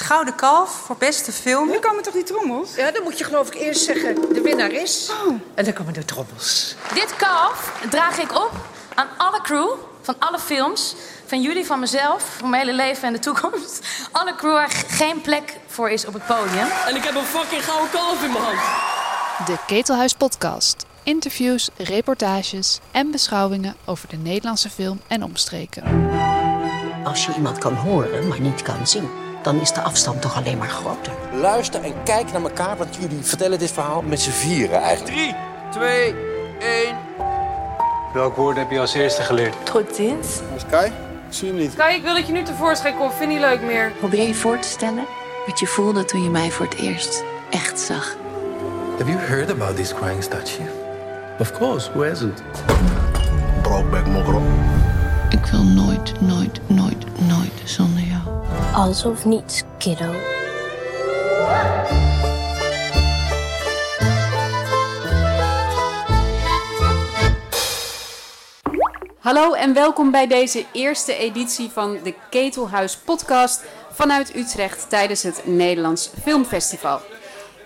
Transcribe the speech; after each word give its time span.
Het 0.00 0.08
Gouden 0.08 0.34
Kalf 0.34 0.70
voor 0.70 0.96
beste 0.96 1.32
film. 1.32 1.68
Nu 1.68 1.78
komen 1.78 2.02
toch 2.02 2.14
die 2.14 2.22
trommels? 2.22 2.74
Ja, 2.74 2.90
dan 2.90 3.02
moet 3.02 3.18
je 3.18 3.24
geloof 3.24 3.46
ik 3.46 3.54
eerst 3.54 3.84
zeggen 3.84 4.14
de 4.32 4.40
winnaar 4.40 4.70
is. 4.70 5.10
En 5.54 5.64
dan 5.64 5.72
komen 5.72 5.92
de 5.92 6.04
trommels. 6.04 6.74
Dit 6.94 7.16
kalf 7.16 7.72
draag 7.90 8.18
ik 8.18 8.34
op 8.34 8.50
aan 8.94 9.06
alle 9.16 9.40
crew 9.40 9.70
van 10.02 10.14
alle 10.18 10.38
films. 10.38 10.94
Van 11.26 11.42
jullie, 11.42 11.66
van 11.66 11.80
mezelf, 11.80 12.36
van 12.38 12.50
mijn 12.50 12.66
hele 12.66 12.76
leven 12.76 13.02
en 13.02 13.12
de 13.12 13.18
toekomst. 13.18 13.86
Alle 14.12 14.34
crew 14.34 14.52
waar 14.52 14.70
geen 14.88 15.20
plek 15.20 15.56
voor 15.66 15.90
is 15.90 16.06
op 16.06 16.12
het 16.14 16.26
podium. 16.26 16.66
En 16.86 16.96
ik 16.96 17.04
heb 17.04 17.14
een 17.14 17.24
fucking 17.24 17.64
gouden 17.64 17.90
kalf 17.90 18.24
in 18.24 18.32
mijn 18.32 18.44
hand. 18.44 18.58
De 19.46 19.56
Ketelhuis 19.66 20.14
Podcast. 20.14 20.84
Interviews, 21.02 21.68
reportages 21.76 22.78
en 22.90 23.10
beschouwingen 23.10 23.76
over 23.84 24.08
de 24.08 24.16
Nederlandse 24.16 24.70
film 24.70 25.00
en 25.06 25.22
omstreken. 25.22 26.10
Als 27.04 27.26
je 27.26 27.32
iemand 27.34 27.58
kan 27.58 27.74
horen, 27.74 28.28
maar 28.28 28.40
niet 28.40 28.62
kan 28.62 28.86
zien, 28.86 29.10
dan 29.42 29.60
is 29.60 29.72
de 29.72 29.80
afstand 29.80 30.22
toch 30.22 30.36
alleen 30.36 30.58
maar 30.58 30.68
groter. 30.68 31.12
Luister 31.32 31.84
en 31.84 32.02
kijk 32.04 32.32
naar 32.32 32.42
elkaar, 32.42 32.76
want 32.76 32.96
jullie 32.96 33.22
vertellen 33.22 33.58
dit 33.58 33.70
verhaal 33.72 34.02
met 34.02 34.20
z'n 34.20 34.30
vieren 34.30 34.80
eigenlijk. 34.80 35.16
3, 35.16 35.34
2, 35.70 36.14
1. 36.58 36.96
Welk 38.12 38.36
woord 38.36 38.56
heb 38.56 38.70
je 38.70 38.80
als 38.80 38.94
eerste 38.94 39.22
geleerd? 39.22 39.54
Tot 39.66 39.94
ziens. 39.94 40.40
Sky? 40.56 40.90
Ik 41.28 41.36
zie 41.36 41.48
hem 41.48 41.56
niet. 41.56 41.72
Sky, 41.72 41.92
ik 41.96 42.02
wil 42.02 42.14
dat 42.14 42.26
je 42.26 42.32
nu 42.32 42.42
tevoorschijn 42.42 42.96
komt. 42.96 43.14
Vind 43.14 43.30
niet 43.30 43.40
leuk 43.40 43.62
meer. 43.62 43.92
Probeer 43.98 44.26
je 44.26 44.34
voor 44.34 44.58
te 44.58 44.68
stellen 44.68 45.04
wat 45.46 45.58
je 45.58 45.66
voelde 45.66 46.04
toen 46.04 46.22
je 46.22 46.30
mij 46.30 46.50
voor 46.50 46.66
het 46.66 46.74
eerst 46.74 47.24
echt 47.50 47.80
zag. 47.80 48.16
Have 48.98 49.10
you 49.10 49.18
heard 49.18 49.50
about 49.50 49.76
this 49.76 49.94
crying 49.94 50.22
statue? 50.22 50.66
Of 51.38 51.52
course, 51.52 51.90
who 51.90 52.04
hasn't? 52.04 52.42
Brokeback 53.62 54.06
Mokrop. 54.06 54.42
Ik 55.28 55.46
wil 55.46 55.62
nooit, 55.62 56.20
nooit, 56.20 56.60
nooit, 56.66 57.04
nooit 57.28 57.52
zonder. 57.64 57.99
Alles 58.72 59.04
of 59.04 59.24
niets, 59.24 59.62
kiddo. 59.78 60.14
Hallo 69.18 69.52
en 69.52 69.74
welkom 69.74 70.10
bij 70.10 70.26
deze 70.26 70.64
eerste 70.72 71.16
editie 71.16 71.70
van 71.70 71.98
de 72.02 72.14
Ketelhuis 72.30 72.96
podcast 72.96 73.64
vanuit 73.92 74.36
Utrecht 74.36 74.88
tijdens 74.88 75.22
het 75.22 75.42
Nederlands 75.46 76.10
Filmfestival. 76.22 77.00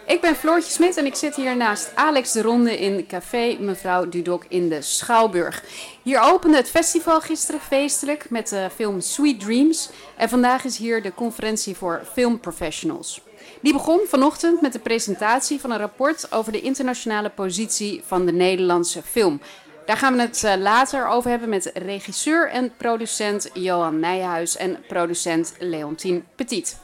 Ik 0.07 0.21
ben 0.21 0.37
Floortje 0.37 0.71
Smit 0.71 0.97
en 0.97 1.07
ik 1.07 1.15
zit 1.15 1.37
hier 1.37 1.57
naast 1.57 1.93
Alex 1.95 2.33
de 2.33 2.43
Ronde 2.43 2.79
in 2.79 3.07
café 3.07 3.57
Mevrouw 3.61 4.09
Dudok 4.09 4.45
in 4.49 4.69
de 4.69 4.83
Schouwburg. 4.83 5.65
Hier 6.03 6.21
opende 6.21 6.57
het 6.57 6.71
festival 6.71 7.21
gisteren 7.21 7.61
feestelijk 7.61 8.31
met 8.31 8.49
de 8.49 8.69
film 8.75 9.01
Sweet 9.01 9.41
Dreams. 9.41 9.91
En 10.17 10.29
vandaag 10.29 10.65
is 10.65 10.77
hier 10.77 11.03
de 11.03 11.15
conferentie 11.15 11.77
voor 11.77 12.03
filmprofessionals. 12.13 13.21
Die 13.61 13.73
begon 13.73 14.01
vanochtend 14.09 14.61
met 14.61 14.73
de 14.73 14.79
presentatie 14.79 15.61
van 15.61 15.71
een 15.71 15.79
rapport 15.79 16.33
over 16.33 16.53
de 16.53 16.61
internationale 16.61 17.31
positie 17.31 18.03
van 18.07 18.27
de 18.27 18.33
Nederlandse 18.33 19.03
film. 19.03 19.41
Daar 19.87 19.97
gaan 19.97 20.15
we 20.15 20.21
het 20.21 20.45
eh, 20.45 20.57
later 20.57 21.07
over 21.07 21.31
hebben 21.31 21.49
met 21.49 21.71
regisseur 21.75 22.51
en 22.51 22.73
producent 22.77 23.51
Johan 23.53 24.01
Nijhuis 24.01 24.57
en 24.57 24.85
producent 24.89 25.55
Leontien 25.59 26.25
Petit. 26.35 26.77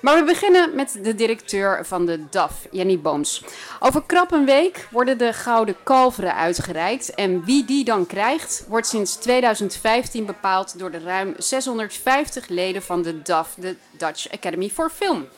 Maar 0.00 0.18
we 0.18 0.24
beginnen 0.24 0.74
met 0.74 0.98
de 1.02 1.14
directeur 1.14 1.86
van 1.86 2.06
de 2.06 2.20
DAF, 2.30 2.52
Jenny 2.70 2.98
Booms. 2.98 3.44
Over 3.80 4.02
krap 4.06 4.32
een 4.32 4.44
week 4.44 4.88
worden 4.90 5.18
de 5.18 5.32
Gouden 5.32 5.76
Kalveren 5.82 6.34
uitgereikt. 6.34 7.14
En 7.14 7.44
wie 7.44 7.64
die 7.64 7.84
dan 7.84 8.06
krijgt, 8.06 8.64
wordt 8.68 8.86
sinds 8.86 9.14
2015 9.14 10.26
bepaald 10.26 10.78
door 10.78 10.90
de 10.90 10.98
ruim 10.98 11.34
650 11.38 12.48
leden 12.48 12.82
van 12.82 13.02
de 13.02 13.22
DAF, 13.22 13.54
de 13.58 13.76
Dutch 13.90 14.32
Academy 14.32 14.68
for 14.68 14.90
Film. 14.90 15.28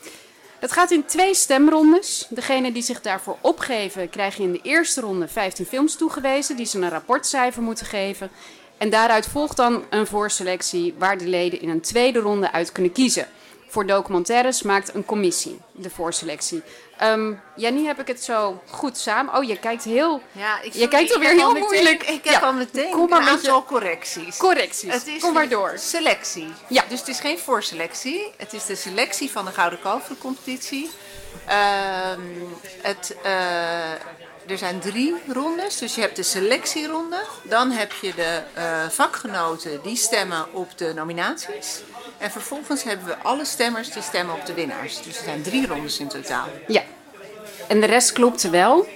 Dat 0.59 0.71
gaat 0.71 0.91
in 0.91 1.05
twee 1.05 1.35
stemrondes. 1.35 2.27
Degenen 2.29 2.73
die 2.73 2.83
zich 2.83 3.01
daarvoor 3.01 3.37
opgeven, 3.41 4.09
krijgen 4.09 4.43
in 4.43 4.51
de 4.51 4.59
eerste 4.63 5.01
ronde 5.01 5.27
15 5.27 5.65
films 5.65 5.95
toegewezen 5.95 6.55
die 6.55 6.65
ze 6.65 6.77
een 6.77 6.89
rapportcijfer 6.89 7.61
moeten 7.61 7.85
geven. 7.85 8.31
En 8.77 8.89
daaruit 8.89 9.27
volgt 9.27 9.57
dan 9.57 9.83
een 9.89 10.07
voorselectie 10.07 10.93
waar 10.97 11.17
de 11.17 11.27
leden 11.27 11.61
in 11.61 11.69
een 11.69 11.81
tweede 11.81 12.19
ronde 12.19 12.51
uit 12.51 12.71
kunnen 12.71 12.91
kiezen. 12.91 13.27
Voor 13.71 13.85
documentaires 13.85 14.61
maakt 14.61 14.93
een 14.93 15.05
commissie 15.05 15.61
de 15.71 15.89
voorselectie. 15.89 16.63
Um, 17.03 17.41
Jenny, 17.55 17.85
heb 17.85 17.99
ik 17.99 18.07
het 18.07 18.23
zo 18.23 18.61
goed 18.69 18.97
samen? 18.97 19.35
Oh, 19.35 19.43
je 19.43 19.59
kijkt 19.59 19.83
heel. 19.83 20.21
Ja, 20.31 20.61
ik 20.61 20.73
je 20.73 20.87
kijkt 20.87 21.13
alweer 21.13 21.29
heel 21.29 21.53
moeilijk. 21.53 22.03
Ik 22.03 22.23
heb 22.23 22.41
ja. 22.41 22.47
al 22.47 22.53
meteen 22.53 22.91
Kom 22.91 23.09
maar 23.09 23.27
een 23.27 23.33
met 23.33 23.45
je... 23.45 23.61
correcties. 23.65 24.37
Correcties. 24.37 24.93
Het 24.93 25.07
is 25.07 25.21
Kom 25.21 25.33
maar 25.33 25.49
door. 25.49 25.73
Selectie. 25.77 26.53
Ja. 26.67 26.83
Dus 26.87 26.99
het 26.99 27.07
is 27.07 27.19
geen 27.19 27.39
voorselectie. 27.39 28.31
Het 28.37 28.53
is 28.53 28.65
de 28.65 28.75
selectie 28.75 29.31
van 29.31 29.45
de 29.45 29.51
Gouden 29.51 29.79
Kalvercompetitie. 29.79 30.89
Uh, 31.47 31.53
het, 32.81 33.15
uh, 33.25 33.91
er 34.47 34.57
zijn 34.57 34.79
drie 34.79 35.15
rondes. 35.27 35.77
Dus 35.77 35.95
je 35.95 36.01
hebt 36.01 36.15
de 36.15 36.23
selectieronde. 36.23 37.21
Dan 37.43 37.71
heb 37.71 37.91
je 38.01 38.13
de 38.15 38.41
uh, 38.57 38.89
vakgenoten 38.89 39.81
die 39.81 39.95
stemmen 39.95 40.53
op 40.53 40.77
de 40.77 40.93
nominaties. 40.93 41.81
En 42.19 42.31
vervolgens 42.31 42.83
hebben 42.83 43.05
we 43.05 43.17
alle 43.17 43.45
stemmers 43.45 43.91
die 43.91 44.01
stemmen 44.01 44.35
op 44.35 44.45
de 44.45 44.53
winnaars. 44.53 45.01
Dus 45.01 45.17
er 45.17 45.23
zijn 45.23 45.41
drie 45.41 45.67
rondes 45.67 45.99
in 45.99 46.07
totaal. 46.07 46.47
Ja. 46.67 46.83
En 47.67 47.79
de 47.79 47.85
rest 47.85 48.11
klopte 48.11 48.49
wel? 48.49 48.87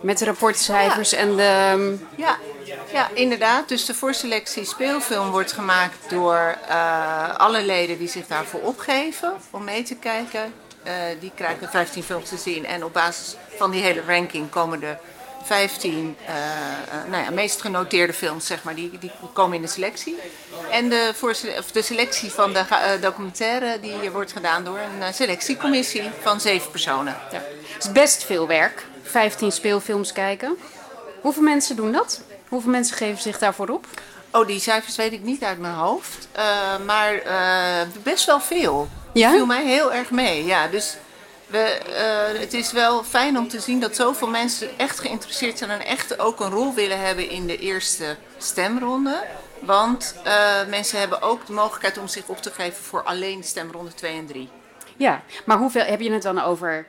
Met 0.00 0.18
de 0.18 0.24
rapportcijfers 0.24 1.10
ja. 1.10 1.16
en 1.16 1.36
de... 1.36 1.96
Ja, 2.16 2.38
ja, 2.92 3.08
inderdaad. 3.14 3.68
Dus 3.68 3.84
de 3.84 3.94
voorselectie 3.94 4.64
speelfilm 4.64 5.30
wordt 5.30 5.52
gemaakt 5.52 6.10
door 6.10 6.56
uh, 6.68 7.34
alle 7.36 7.62
leden 7.62 7.98
die 7.98 8.08
zich 8.08 8.26
daarvoor 8.26 8.60
opgeven 8.60 9.32
om 9.50 9.64
mee 9.64 9.82
te 9.82 9.94
kijken. 9.94 10.52
Uh, 10.86 10.92
die 11.20 11.32
krijgen 11.34 11.68
15 11.68 12.02
films 12.02 12.28
te 12.28 12.36
zien 12.36 12.66
en 12.66 12.84
op 12.84 12.92
basis 12.92 13.36
van 13.56 13.70
die 13.70 13.82
hele 13.82 14.02
ranking 14.06 14.50
komen 14.50 14.82
er 14.82 14.98
15 15.44 16.16
uh, 16.20 16.34
nou 17.10 17.24
ja, 17.24 17.30
meest 17.30 17.60
genoteerde 17.60 18.12
films, 18.12 18.46
zeg 18.46 18.62
maar, 18.62 18.74
die, 18.74 18.98
die 18.98 19.10
komen 19.32 19.56
in 19.56 19.62
de 19.62 19.68
selectie. 19.68 20.16
En 20.70 20.88
de, 20.88 21.10
voor, 21.14 21.36
de 21.72 21.82
selectie 21.82 22.30
van 22.30 22.52
de 22.52 22.64
uh, 22.70 23.02
documentaire 23.02 23.80
die 23.80 24.10
wordt 24.10 24.32
gedaan 24.32 24.64
door 24.64 24.78
een 24.78 25.14
selectiecommissie 25.14 26.10
van 26.22 26.40
zeven 26.40 26.70
personen. 26.70 27.16
Ja. 27.32 27.42
Het 27.72 27.84
is 27.84 27.92
best 27.92 28.24
veel 28.24 28.46
werk, 28.46 28.86
15 29.02 29.52
speelfilms 29.52 30.12
kijken. 30.12 30.56
Hoeveel 31.20 31.42
mensen 31.42 31.76
doen 31.76 31.92
dat? 31.92 32.20
Hoeveel 32.48 32.70
mensen 32.70 32.96
geven 32.96 33.22
zich 33.22 33.38
daarvoor 33.38 33.68
op? 33.68 33.86
Oh, 34.30 34.46
die 34.46 34.60
cijfers 34.60 34.96
weet 34.96 35.12
ik 35.12 35.22
niet 35.22 35.44
uit 35.44 35.58
mijn 35.58 35.74
hoofd. 35.74 36.28
Uh, 36.36 36.42
maar 36.86 37.22
best 38.02 38.26
wel 38.26 38.40
veel. 38.40 38.88
Ja? 39.12 39.30
viel 39.30 39.46
mij 39.46 39.64
heel 39.64 39.92
erg 39.92 40.10
mee. 40.10 40.44
Ja, 40.44 40.68
dus 40.68 40.96
we, 41.54 41.80
uh, 42.34 42.40
het 42.40 42.54
is 42.54 42.72
wel 42.72 43.04
fijn 43.04 43.38
om 43.38 43.48
te 43.48 43.60
zien 43.60 43.80
dat 43.80 43.96
zoveel 43.96 44.28
mensen 44.28 44.78
echt 44.78 45.00
geïnteresseerd 45.00 45.58
zijn 45.58 45.70
en 45.70 45.84
echt 45.84 46.18
ook 46.18 46.40
een 46.40 46.50
rol 46.50 46.74
willen 46.74 47.00
hebben 47.00 47.30
in 47.30 47.46
de 47.46 47.58
eerste 47.58 48.16
stemronde. 48.38 49.24
Want 49.60 50.14
uh, 50.26 50.66
mensen 50.68 50.98
hebben 50.98 51.22
ook 51.22 51.46
de 51.46 51.52
mogelijkheid 51.52 51.98
om 51.98 52.08
zich 52.08 52.26
op 52.26 52.42
te 52.42 52.50
geven 52.50 52.84
voor 52.84 53.02
alleen 53.02 53.44
stemronde 53.44 53.94
2 53.94 54.16
en 54.16 54.26
3. 54.26 54.48
Ja, 54.96 55.22
maar 55.44 55.58
hoeveel 55.58 55.84
heb 55.84 56.00
je 56.00 56.12
het 56.12 56.22
dan 56.22 56.42
over 56.42 56.86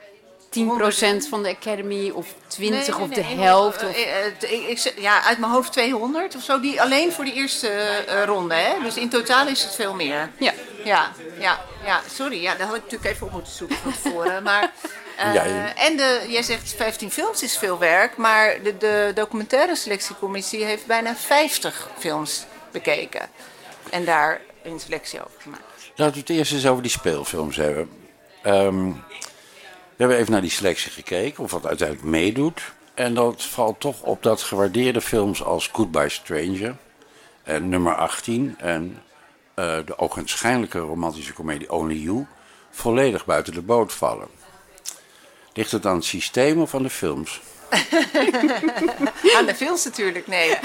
10% 0.56 1.28
van 1.28 1.42
de 1.42 1.56
Academy 1.60 2.10
of 2.10 2.34
20 2.46 2.78
nee, 2.78 2.96
nee, 2.96 3.08
of 3.08 3.14
de 3.14 3.20
nee, 3.20 3.38
helft? 3.38 3.84
Of... 3.84 3.96
Ik, 3.96 4.68
ik, 4.68 4.92
ja, 4.98 5.22
uit 5.22 5.38
mijn 5.38 5.52
hoofd 5.52 5.72
200 5.72 6.36
of 6.36 6.42
zo. 6.42 6.60
Die 6.60 6.82
alleen 6.82 7.12
voor 7.12 7.24
de 7.24 7.32
eerste 7.32 7.70
uh, 8.08 8.24
ronde. 8.24 8.54
Hè? 8.54 8.82
Dus 8.82 8.96
in 8.96 9.08
totaal 9.08 9.46
is 9.46 9.62
het 9.62 9.74
veel 9.74 9.94
meer. 9.94 10.30
Ja. 10.38 10.52
Ja, 10.84 11.12
ja, 11.38 11.64
ja. 11.84 12.00
Sorry, 12.10 12.42
ja, 12.42 12.54
daar 12.54 12.66
had 12.66 12.76
ik 12.76 12.82
natuurlijk 12.82 13.10
even 13.10 13.26
op 13.26 13.32
moeten 13.32 13.52
zoeken 13.52 13.76
van 13.76 13.92
tevoren. 13.92 14.42
maar, 14.42 14.72
uh, 15.18 15.34
ja, 15.34 15.44
ja. 15.44 15.74
En 15.74 15.96
de, 15.96 16.24
jij 16.28 16.42
zegt 16.42 16.74
15 16.76 17.10
films 17.10 17.42
is 17.42 17.58
veel 17.58 17.78
werk. 17.78 18.16
Maar 18.16 18.62
de, 18.62 18.76
de 18.76 19.12
documentaire 19.14 19.76
selectiecommissie 19.76 20.64
heeft 20.64 20.86
bijna 20.86 21.16
50 21.16 21.88
films 21.98 22.44
bekeken. 22.70 23.28
En 23.90 24.04
daar 24.04 24.40
een 24.62 24.80
selectie 24.80 25.20
over 25.20 25.40
gemaakt. 25.40 25.62
Laten 25.96 26.14
we 26.14 26.20
het 26.20 26.30
eerst 26.30 26.52
eens 26.52 26.66
over 26.66 26.82
die 26.82 26.90
speelfilms 26.90 27.56
hebben. 27.56 27.90
Um, 28.46 29.04
we 29.08 29.15
hebben 29.96 30.16
even 30.16 30.32
naar 30.32 30.40
die 30.40 30.50
selectie 30.50 30.90
gekeken, 30.90 31.44
of 31.44 31.50
wat 31.50 31.66
uiteindelijk 31.66 32.08
meedoet. 32.08 32.72
En 32.94 33.14
dat 33.14 33.42
valt 33.42 33.80
toch 33.80 34.02
op 34.02 34.22
dat 34.22 34.42
gewaardeerde 34.42 35.00
films 35.00 35.42
als 35.42 35.68
Goodbye 35.72 36.08
Stranger, 36.08 36.76
en 37.42 37.68
nummer 37.68 37.94
18 37.94 38.54
en 38.58 39.02
uh, 39.56 39.78
de 39.86 39.98
ogenschijnlijke 39.98 40.78
romantische 40.78 41.32
komedie 41.32 41.72
Only 41.72 41.94
You 41.94 42.26
volledig 42.70 43.24
buiten 43.24 43.52
de 43.52 43.62
boot 43.62 43.92
vallen. 43.92 44.28
Ligt 45.52 45.72
het 45.72 45.86
aan 45.86 45.94
het 45.94 46.04
systeem 46.04 46.60
of 46.60 46.74
aan 46.74 46.82
de 46.82 46.90
films? 46.90 47.40
Aan 49.36 49.46
de 49.46 49.54
films 49.56 49.84
natuurlijk, 49.84 50.26
nee. 50.26 50.48
Uh, 50.50 50.58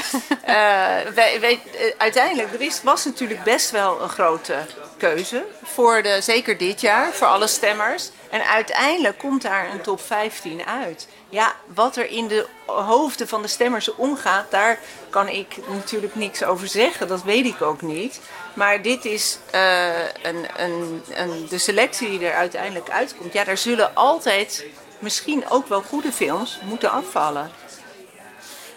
wij, 1.15 1.39
uh, 1.39 1.59
uiteindelijk, 1.97 2.53
er 2.53 2.79
was 2.83 3.05
natuurlijk 3.05 3.43
best 3.43 3.71
wel 3.71 4.01
een 4.01 4.09
grote 4.09 4.55
keuze. 4.97 5.43
Voor 5.63 6.03
de, 6.03 6.21
zeker 6.21 6.57
dit 6.57 6.81
jaar, 6.81 7.13
voor 7.13 7.27
alle 7.27 7.47
stemmers. 7.47 8.09
En 8.29 8.45
uiteindelijk 8.45 9.17
komt 9.17 9.41
daar 9.41 9.71
een 9.71 9.81
top 9.81 10.01
15 10.01 10.65
uit. 10.65 11.07
Ja, 11.29 11.53
wat 11.73 11.95
er 11.95 12.09
in 12.09 12.27
de 12.27 12.47
hoofden 12.65 13.27
van 13.27 13.41
de 13.41 13.47
stemmers 13.47 13.95
omgaat, 13.95 14.51
daar 14.51 14.79
kan 15.09 15.27
ik 15.27 15.55
natuurlijk 15.67 16.15
niks 16.15 16.43
over 16.43 16.67
zeggen. 16.67 17.07
Dat 17.07 17.23
weet 17.23 17.45
ik 17.45 17.61
ook 17.61 17.81
niet. 17.81 18.19
Maar 18.53 18.81
dit 18.81 19.05
is 19.05 19.37
uh, 19.55 19.87
een, 20.21 20.45
een, 20.55 21.03
een, 21.09 21.47
de 21.49 21.57
selectie 21.57 22.09
die 22.09 22.27
er 22.27 22.35
uiteindelijk 22.35 22.89
uitkomt. 22.89 23.33
Ja, 23.33 23.43
daar 23.43 23.57
zullen 23.57 23.95
altijd 23.95 24.65
misschien 25.01 25.43
ook 25.49 25.67
wel 25.67 25.81
goede 25.81 26.11
films 26.11 26.59
moeten 26.69 26.91
afvallen. 26.91 27.49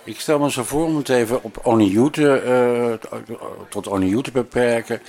Ik 0.05 0.21
stel 0.21 0.39
me 0.39 0.51
zo 0.51 0.63
voor 0.63 0.85
om 0.85 0.97
het 0.97 1.09
even 1.09 1.43
op 1.43 1.67
Only 1.67 2.11
te, 2.11 2.43
uh, 3.11 3.39
tot 3.69 3.87
Only 3.87 4.23
te 4.23 4.31
beperken. 4.31 5.03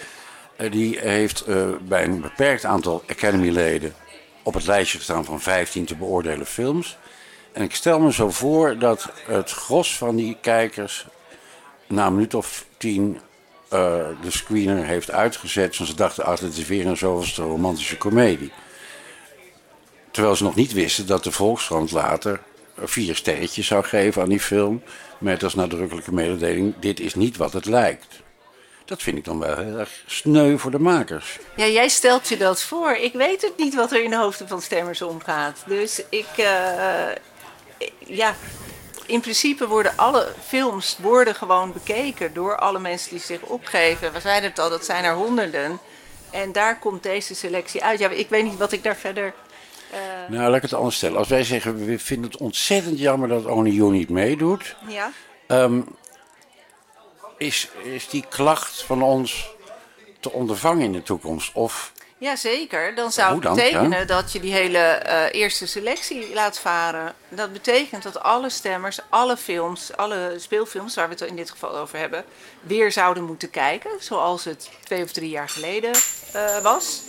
Uh, 0.57 0.71
die 0.71 0.99
heeft 0.99 1.45
bij 1.81 2.03
een 2.03 2.21
beperkt 2.21 2.65
aantal 2.65 3.03
Academy-leden 3.07 3.93
op 4.43 4.53
het 4.53 4.65
lijstje 4.65 4.97
gestaan 4.97 5.25
van 5.25 5.41
15 5.41 5.85
te 5.85 5.95
beoordelen 5.95 6.45
films. 6.45 6.97
En 7.51 7.63
ik 7.63 7.75
stel 7.75 7.99
me 7.99 8.13
zo 8.13 8.29
voor 8.29 8.77
dat 8.77 9.09
het 9.25 9.51
gros 9.51 9.97
van 9.97 10.15
die 10.15 10.37
kijkers 10.41 11.07
na 11.87 12.05
een 12.05 12.13
minuut 12.13 12.33
of 12.33 12.65
tien 12.77 13.19
de 14.21 14.27
screener 14.27 14.85
heeft 14.85 15.11
uitgezet. 15.11 15.77
Want 15.77 15.89
ze 15.89 15.95
dachten, 15.95 16.25
ach, 16.25 16.39
dit 16.39 16.57
is 16.57 16.67
weer 16.67 16.87
een 16.87 16.97
zoveelste 16.97 17.43
romantische 17.43 17.97
komedie. 17.97 18.51
Terwijl 20.15 20.35
ze 20.35 20.43
nog 20.43 20.55
niet 20.55 20.73
wisten 20.73 21.07
dat 21.07 21.23
de 21.23 21.31
Volkskrant 21.31 21.91
later 21.91 22.39
vier 22.77 23.15
sterretjes 23.15 23.67
zou 23.67 23.83
geven 23.83 24.21
aan 24.21 24.29
die 24.29 24.39
film. 24.39 24.83
Met 25.17 25.43
als 25.43 25.55
nadrukkelijke 25.55 26.13
mededeling: 26.13 26.73
dit 26.79 26.99
is 26.99 27.15
niet 27.15 27.37
wat 27.37 27.53
het 27.53 27.65
lijkt. 27.65 28.07
Dat 28.85 29.01
vind 29.01 29.17
ik 29.17 29.23
dan 29.23 29.39
wel 29.39 29.57
heel 29.57 29.79
erg 29.79 30.03
sneu 30.05 30.57
voor 30.57 30.71
de 30.71 30.79
makers. 30.79 31.39
Ja, 31.55 31.67
jij 31.67 31.87
stelt 31.87 32.27
je 32.27 32.37
dat 32.37 32.61
voor. 32.61 32.91
Ik 32.91 33.13
weet 33.13 33.41
het 33.41 33.57
niet 33.57 33.75
wat 33.75 33.91
er 33.91 34.03
in 34.03 34.09
de 34.09 34.15
hoofden 34.15 34.47
van 34.47 34.61
stemmers 34.61 35.01
omgaat. 35.01 35.63
Dus 35.67 36.01
ik, 36.09 36.27
uh, 36.37 36.45
ja, 37.99 38.35
in 39.05 39.21
principe 39.21 39.67
worden 39.67 39.93
alle 39.95 40.27
films 40.47 40.97
worden 40.99 41.35
gewoon 41.35 41.73
bekeken 41.73 42.33
door 42.33 42.57
alle 42.57 42.79
mensen 42.79 43.09
die 43.09 43.19
zich 43.19 43.41
opgeven. 43.41 44.13
We 44.13 44.19
zeiden 44.19 44.49
het 44.49 44.59
al, 44.59 44.69
dat 44.69 44.85
zijn 44.85 45.03
er 45.03 45.13
honderden. 45.13 45.79
En 46.31 46.51
daar 46.51 46.79
komt 46.79 47.03
deze 47.03 47.35
selectie 47.35 47.83
uit. 47.83 47.99
Ja, 47.99 48.09
ik 48.09 48.29
weet 48.29 48.43
niet 48.43 48.57
wat 48.57 48.71
ik 48.71 48.83
daar 48.83 48.95
verder 48.95 49.33
uh... 49.93 49.99
Nou, 50.29 50.47
laat 50.47 50.55
ik 50.55 50.61
het 50.61 50.73
anders 50.73 50.95
stellen. 50.95 51.17
Als 51.17 51.27
wij 51.27 51.43
zeggen, 51.43 51.85
we 51.85 51.99
vinden 51.99 52.31
het 52.31 52.39
ontzettend 52.39 52.99
jammer 52.99 53.27
dat 53.27 53.45
Only 53.45 53.71
You 53.71 53.91
niet 53.91 54.09
meedoet. 54.09 54.75
Ja. 54.87 55.11
Um, 55.47 55.95
is, 57.37 57.69
is 57.83 58.09
die 58.09 58.25
klacht 58.29 58.83
van 58.83 59.01
ons 59.01 59.49
te 60.19 60.31
ondervangen 60.31 60.83
in 60.83 60.91
de 60.91 61.03
toekomst? 61.03 61.53
Of... 61.53 61.91
Jazeker, 62.17 62.95
dan 62.95 63.11
zou 63.11 63.33
het 63.33 63.43
dan? 63.43 63.55
betekenen 63.55 63.99
Ja. 63.99 64.05
dat 64.05 64.31
je 64.31 64.39
die 64.39 64.53
hele 64.53 65.03
uh, 65.05 65.41
eerste 65.41 65.67
selectie 65.67 66.33
laat 66.33 66.59
varen. 66.59 67.13
Dat 67.29 67.53
betekent 67.53 68.03
dat 68.03 68.19
alle 68.19 68.49
stemmers, 68.49 68.99
alle 69.09 69.37
films, 69.37 69.95
alle 69.95 70.33
speelfilms 70.37 70.95
waar 70.95 71.07
we 71.07 71.13
het 71.13 71.23
in 71.23 71.35
dit 71.35 71.49
geval 71.49 71.77
over 71.77 71.97
hebben, 71.97 72.25
weer 72.61 72.91
zouden 72.91 73.23
moeten 73.23 73.49
kijken. 73.49 73.91
Zoals 73.99 74.43
het 74.43 74.69
twee 74.83 75.03
of 75.03 75.11
drie 75.11 75.29
jaar 75.29 75.49
geleden 75.49 75.91
uh, 76.35 76.59
was. 76.59 77.01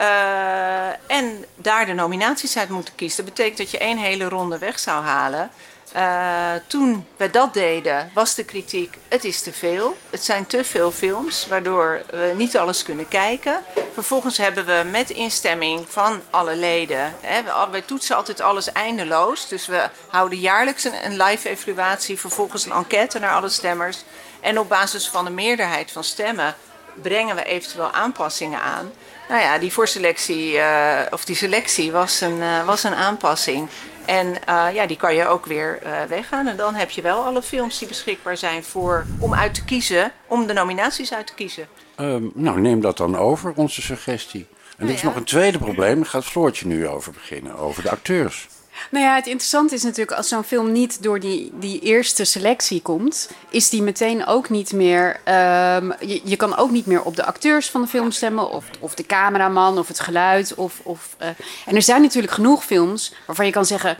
Uh, 0.00 0.86
en 1.06 1.44
daar 1.54 1.86
de 1.86 1.92
nominaties 1.92 2.56
uit 2.56 2.68
moeten 2.68 2.94
kiezen. 2.94 3.24
Dat 3.24 3.34
betekent 3.34 3.58
dat 3.58 3.70
je 3.70 3.78
één 3.78 3.98
hele 3.98 4.28
ronde 4.28 4.58
weg 4.58 4.78
zou 4.78 5.04
halen. 5.04 5.50
Uh, 5.96 6.52
toen 6.66 7.06
we 7.16 7.30
dat 7.30 7.54
deden, 7.54 8.10
was 8.14 8.34
de 8.34 8.44
kritiek: 8.44 8.98
het 9.08 9.24
is 9.24 9.42
te 9.42 9.52
veel. 9.52 9.96
Het 10.10 10.24
zijn 10.24 10.46
te 10.46 10.64
veel 10.64 10.90
films, 10.90 11.46
waardoor 11.46 12.02
we 12.10 12.32
niet 12.36 12.56
alles 12.56 12.82
kunnen 12.82 13.08
kijken. 13.08 13.62
Vervolgens 13.92 14.36
hebben 14.36 14.66
we 14.66 14.82
met 14.90 15.10
instemming 15.10 15.86
van 15.88 16.20
alle 16.30 16.56
leden. 16.56 17.14
Hè, 17.20 17.42
wij 17.70 17.82
toetsen 17.82 18.16
altijd 18.16 18.40
alles 18.40 18.72
eindeloos. 18.72 19.48
Dus 19.48 19.66
we 19.66 19.88
houden 20.08 20.38
jaarlijks 20.38 20.84
een 20.84 21.22
live 21.22 21.48
evaluatie, 21.48 22.18
vervolgens 22.18 22.64
een 22.64 22.72
enquête 22.72 23.18
naar 23.18 23.34
alle 23.34 23.48
stemmers. 23.48 24.04
En 24.40 24.58
op 24.58 24.68
basis 24.68 25.08
van 25.08 25.24
de 25.24 25.30
meerderheid 25.30 25.92
van 25.92 26.04
stemmen 26.04 26.54
brengen 27.02 27.36
we 27.36 27.44
eventueel 27.44 27.90
aanpassingen 27.92 28.60
aan. 28.60 28.92
Nou 29.28 29.40
ja, 29.40 29.58
die 29.58 29.72
voorselectie, 29.72 30.52
uh, 30.52 31.00
of 31.10 31.24
die 31.24 31.36
selectie 31.36 31.92
was 31.92 32.20
een, 32.20 32.36
uh, 32.36 32.66
was 32.66 32.84
een 32.84 32.94
aanpassing. 32.94 33.68
En 34.04 34.26
uh, 34.26 34.66
ja, 34.72 34.86
die 34.86 34.96
kan 34.96 35.14
je 35.14 35.26
ook 35.26 35.46
weer 35.46 35.78
weggaan. 36.08 36.46
En 36.46 36.56
dan 36.56 36.74
heb 36.74 36.90
je 36.90 37.02
wel 37.02 37.24
alle 37.24 37.42
films 37.42 37.78
die 37.78 37.88
beschikbaar 37.88 38.36
zijn 38.36 38.64
voor, 38.64 39.06
om 39.18 39.34
uit 39.34 39.54
te 39.54 39.64
kiezen, 39.64 40.12
om 40.26 40.46
de 40.46 40.52
nominaties 40.52 41.14
uit 41.14 41.26
te 41.26 41.34
kiezen. 41.34 41.68
Um, 42.00 42.30
nou, 42.34 42.60
neem 42.60 42.80
dat 42.80 42.96
dan 42.96 43.16
over, 43.16 43.52
onze 43.56 43.82
suggestie. 43.82 44.46
En 44.76 44.86
er 44.86 44.94
is 44.94 45.00
ja. 45.00 45.06
nog 45.06 45.16
een 45.16 45.24
tweede 45.24 45.58
probleem, 45.58 45.96
daar 45.96 46.06
gaat 46.06 46.24
Floortje 46.24 46.66
nu 46.66 46.88
over 46.88 47.12
beginnen, 47.12 47.56
over 47.56 47.82
de 47.82 47.90
acteurs. 47.90 48.48
Nou 48.90 49.04
ja, 49.04 49.14
het 49.14 49.26
interessante 49.26 49.74
is 49.74 49.82
natuurlijk 49.82 50.16
als 50.16 50.28
zo'n 50.28 50.44
film 50.44 50.72
niet 50.72 51.02
door 51.02 51.20
die, 51.20 51.52
die 51.54 51.80
eerste 51.80 52.24
selectie 52.24 52.82
komt, 52.82 53.30
is 53.48 53.68
die 53.68 53.82
meteen 53.82 54.26
ook 54.26 54.50
niet 54.50 54.72
meer. 54.72 55.08
Um, 55.08 55.92
je, 56.00 56.20
je 56.24 56.36
kan 56.36 56.56
ook 56.56 56.70
niet 56.70 56.86
meer 56.86 57.02
op 57.02 57.16
de 57.16 57.24
acteurs 57.24 57.70
van 57.70 57.80
de 57.80 57.88
film 57.88 58.10
stemmen, 58.10 58.50
of, 58.50 58.64
of 58.78 58.94
de 58.94 59.06
cameraman, 59.06 59.78
of 59.78 59.88
het 59.88 60.00
geluid. 60.00 60.54
Of, 60.54 60.80
of, 60.82 61.16
uh, 61.22 61.28
en 61.66 61.74
er 61.74 61.82
zijn 61.82 62.02
natuurlijk 62.02 62.32
genoeg 62.32 62.64
films 62.64 63.14
waarvan 63.26 63.46
je 63.46 63.52
kan 63.52 63.66
zeggen. 63.66 63.98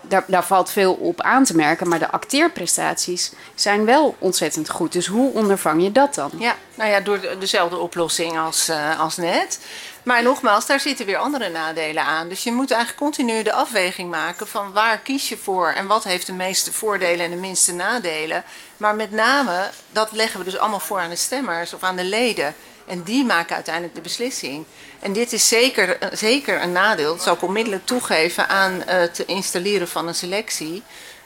Daar, 0.00 0.24
daar, 0.26 0.44
valt 0.44 0.70
veel 0.70 0.92
op 0.92 1.20
aan 1.20 1.44
te 1.44 1.56
merken, 1.56 1.88
maar 1.88 1.98
de 1.98 2.10
acteerprestaties 2.10 3.32
zijn 3.54 3.84
wel 3.84 4.16
ontzettend 4.18 4.70
goed. 4.70 4.92
Dus 4.92 5.06
hoe 5.06 5.32
ondervang 5.32 5.82
je 5.82 5.92
dat 5.92 6.14
dan? 6.14 6.30
Ja, 6.38 6.56
nou 6.74 6.90
ja, 6.90 7.00
door 7.00 7.20
dezelfde 7.38 7.78
oplossing 7.78 8.38
als, 8.38 8.68
uh, 8.68 9.00
als 9.00 9.16
net. 9.16 9.58
Maar 10.02 10.22
nogmaals, 10.22 10.66
daar 10.66 10.80
zitten 10.80 11.06
weer 11.06 11.16
andere 11.16 11.48
nadelen 11.48 12.04
aan. 12.04 12.28
Dus 12.28 12.44
je 12.44 12.52
moet 12.52 12.70
eigenlijk 12.70 13.02
continu 13.02 13.42
de 13.42 13.52
afweging 13.52 14.10
maken 14.10 14.48
van 14.48 14.72
waar 14.72 14.98
kies 14.98 15.28
je 15.28 15.36
voor 15.36 15.68
en 15.68 15.86
wat 15.86 16.04
heeft 16.04 16.26
de 16.26 16.32
meeste 16.32 16.72
voordelen 16.72 17.24
en 17.24 17.30
de 17.30 17.36
minste 17.36 17.72
nadelen. 17.72 18.44
Maar 18.76 18.94
met 18.94 19.10
name, 19.10 19.70
dat 19.92 20.12
leggen 20.12 20.38
we 20.38 20.44
dus 20.44 20.58
allemaal 20.58 20.80
voor 20.80 20.98
aan 20.98 21.10
de 21.10 21.16
stemmers 21.16 21.74
of 21.74 21.82
aan 21.82 21.96
de 21.96 22.04
leden. 22.04 22.54
En 22.86 23.02
die 23.02 23.24
maken 23.24 23.54
uiteindelijk 23.54 23.94
de 23.94 24.00
beslissing. 24.00 24.64
En 25.00 25.12
dit 25.12 25.32
is 25.32 25.48
zeker, 25.48 25.98
zeker 26.12 26.62
een 26.62 26.72
nadeel, 26.72 27.12
dat 27.14 27.22
zal 27.22 27.34
ik 27.34 27.42
onmiddellijk 27.42 27.86
toegeven 27.86 28.48
aan 28.48 28.82
het 28.86 29.18
installeren 29.18 29.88
van 29.88 30.08
een 30.08 30.14
selectie. 30.14 30.82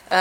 Uh, 0.07 0.13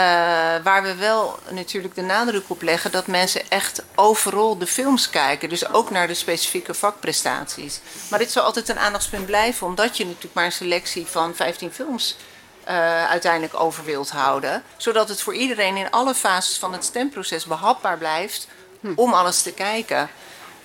waar 0.62 0.82
we 0.82 0.94
wel 0.94 1.38
natuurlijk 1.50 1.94
de 1.94 2.02
nadruk 2.02 2.44
op 2.46 2.62
leggen 2.62 2.90
dat 2.90 3.06
mensen 3.06 3.42
echt 3.48 3.82
overal 3.94 4.58
de 4.58 4.66
films 4.66 5.10
kijken. 5.10 5.48
Dus 5.48 5.68
ook 5.68 5.90
naar 5.90 6.06
de 6.06 6.14
specifieke 6.14 6.74
vakprestaties. 6.74 7.80
Maar 8.10 8.18
dit 8.18 8.32
zal 8.32 8.42
altijd 8.42 8.68
een 8.68 8.78
aandachtspunt 8.78 9.26
blijven, 9.26 9.66
omdat 9.66 9.96
je 9.96 10.04
natuurlijk 10.04 10.34
maar 10.34 10.44
een 10.44 10.52
selectie 10.52 11.06
van 11.06 11.34
15 11.34 11.72
films 11.72 12.16
uh, 12.68 13.06
uiteindelijk 13.08 13.60
over 13.60 13.84
wilt 13.84 14.10
houden. 14.10 14.62
Zodat 14.76 15.08
het 15.08 15.22
voor 15.22 15.34
iedereen 15.34 15.76
in 15.76 15.90
alle 15.90 16.14
fases 16.14 16.58
van 16.58 16.72
het 16.72 16.84
stemproces 16.84 17.44
behapbaar 17.44 17.98
blijft 17.98 18.48
hm. 18.80 18.92
om 18.94 19.12
alles 19.12 19.42
te 19.42 19.52
kijken. 19.52 20.10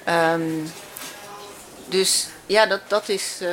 Um, 0.09 0.71
dus 1.85 2.27
ja, 2.45 2.65
dat, 2.65 2.81
dat 2.87 3.09
is. 3.09 3.37
Uh, 3.41 3.49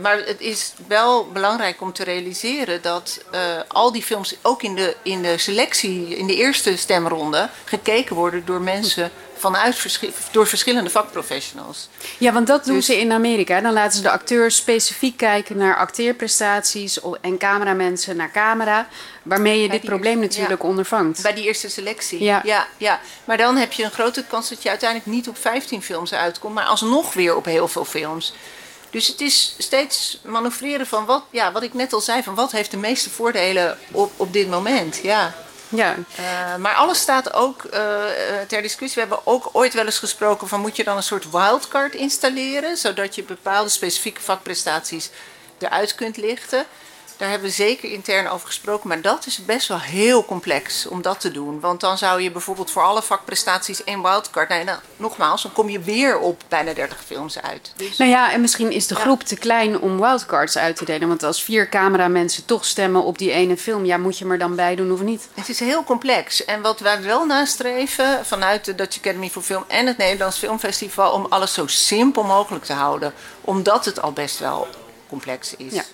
maar 0.00 0.16
het 0.16 0.40
is 0.40 0.72
wel 0.86 1.26
belangrijk 1.26 1.80
om 1.80 1.92
te 1.92 2.04
realiseren 2.04 2.82
dat 2.82 3.24
uh, 3.34 3.40
al 3.68 3.92
die 3.92 4.02
films 4.02 4.36
ook 4.42 4.62
in 4.62 4.74
de, 4.74 4.96
in 5.02 5.22
de 5.22 5.38
selectie, 5.38 6.16
in 6.16 6.26
de 6.26 6.36
eerste 6.36 6.76
stemronde, 6.76 7.48
gekeken 7.64 8.16
worden 8.16 8.44
door 8.44 8.60
mensen 8.60 9.10
vanuit 9.40 9.74
verschi 9.74 10.12
door 10.30 10.46
verschillende 10.46 10.90
vakprofessionals. 10.90 11.88
Ja, 12.18 12.32
want 12.32 12.46
dat 12.46 12.64
doen 12.64 12.74
dus, 12.74 12.86
ze 12.86 13.00
in 13.00 13.12
Amerika. 13.12 13.60
Dan 13.60 13.72
laten 13.72 13.96
ze 13.96 14.02
de 14.02 14.10
acteurs 14.10 14.56
specifiek 14.56 15.16
kijken 15.16 15.56
naar 15.56 15.76
acteerprestaties 15.76 17.00
en 17.20 17.38
cameramensen 17.38 18.16
naar 18.16 18.30
camera. 18.30 18.88
Waarmee 19.22 19.62
je 19.62 19.68
dit 19.68 19.84
probleem 19.84 20.22
eerste, 20.22 20.38
natuurlijk 20.38 20.62
ja, 20.62 20.68
ondervangt. 20.68 21.22
Bij 21.22 21.34
die 21.34 21.44
eerste 21.44 21.70
selectie. 21.70 22.22
Ja. 22.22 22.40
ja. 22.44 22.66
Ja, 22.76 23.00
Maar 23.24 23.36
dan 23.36 23.56
heb 23.56 23.72
je 23.72 23.84
een 23.84 23.90
grote 23.90 24.24
kans 24.24 24.48
dat 24.48 24.62
je 24.62 24.68
uiteindelijk 24.68 25.10
niet 25.10 25.28
op 25.28 25.38
15 25.38 25.82
films 25.82 26.14
uitkomt, 26.14 26.54
maar 26.54 26.64
alsnog 26.64 27.14
weer 27.14 27.36
op 27.36 27.44
heel 27.44 27.68
veel 27.68 27.84
films. 27.84 28.32
Dus 28.90 29.06
het 29.06 29.20
is 29.20 29.54
steeds 29.58 30.20
manoeuvreren 30.24 30.86
van 30.86 31.04
wat, 31.04 31.22
ja, 31.30 31.52
wat 31.52 31.62
ik 31.62 31.74
net 31.74 31.92
al 31.92 32.00
zei, 32.00 32.22
van 32.22 32.34
wat 32.34 32.52
heeft 32.52 32.70
de 32.70 32.76
meeste 32.76 33.10
voordelen 33.10 33.78
op, 33.90 34.12
op 34.16 34.32
dit 34.32 34.48
moment. 34.48 35.00
Ja. 35.02 35.34
Ja. 35.70 35.94
Uh, 36.18 36.56
maar 36.56 36.74
alles 36.74 37.00
staat 37.00 37.32
ook 37.32 37.64
uh, 37.64 37.70
ter 38.46 38.62
discussie. 38.62 39.02
We 39.02 39.08
hebben 39.08 39.26
ook 39.26 39.48
ooit 39.52 39.74
wel 39.74 39.84
eens 39.84 39.98
gesproken 39.98 40.48
van 40.48 40.60
moet 40.60 40.76
je 40.76 40.84
dan 40.84 40.96
een 40.96 41.02
soort 41.02 41.30
wildcard 41.30 41.94
installeren, 41.94 42.76
zodat 42.76 43.14
je 43.14 43.22
bepaalde 43.22 43.68
specifieke 43.68 44.20
vakprestaties 44.20 45.10
eruit 45.58 45.94
kunt 45.94 46.16
lichten. 46.16 46.64
Daar 47.20 47.30
hebben 47.30 47.48
we 47.48 47.54
zeker 47.54 47.90
intern 47.90 48.28
over 48.28 48.46
gesproken. 48.46 48.88
Maar 48.88 49.00
dat 49.00 49.26
is 49.26 49.44
best 49.44 49.68
wel 49.68 49.80
heel 49.80 50.24
complex 50.24 50.86
om 50.86 51.02
dat 51.02 51.20
te 51.20 51.30
doen. 51.30 51.60
Want 51.60 51.80
dan 51.80 51.98
zou 51.98 52.20
je 52.20 52.30
bijvoorbeeld 52.30 52.70
voor 52.70 52.82
alle 52.82 53.02
vakprestaties 53.02 53.84
één 53.84 54.02
wildcard. 54.02 54.48
Nee, 54.48 54.64
nou, 54.64 54.78
nogmaals, 54.96 55.42
dan 55.42 55.52
kom 55.52 55.68
je 55.68 55.80
weer 55.80 56.18
op 56.18 56.42
bijna 56.48 56.72
30 56.72 56.98
films 57.06 57.40
uit. 57.40 57.72
Dus, 57.76 57.96
Nou 57.96 58.10
ja, 58.10 58.32
en 58.32 58.40
misschien 58.40 58.72
is 58.72 58.86
de 58.86 58.94
groep 58.94 59.22
te 59.22 59.36
klein 59.36 59.80
om 59.80 60.00
wildcards 60.00 60.58
uit 60.58 60.76
te 60.76 60.84
delen. 60.84 61.08
Want 61.08 61.22
als 61.22 61.42
vier 61.42 61.68
cameramensen 61.68 62.44
toch 62.44 62.64
stemmen 62.64 63.02
op 63.02 63.18
die 63.18 63.30
ene 63.30 63.56
film, 63.56 63.84
ja, 63.84 63.96
moet 63.96 64.18
je 64.18 64.28
er 64.28 64.38
dan 64.38 64.56
bij 64.56 64.74
doen 64.74 64.92
of 64.92 65.00
niet? 65.00 65.28
Het 65.34 65.48
is 65.48 65.60
heel 65.60 65.84
complex. 65.84 66.44
En 66.44 66.60
wat 66.60 66.80
wij 66.80 67.02
wel 67.02 67.26
nastreven 67.26 68.26
vanuit 68.26 68.64
de 68.64 68.74
Dutch 68.74 68.98
Academy 68.98 69.30
voor 69.30 69.42
Film 69.42 69.64
en 69.66 69.86
het 69.86 69.96
Nederlands 69.96 70.38
Filmfestival, 70.38 71.12
om 71.12 71.26
alles 71.28 71.54
zo 71.54 71.66
simpel 71.66 72.22
mogelijk 72.22 72.64
te 72.64 72.72
houden. 72.72 73.12
Omdat 73.40 73.84
het 73.84 74.02
al 74.02 74.12
best 74.12 74.38
wel 74.38 74.68
complex 75.08 75.56
is. 75.56 75.72
Ja. 75.72 75.84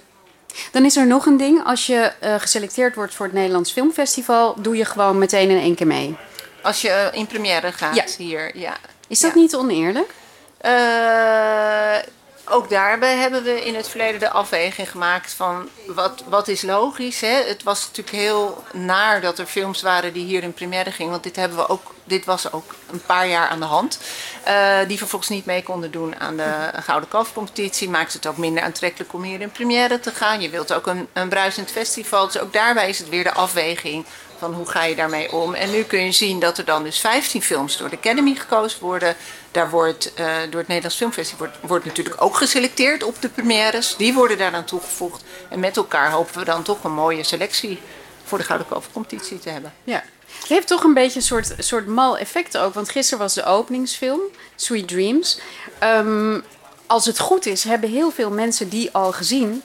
Dan 0.72 0.84
is 0.84 0.96
er 0.96 1.06
nog 1.06 1.26
een 1.26 1.36
ding. 1.36 1.64
Als 1.64 1.86
je 1.86 2.12
eh, 2.20 2.34
geselecteerd 2.38 2.94
wordt 2.94 3.14
voor 3.14 3.26
het 3.26 3.34
Nederlands 3.34 3.72
Filmfestival, 3.72 4.54
doe 4.58 4.76
je 4.76 4.84
gewoon 4.84 5.18
meteen 5.18 5.50
in 5.50 5.58
één 5.60 5.74
keer 5.74 5.86
mee. 5.86 6.16
Als 6.62 6.80
je 6.80 6.88
eh, 6.88 7.18
in 7.18 7.26
première 7.26 7.72
gaat 7.72 7.94
Ja. 7.94 8.04
hier, 8.18 8.56
ja. 8.58 8.76
Is 9.08 9.20
dat 9.20 9.34
Ja. 9.34 9.40
niet 9.40 9.54
oneerlijk? 9.56 10.10
Eh, 10.58 11.96
ook 12.50 12.70
daarbij 12.70 13.16
hebben 13.16 13.42
we 13.42 13.64
in 13.64 13.74
het 13.74 13.88
verleden 13.88 14.20
de 14.20 14.30
afweging 14.30 14.90
gemaakt 14.90 15.32
van 15.32 15.68
wat, 15.86 16.24
wat 16.28 16.48
is 16.48 16.62
logisch. 16.62 17.20
Hè? 17.20 17.42
Het 17.46 17.62
was 17.62 17.86
natuurlijk 17.86 18.16
heel 18.16 18.64
naar 18.72 19.20
dat 19.20 19.38
er 19.38 19.46
films 19.46 19.82
waren 19.82 20.12
die 20.12 20.24
hier 20.24 20.42
in 20.42 20.52
première 20.52 20.90
gingen. 20.90 21.10
Want 21.10 21.22
dit, 21.22 21.36
hebben 21.36 21.58
we 21.58 21.68
ook, 21.68 21.94
dit 22.04 22.24
was 22.24 22.52
ook 22.52 22.74
een 22.90 23.02
paar 23.06 23.28
jaar 23.28 23.48
aan 23.48 23.60
de 23.60 23.64
hand. 23.64 23.98
eh, 24.44 24.78
die 24.86 24.98
vervolgens 24.98 25.30
niet 25.30 25.44
mee 25.44 25.62
konden 25.62 25.90
doen 25.90 26.20
aan 26.20 26.36
de 26.36 26.70
Gouden 26.82 27.08
Kalfcompetitie. 27.08 27.88
Maakt 27.88 28.12
het 28.12 28.26
ook 28.26 28.36
minder 28.36 28.62
aantrekkelijk 28.62 29.12
om 29.12 29.22
hier 29.22 29.40
in 29.40 29.50
première 29.50 30.00
te 30.00 30.10
gaan. 30.10 30.40
Je 30.40 30.50
wilt 30.50 30.72
ook 30.72 30.86
een, 30.86 31.08
een 31.12 31.28
bruisend 31.28 31.70
festival. 31.70 32.26
Dus 32.26 32.38
ook 32.38 32.52
daarbij 32.52 32.88
is 32.88 32.98
het 32.98 33.08
weer 33.08 33.24
de 33.24 33.32
afweging 33.32 34.04
van 34.38 34.54
hoe 34.54 34.66
ga 34.66 34.84
je 34.84 34.94
daarmee 34.94 35.32
om. 35.32 35.54
En 35.54 35.70
nu 35.70 35.82
kun 35.82 36.04
je 36.04 36.12
zien 36.12 36.40
dat 36.40 36.58
er 36.58 36.64
dan 36.64 36.82
dus 36.82 37.00
15 37.00 37.42
films 37.42 37.76
door 37.76 37.90
de 37.90 37.96
Academy 37.96 38.34
gekozen 38.34 38.80
worden. 38.80 39.16
Daar 39.56 39.70
wordt 39.70 40.14
eh, 40.14 40.26
door 40.50 40.58
het 40.58 40.68
Nederlands 40.68 40.96
Filmfestival 40.96 41.48
wordt, 41.60 41.84
natuurlijk 41.84 42.22
ook 42.22 42.36
geselecteerd 42.36 43.02
op 43.02 43.20
de 43.20 43.28
premières. 43.28 43.96
Die 43.96 44.14
worden 44.14 44.38
daar 44.38 44.54
aan 44.54 44.64
toegevoegd. 44.64 45.24
En 45.50 45.60
met 45.60 45.76
elkaar 45.76 46.10
hopen 46.10 46.38
we 46.38 46.44
dan 46.44 46.62
toch 46.62 46.84
een 46.84 46.92
mooie 46.92 47.22
selectie 47.22 47.80
voor 48.24 48.38
de 48.38 48.44
Gouden 48.44 48.68
Kalvercompetitie 48.68 49.38
te 49.38 49.48
hebben. 49.48 49.72
Ja. 49.84 50.04
Het 50.38 50.48
heeft 50.48 50.66
toch 50.66 50.82
een 50.82 50.94
beetje 50.94 51.18
een 51.18 51.26
soort, 51.26 51.54
soort 51.58 51.86
mal 51.86 52.18
effect 52.18 52.58
ook. 52.58 52.74
Want 52.74 52.90
gisteren 52.90 53.18
was 53.18 53.34
de 53.34 53.44
openingsfilm, 53.44 54.20
Sweet 54.56 54.88
Dreams. 54.88 55.40
Ehm, 55.78 56.40
als 56.86 57.06
het 57.06 57.18
goed 57.18 57.46
is, 57.46 57.64
hebben 57.64 57.90
heel 57.90 58.10
veel 58.10 58.30
mensen 58.30 58.68
die 58.68 58.92
al 58.92 59.12
gezien... 59.12 59.62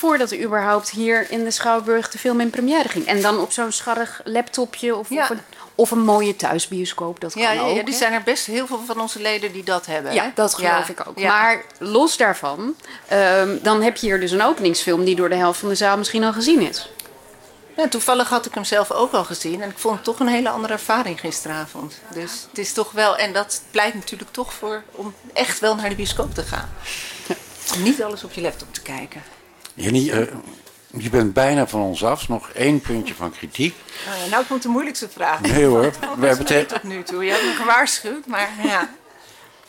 voordat 0.00 0.30
er 0.30 0.40
überhaupt 0.42 0.90
hier 0.90 1.30
in 1.30 1.44
de 1.44 1.50
Schouwburg 1.50 2.10
de 2.10 2.18
film 2.18 2.40
in 2.40 2.50
première 2.50 2.88
ging. 2.88 3.06
En 3.06 3.20
dan 3.22 3.38
op 3.38 3.52
zo'n 3.52 3.72
scharrig 3.72 4.20
laptopje 4.24 4.96
of, 4.96 5.08
Ja. 5.10 5.22
of, 5.22 5.30
een, 5.30 5.40
of 5.74 5.90
een 5.90 6.00
mooie 6.04 6.36
thuisbioscoop. 6.36 7.20
Dat 7.20 7.34
Ja, 7.34 7.46
kan 7.46 7.54
ja, 7.54 7.62
ook. 7.62 7.76
ja, 7.76 7.82
die 7.82 7.92
hè? 7.92 7.98
zijn 7.98 8.12
er 8.12 8.22
best 8.22 8.46
heel 8.46 8.66
veel 8.66 8.82
van 8.86 9.00
onze 9.00 9.20
leden 9.20 9.52
die 9.52 9.64
dat 9.64 9.86
hebben. 9.86 10.12
Ja, 10.14 10.32
dat 10.34 10.54
geloof 10.54 10.70
Ja, 10.86 10.92
ik 10.92 11.06
ook. 11.08 11.22
Maar 11.22 11.62
los 11.78 12.16
daarvan, 12.16 12.74
ehm, 13.08 13.56
dan 13.62 13.82
heb 13.82 13.96
je 13.96 14.06
hier 14.06 14.20
dus 14.20 14.30
een 14.30 14.42
openingsfilm... 14.42 15.04
die 15.04 15.16
door 15.16 15.28
de 15.28 15.34
helft 15.34 15.60
van 15.60 15.68
de 15.68 15.74
zaal 15.74 15.96
misschien 15.98 16.24
al 16.24 16.32
gezien 16.32 16.60
is. 16.60 16.90
Ja, 17.76 17.88
toevallig 17.88 18.28
had 18.28 18.46
ik 18.46 18.54
hem 18.54 18.64
zelf 18.64 18.90
ook 18.90 19.12
al 19.12 19.24
gezien. 19.24 19.62
En 19.62 19.70
ik 19.70 19.78
vond 19.78 19.94
het 19.94 20.04
toch 20.04 20.20
een 20.20 20.28
hele 20.28 20.48
andere 20.48 20.72
ervaring 20.72 21.20
gisteravond. 21.20 21.94
Dus 22.14 22.46
het 22.48 22.58
is 22.58 22.72
toch 22.72 22.92
wel... 22.92 23.16
En 23.16 23.32
dat 23.32 23.62
pleit 23.70 23.94
natuurlijk 23.94 24.30
toch 24.32 24.52
voor 24.52 24.82
om 24.90 25.14
echt 25.32 25.58
wel 25.58 25.74
naar 25.74 25.88
de 25.88 25.94
bioscoop 25.94 26.34
te 26.34 26.42
gaan. 26.42 26.70
Om 27.74 27.82
niet 27.82 28.02
alles 28.02 28.24
op 28.24 28.32
je 28.32 28.40
laptop 28.40 28.74
te 28.74 28.80
kijken. 28.82 29.22
Jenny, 29.74 30.10
eh, 30.10 30.26
je 30.96 31.10
bent 31.10 31.32
bijna 31.32 31.66
van 31.66 31.80
ons 31.80 32.04
af. 32.04 32.28
Nog 32.28 32.48
één 32.50 32.80
puntje 32.80 33.14
van 33.14 33.30
kritiek. 33.30 33.74
Oh 34.08 34.24
ja, 34.24 34.30
nou 34.30 34.44
komt 34.44 34.62
de 34.62 34.68
moeilijkste 34.68 35.08
vraag. 35.08 35.40
Nee 35.40 35.64
hoor, 35.64 35.92
we 36.18 36.26
hebben 36.26 36.46
het- 36.56 36.68
tot 36.68 36.82
nu 36.82 37.02
toe. 37.02 37.24
Je 37.24 37.30
hebt 37.30 37.44
me 37.44 37.52
gewaarschuwd, 37.54 38.26
maar 38.26 38.50
ja. 38.64 38.90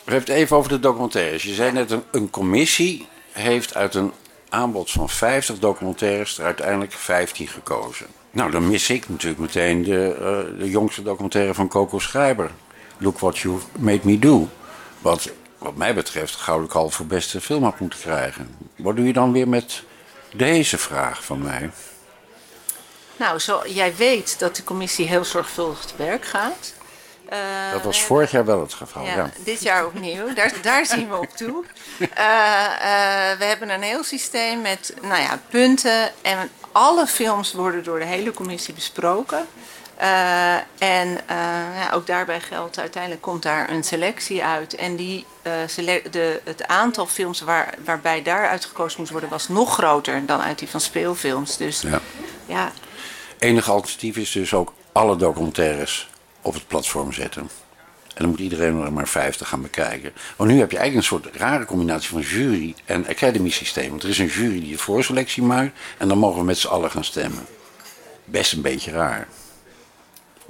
We 0.04 0.12
hebben 0.12 0.30
het 0.34 0.42
even 0.44 0.58
over 0.58 0.70
de 0.70 0.80
documentaires. 0.80 1.44
Je 1.44 1.54
zei 1.54 1.72
net, 1.72 1.92
een, 1.92 2.04
een 2.12 2.30
commissie 2.30 3.08
heeft 3.32 3.76
uit 3.76 3.96
een 3.96 4.12
aanbod 4.50 4.92
van 4.92 5.10
50 5.10 5.60
documentaires 5.60 6.38
er 6.38 6.46
uiteindelijk 6.46 6.92
15 6.92 7.48
gekozen. 7.48 8.06
Nou, 8.32 8.52
dan 8.52 8.70
mis 8.70 8.90
ik 8.90 9.10
natuurlijk 9.10 9.42
meteen 9.42 9.84
de, 9.84 10.16
eh, 10.20 10.60
de 10.60 10.70
jongste 10.70 11.04
documentaire 11.04 11.54
van 11.54 11.68
Coco 11.68 12.00
Schrijber. 12.00 12.52
Look 12.98 13.20
What 13.20 13.38
You 13.38 13.60
Made 13.80 14.00
Me 14.04 14.20
Do. 14.20 14.48
Wat, 15.00 15.30
wat 15.58 15.76
mij 15.76 15.94
betreft, 15.94 16.36
Gouden 16.36 16.70
Kalf 16.70 16.94
voor 16.96 17.06
beste 17.06 17.42
film 17.42 17.64
had 17.64 17.80
moeten 17.80 18.00
krijgen. 18.00 18.56
Wat 18.76 18.96
doe 18.96 19.06
je 19.06 19.14
dan 19.14 19.32
weer 19.32 19.48
met 19.48 19.84
deze 20.34 20.78
vraag 20.78 21.24
van 21.24 21.42
mij? 21.42 21.70
Nou, 23.18 23.40
zo, 23.40 23.62
jij 23.68 23.96
weet 23.96 24.40
dat 24.40 24.56
de 24.56 24.64
commissie 24.64 25.08
heel 25.08 25.26
zorgvuldig 25.26 25.80
te 25.86 25.94
werk 25.96 26.26
gaat. 26.26 26.74
Eh, 27.30 27.38
Dat 27.72 27.82
was 27.82 28.02
vorig 28.04 28.32
jaar 28.32 28.46
wel 28.46 28.62
het 28.62 28.74
geval. 28.74 29.04
Ja, 29.04 29.16
Ja. 29.16 29.30
dit 29.44 29.62
jaar 29.62 29.86
opnieuw. 29.86 30.34
Daar, 30.36 30.54
daar 30.62 30.86
zien 30.86 31.10
we 31.10 31.16
op 31.18 31.30
toe. 31.30 31.64
Eh, 32.00 32.66
eh, 32.66 33.38
we 33.38 33.46
hebben 33.46 33.70
een 33.70 33.82
heel 33.82 34.04
systeem 34.04 34.62
met 34.62 34.94
nou 35.02 35.22
ja, 35.22 35.40
punten. 35.50 36.12
En 36.22 36.50
alle 36.72 37.08
films 37.08 37.54
worden 37.54 37.84
door 37.84 38.00
de 38.00 38.06
hele 38.06 38.32
commissie 38.34 38.74
besproken. 38.74 39.48
Eh, 40.02 40.54
en 40.78 41.20
eh, 41.28 41.36
ja, 41.76 41.90
ook 41.94 42.08
daarbij 42.08 42.40
geldt, 42.40 42.80
uiteindelijk 42.80 43.22
komt 43.22 43.44
daar 43.44 43.70
een 43.70 43.84
selectie 43.84 44.44
uit. 44.44 44.76
En 44.76 44.96
die, 44.96 45.26
sele- 45.68 46.02
de, 46.12 46.42
het 46.44 46.68
aantal 46.68 47.06
films 47.08 47.42
waar, 47.42 47.74
waarbij 47.86 48.22
daar 48.24 48.50
uitgekozen 48.50 49.00
moest 49.00 49.12
worden... 49.12 49.30
was 49.30 49.48
nog 49.48 49.74
groter 49.74 50.26
dan 50.26 50.42
uit 50.42 50.60
die 50.60 50.68
van 50.68 50.82
speelfilms. 50.82 51.58
Dus 51.58 51.82
Ja. 51.82 52.00
ja, 52.46 52.72
Enige 53.40 53.72
alternatief 53.72 54.18
is 54.18 54.32
dus 54.32 54.54
ook 54.54 54.74
alle 54.92 55.16
documentaires 55.16 56.10
op 56.42 56.54
het 56.54 56.68
platform 56.68 57.14
zetten. 57.14 57.42
En 57.42 58.18
dan 58.18 58.30
moet 58.30 58.40
iedereen 58.40 58.82
er 58.82 58.94
maar 58.94 59.08
50 59.08 59.48
gaan 59.48 59.62
bekijken. 59.62 60.14
Want 60.36 60.50
nu 60.50 60.60
heb 60.60 60.72
je 60.72 60.78
eigenlijk 60.78 61.12
een 61.12 61.20
soort 61.20 61.36
rare 61.36 61.66
combinatie 61.66 62.10
van 62.10 62.22
jury 62.22 62.76
en 62.86 63.08
academy 63.08 63.50
systeem. 63.50 63.90
Want 63.90 64.04
er 64.04 64.10
is 64.10 64.20
een 64.20 64.26
jury 64.28 64.60
die 64.60 64.72
de 64.72 64.78
voorselectie 64.78 65.44
maakt 65.44 65.78
en 65.98 66.08
dan 66.08 66.18
mogen 66.18 66.40
we 66.40 66.46
met 66.46 66.58
z'n 66.58 66.68
allen 66.68 66.92
gaan 66.92 67.04
stemmen. 67.04 67.46
Best 68.26 68.54
een 68.54 68.62
beetje 68.62 68.92
raar. 68.92 69.28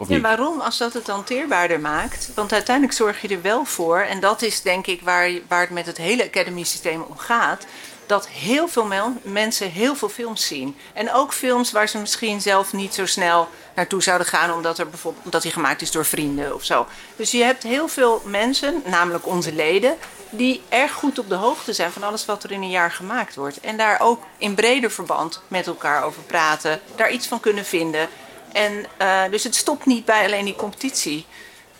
Of 0.01 0.07
Ja, 0.07 0.13
niet? 0.13 0.23
waarom? 0.23 0.59
Als 0.59 0.77
dat 0.77 0.93
het 0.93 1.07
hanteerbaarder 1.07 1.79
maakt. 1.79 2.29
Want 2.35 2.53
uiteindelijk 2.53 2.97
zorg 2.97 3.21
je 3.21 3.27
er 3.27 3.41
wel 3.41 3.65
voor, 3.65 3.99
en 3.99 4.19
dat 4.19 4.41
is 4.41 4.61
denk 4.61 4.87
ik 4.87 5.01
waar, 5.01 5.31
waar 5.47 5.61
het 5.61 5.69
met 5.69 5.85
het 5.85 5.97
hele 5.97 6.25
academy 6.25 6.63
systeem 6.63 7.01
om 7.01 7.17
gaat. 7.17 7.65
Dat 8.05 8.27
heel 8.27 8.67
veel 8.67 8.87
mensen 9.21 9.71
heel 9.71 9.95
veel 9.95 10.09
films 10.09 10.47
zien. 10.47 10.77
En 10.93 11.13
ook 11.13 11.33
films 11.33 11.71
waar 11.71 11.87
ze 11.89 11.97
misschien 11.97 12.41
zelf 12.41 12.73
niet 12.73 12.93
zo 12.93 13.05
snel 13.05 13.47
naartoe 13.75 14.03
zouden 14.03 14.27
gaan, 14.27 14.53
omdat, 14.53 14.79
er 14.79 14.89
bijvoorbeeld, 14.89 15.25
omdat 15.25 15.41
die 15.41 15.51
gemaakt 15.51 15.81
is 15.81 15.91
door 15.91 16.05
vrienden 16.05 16.55
of 16.55 16.63
zo. 16.63 16.87
Dus 17.15 17.31
je 17.31 17.43
hebt 17.43 17.63
heel 17.63 17.87
veel 17.87 18.21
mensen, 18.25 18.81
namelijk 18.85 19.27
onze 19.27 19.53
leden, 19.53 19.97
die 20.29 20.61
erg 20.69 20.91
goed 20.91 21.19
op 21.19 21.29
de 21.29 21.35
hoogte 21.35 21.73
zijn 21.73 21.91
van 21.91 22.03
alles 22.03 22.25
wat 22.25 22.43
er 22.43 22.51
in 22.51 22.61
een 22.61 22.69
jaar 22.69 22.91
gemaakt 22.91 23.35
wordt. 23.35 23.59
En 23.59 23.77
daar 23.77 23.99
ook 23.99 24.23
in 24.37 24.55
breder 24.55 24.91
verband 24.91 25.41
met 25.47 25.67
elkaar 25.67 26.03
over 26.03 26.21
praten, 26.21 26.81
daar 26.95 27.11
iets 27.11 27.27
van 27.27 27.39
kunnen 27.39 27.65
vinden. 27.65 28.09
En, 28.53 28.85
eh, 28.97 29.21
dus 29.31 29.43
het 29.43 29.55
stopt 29.55 29.85
niet 29.85 30.05
bij 30.05 30.25
alleen 30.25 30.45
die 30.45 30.55
competitie. 30.55 31.25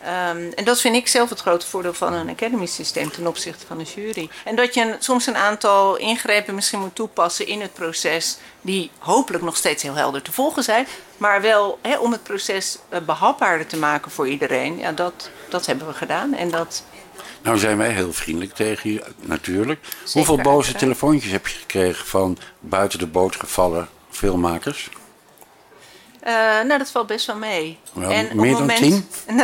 Ehm, 0.04 0.52
en 0.56 0.64
dat 0.64 0.82
vind 0.82 0.96
ik 0.96 1.08
zelf 1.08 1.30
het 1.30 1.40
grote 1.40 1.68
voordeel 1.68 1.94
van 1.94 2.14
een 2.14 2.30
academy 2.30 2.66
systeem 2.66 3.12
ten 3.12 3.28
opzichte 3.28 3.66
van 3.68 3.80
een 3.80 3.86
jury. 3.96 4.30
En 4.46 4.56
dat 4.56 4.74
je 4.74 4.82
een- 4.82 4.96
soms 5.00 5.26
een 5.28 5.36
aantal 5.38 5.96
ingrepen 5.96 6.56
misschien 6.56 6.80
moet 6.80 6.96
toepassen 6.96 7.48
in 7.48 7.62
het 7.62 7.74
proces, 7.74 8.38
die 8.62 8.92
hopelijk 8.98 9.44
nog 9.44 9.56
steeds 9.58 9.84
heel 9.84 9.96
helder 9.96 10.22
te 10.22 10.32
volgen 10.32 10.64
zijn, 10.64 10.88
maar 11.18 11.42
wel 11.42 11.80
om 12.00 12.12
het 12.12 12.24
proces 12.24 12.78
eh, 12.90 13.00
behapbaarder 13.06 13.68
te 13.68 13.78
maken 13.78 14.12
voor 14.12 14.28
iedereen. 14.28 14.78
Ja, 14.78 14.92
dat, 14.92 15.30
dat 15.50 15.66
hebben 15.66 15.88
we 15.88 15.94
gedaan. 15.94 16.34
En 16.34 16.50
dat, 16.52 16.84
Nou 17.42 17.58
zijn 17.58 17.78
wij 17.78 17.90
heel 17.92 18.14
vriendelijk 18.14 18.54
tegen 18.54 18.92
je, 18.94 19.04
natuurlijk. 19.20 19.86
Hoeveel 20.14 20.38
boze 20.38 20.74
telefoontjes 20.74 21.32
heb 21.32 21.48
je 21.48 21.58
gekregen 21.58 22.06
van 22.06 22.38
buiten 22.60 23.00
de 23.00 23.08
boot 23.08 23.36
gevallen 23.36 23.90
filmmakers? 24.10 24.90
Eh, 26.22 26.34
nou, 26.34 26.78
dat 26.78 26.92
valt 26.92 27.08
best 27.08 27.26
wel 27.26 27.36
mee. 27.36 27.78
Wel, 27.94 28.10
en 28.10 28.26
op 28.26 28.34
meer 28.34 28.58
het 28.58 28.58
dan 28.58 28.68
moment, 28.68 28.82
tien? 28.82 29.08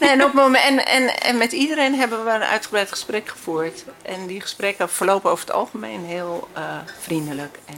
nee, 0.00 0.10
en, 0.10 0.24
op 0.24 0.32
moment, 0.32 0.64
en, 0.64 0.86
en, 0.86 1.20
en 1.20 1.38
met 1.38 1.52
iedereen 1.52 1.94
hebben 1.94 2.24
we 2.24 2.30
een 2.30 2.42
uitgebreid 2.42 2.88
gesprek 2.90 3.28
gevoerd. 3.28 3.84
En 4.02 4.26
die 4.26 4.40
gesprekken 4.40 4.88
verlopen 4.88 5.30
over 5.30 5.46
het 5.46 5.54
algemeen 5.54 6.04
heel 6.04 6.48
eh, 6.52 6.62
vriendelijk. 7.00 7.58
En, 7.66 7.76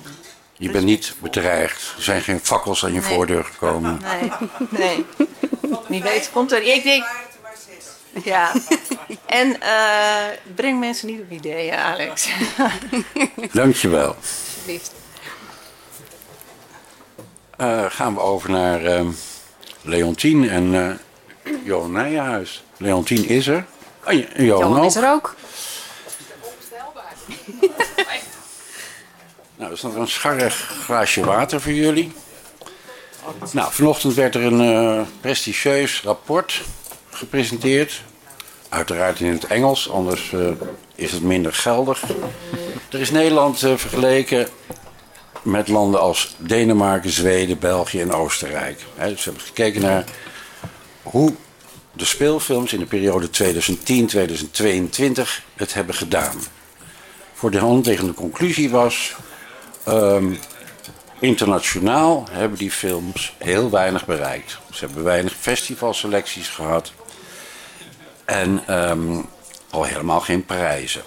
Je 0.57 0.71
bent 0.71 0.85
niet 0.85 1.15
bedreigd. 1.19 1.95
Er 1.97 2.03
zijn 2.03 2.23
geen 2.23 2.41
fakkels 2.43 2.85
aan 2.85 2.93
je 2.93 3.01
Nee. 3.01 3.15
voordeur 3.15 3.45
gekomen. 3.45 4.01
nee, 4.03 4.33
nee. 4.69 5.05
Wie 5.89 6.03
weet 6.03 6.31
komt 6.33 6.53
er. 6.53 6.63
Ik 6.63 6.83
denk. 6.83 7.05
Ja. 8.25 8.53
En 9.27 9.61
eh, 9.61 10.37
breng 10.55 10.79
mensen 10.79 11.07
niet 11.07 11.21
op 11.21 11.31
ideeën, 11.31 11.75
Alex. 11.75 12.29
Dankjewel. 13.53 14.17
Alsjeblieft. 14.17 14.93
Eh, 17.57 17.85
gaan 17.89 18.15
we 18.15 18.21
over 18.21 18.51
naar 18.51 18.85
ehm 18.85 19.07
Leontien 19.83 20.49
en 20.49 20.75
eh 20.75 21.53
Johan 21.65 21.93
Nijenhuis. 21.93 22.65
Leontien 22.77 23.29
is 23.29 23.47
er. 23.47 23.65
Oh, 24.07 24.13
Johan, 24.13 24.45
Johan 24.45 24.79
ook. 24.79 24.85
is 24.85 24.97
er 24.97 25.11
ook. 25.11 25.35
Nou, 29.57 29.75
is 29.75 29.83
nog 29.83 29.95
een 29.95 30.09
scharrig 30.09 30.55
glaasje 30.85 31.25
water 31.25 31.61
voor 31.61 31.73
jullie. 31.73 32.13
Nou, 33.53 33.73
vanochtend 33.73 34.15
werd 34.15 34.35
er 34.35 34.43
een 34.43 34.61
uh, 34.61 35.03
prestigieus 35.21 36.03
rapport 36.03 36.63
gepresenteerd. 37.11 38.03
Uiteraard 38.69 39.21
in 39.21 39.33
het 39.33 39.47
Engels, 39.47 39.91
anders 39.91 40.33
uh, 40.33 40.51
is 40.95 41.13
het 41.13 41.23
minder 41.23 41.53
geldig. 41.53 42.03
Er 42.91 43.01
is 43.01 43.11
Nederland 43.11 43.63
uh, 43.63 43.77
vergeleken 43.77 44.49
met 45.43 45.69
landen 45.69 46.01
als 46.01 46.35
Denemarken, 46.39 47.11
Zweden, 47.11 47.59
België 47.59 48.01
en 48.01 48.13
Oostenrijk. 48.13 48.85
He, 48.95 49.09
dus 49.09 49.25
we 49.25 49.31
hebben 49.31 49.47
gekeken 49.47 49.81
naar 49.81 50.05
hoe 51.03 51.35
de 51.93 52.05
speelfilms 52.05 52.73
in 52.73 52.79
de 52.79 52.87
periode 52.87 53.29
2010-2022 53.29 53.33
het 55.55 55.75
hebben 55.75 55.95
gedaan. 55.95 56.37
Voor 57.35 57.51
de 57.51 57.59
hand 57.59 57.87
liggende 57.87 58.15
conclusie 58.15 58.71
was. 58.71 59.15
Um, 59.89 60.39
internationaal 61.21 62.27
hebben 62.31 62.59
die 62.59 62.71
films 62.71 63.35
heel 63.39 63.71
weinig 63.71 64.07
bereikt. 64.07 64.59
Ze 64.73 64.85
hebben 64.85 65.05
weinig 65.05 65.35
festivalselecties 65.41 66.49
gehad. 66.49 66.93
En 68.25 68.75
um, 68.91 69.27
al 69.71 69.85
helemaal 69.85 70.21
geen 70.21 70.45
prijzen. 70.45 71.03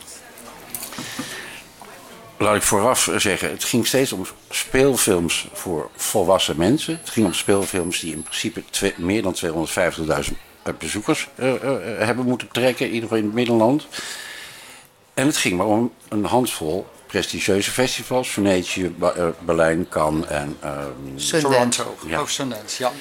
Laat 2.38 2.56
ik 2.56 2.62
vooraf 2.62 3.10
zeggen, 3.16 3.50
het 3.50 3.64
ging 3.64 3.88
steeds 3.88 4.12
om 4.12 4.26
speelfilms 4.50 5.48
voor 5.54 5.90
volwassen 5.96 6.58
mensen. 6.58 6.98
Het 7.00 7.10
ging 7.10 7.26
om 7.26 7.34
speelfilms 7.34 8.00
die 8.00 8.14
in 8.14 8.24
principe 8.24 8.64
twee, 8.70 8.94
meer 8.98 9.22
dan 9.22 9.36
250.000 10.26 10.34
bezoekers 10.80 11.28
uh, 11.36 11.54
uh, 11.54 11.60
hebben 11.98 12.26
moeten 12.26 12.48
trekken, 12.52 12.86
in 12.86 12.94
ieder 12.94 13.04
geval 13.04 13.18
in 13.18 13.26
het 13.26 13.34
Middenland. 13.34 13.88
En 15.14 15.26
het 15.26 15.38
ging 15.38 15.58
maar 15.58 15.68
om 15.68 15.94
een 16.10 16.26
handvol 16.26 16.88
prestigieuze 17.08 17.72
festivals. 17.72 18.30
Venetië, 18.30 18.96
uh, 19.02 19.28
Berlijn, 19.46 19.90
Cannes 19.90 20.28
en... 20.28 20.58
Um, 20.64 21.42
Toronto. 21.42 21.98
Ja. 22.08 22.22
Oh, 22.22 22.28
Sundance, 22.28 22.84
ja. 22.84 22.92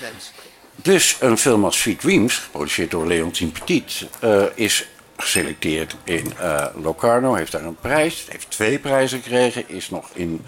Dus 0.74 1.16
een 1.20 1.38
film 1.38 1.64
als 1.64 1.80
Sweet 1.80 2.00
Dreams, 2.00 2.36
geproduceerd 2.36 2.90
door 2.90 3.06
Leontine 3.06 3.50
Petit, 3.50 4.06
uh, 4.24 4.42
is 4.54 4.86
geselecteerd 5.16 5.96
in 6.04 6.32
uh, 6.40 6.66
Locarno. 6.82 7.34
Heeft 7.34 7.52
daar 7.52 7.64
een 7.64 7.76
prijs, 7.80 8.26
heeft 8.28 8.50
twee 8.50 8.78
prijzen 8.78 9.22
gekregen, 9.22 9.68
is 9.68 9.90
nog 9.90 10.10
in 10.12 10.44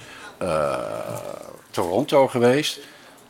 Toronto 1.70 2.28
geweest. 2.28 2.78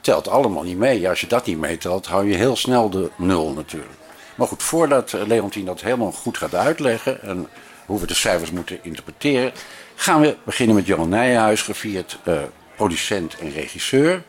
Telt 0.00 0.28
allemaal 0.28 0.62
niet 0.62 0.78
mee. 0.78 1.09
Als 1.09 1.21
je 1.21 1.26
dat 1.26 1.47
niet 1.47 1.59
meetelt, 1.59 2.07
hou 2.07 2.28
je 2.28 2.37
heel 2.37 2.57
snel 2.57 2.90
de 2.90 3.11
nul 3.16 3.52
natuurlijk. 3.52 3.93
Maar 4.35 4.47
goed, 4.47 4.62
voordat 4.62 5.12
Leontine 5.26 5.64
dat 5.64 5.81
helemaal 5.81 6.12
goed 6.12 6.38
gaat 6.38 6.55
uitleggen... 6.55 7.23
en 7.23 7.49
hoe 7.87 8.00
we 8.00 8.07
de 8.07 8.14
cijfers 8.14 8.50
moeten 8.50 8.78
interpreteren 8.83 9.52
gaan 9.97 10.21
we 10.21 10.37
beginnen 10.45 10.76
met 10.76 10.87
Johan 10.87 11.09
Nijhuis, 11.09 11.62
gevierd 11.62 12.19
uh, 12.25 12.38
producent 12.76 13.38
en 13.38 13.50
regisseur. 13.50 14.23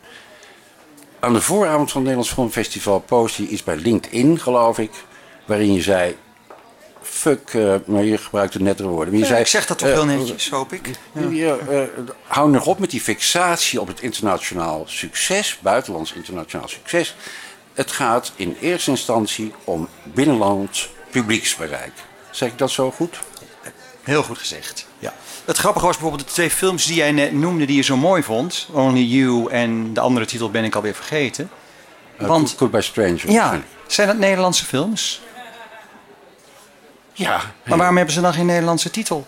Aan 1.19 1.33
de 1.33 1.41
vooravond 1.41 1.91
van 1.91 2.01
het 2.01 2.09
Nederlands 2.09 2.33
Filmfestival 2.33 2.99
post 2.99 3.35
je 3.35 3.47
iets 3.47 3.63
bij 3.63 3.75
LinkedIn, 3.75 4.39
geloof 4.39 4.79
ik, 4.79 4.91
waarin 5.45 5.73
je 5.73 5.81
zei. 5.81 6.15
Fuck, 7.17 7.53
uh, 7.53 7.75
maar 7.85 8.03
je 8.03 8.17
gebruikte 8.17 8.61
nettere 8.61 8.87
woorden. 8.87 9.07
Maar 9.07 9.17
je 9.17 9.25
ja, 9.25 9.31
zei, 9.31 9.41
ik 9.41 9.47
zeg 9.47 9.65
dat 9.65 9.77
toch 9.77 9.89
heel 9.89 10.05
netjes, 10.05 10.49
hoop 10.49 10.73
ik. 10.73 10.89
Ja. 11.29 11.55
hou 12.27 12.49
nog 12.49 12.65
op 12.65 12.79
met 12.79 12.89
die 12.89 13.01
fixatie 13.01 13.81
op 13.81 13.87
het 13.87 14.01
internationaal 14.01 14.83
succes, 14.87 15.57
buitenlands 15.61 16.13
internationaal 16.13 16.67
succes. 16.67 17.15
Het 17.73 17.91
gaat 17.91 18.31
in 18.35 18.57
eerste 18.61 18.89
instantie 18.89 19.53
om 19.63 19.87
binnenlands 20.03 20.89
publieksbereik. 21.11 21.91
Zeg 22.31 22.49
ik 22.49 22.57
dat 22.57 22.71
zo 22.71 22.91
goed? 22.91 23.19
Heel 24.03 24.23
goed 24.23 24.37
gezegd, 24.37 24.87
ja. 24.99 25.13
Het 25.45 25.57
grappige 25.57 25.85
was 25.85 25.97
bijvoorbeeld 25.97 26.27
de 26.27 26.33
twee 26.33 26.49
films 26.49 26.85
die 26.85 26.95
jij 26.95 27.11
net 27.11 27.31
noemde 27.31 27.65
die 27.65 27.75
je 27.75 27.81
zo 27.81 27.97
mooi 27.97 28.23
vond. 28.23 28.67
Only 28.71 29.03
You 29.03 29.51
en 29.51 29.93
de 29.93 29.99
andere 29.99 30.25
titel 30.25 30.51
ben 30.51 30.63
ik 30.63 30.75
alweer 30.75 30.95
vergeten. 30.95 31.49
Uh, 32.21 32.27
Want, 32.27 32.55
Goodbye 32.57 32.81
Stranger. 32.81 33.31
Ja, 33.31 33.61
zijn 33.87 34.07
dat 34.07 34.17
Nederlandse 34.17 34.65
films? 34.65 35.21
Ja. 37.17 37.41
Maar 37.63 37.77
waarom 37.77 37.95
hebben 37.95 38.13
ze 38.13 38.21
dan 38.21 38.33
geen 38.33 38.45
Nederlandse 38.45 38.89
titel? 38.89 39.27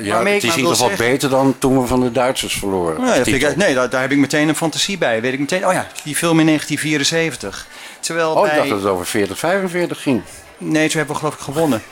Ja, 0.00 0.24
het 0.24 0.26
is 0.26 0.42
in 0.42 0.56
ieder 0.56 0.72
geval 0.72 0.88
zeggen... 0.88 1.06
beter 1.10 1.30
dan 1.30 1.58
toen 1.58 1.80
we 1.80 1.86
van 1.86 2.00
de 2.00 2.12
Duitsers 2.12 2.54
verloren. 2.54 3.00
Nee, 3.00 3.18
dat 3.18 3.26
ik, 3.26 3.56
nee 3.56 3.74
daar, 3.74 3.90
daar, 3.90 4.00
heb 4.00 4.10
ik 4.10 4.18
meteen 4.18 4.48
een 4.48 4.56
fantasie 4.56 4.98
bij. 4.98 5.20
Weet 5.20 5.32
ik 5.32 5.38
meteen, 5.38 5.66
oh 5.66 5.72
ja, 5.72 5.86
die 6.02 6.16
film 6.16 6.40
in 6.40 6.46
1974. 6.46 7.66
Terwijl 8.00 8.32
oh, 8.32 8.40
bij... 8.40 8.50
ik 8.50 8.56
dacht 8.56 8.68
dat 8.68 8.78
het 8.78 8.88
over 8.88 9.06
40, 9.06 9.38
45 9.38 10.02
ging. 10.02 10.22
Nee, 10.58 10.88
toen 10.88 10.96
hebben 10.96 11.14
we 11.14 11.20
geloof 11.20 11.34
ik 11.34 11.40
gewonnen. 11.40 11.82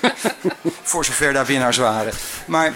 Voor 0.82 1.04
zover 1.04 1.32
daar 1.32 1.46
winnaars 1.46 1.76
waren. 1.76 2.12
Maar 2.44 2.72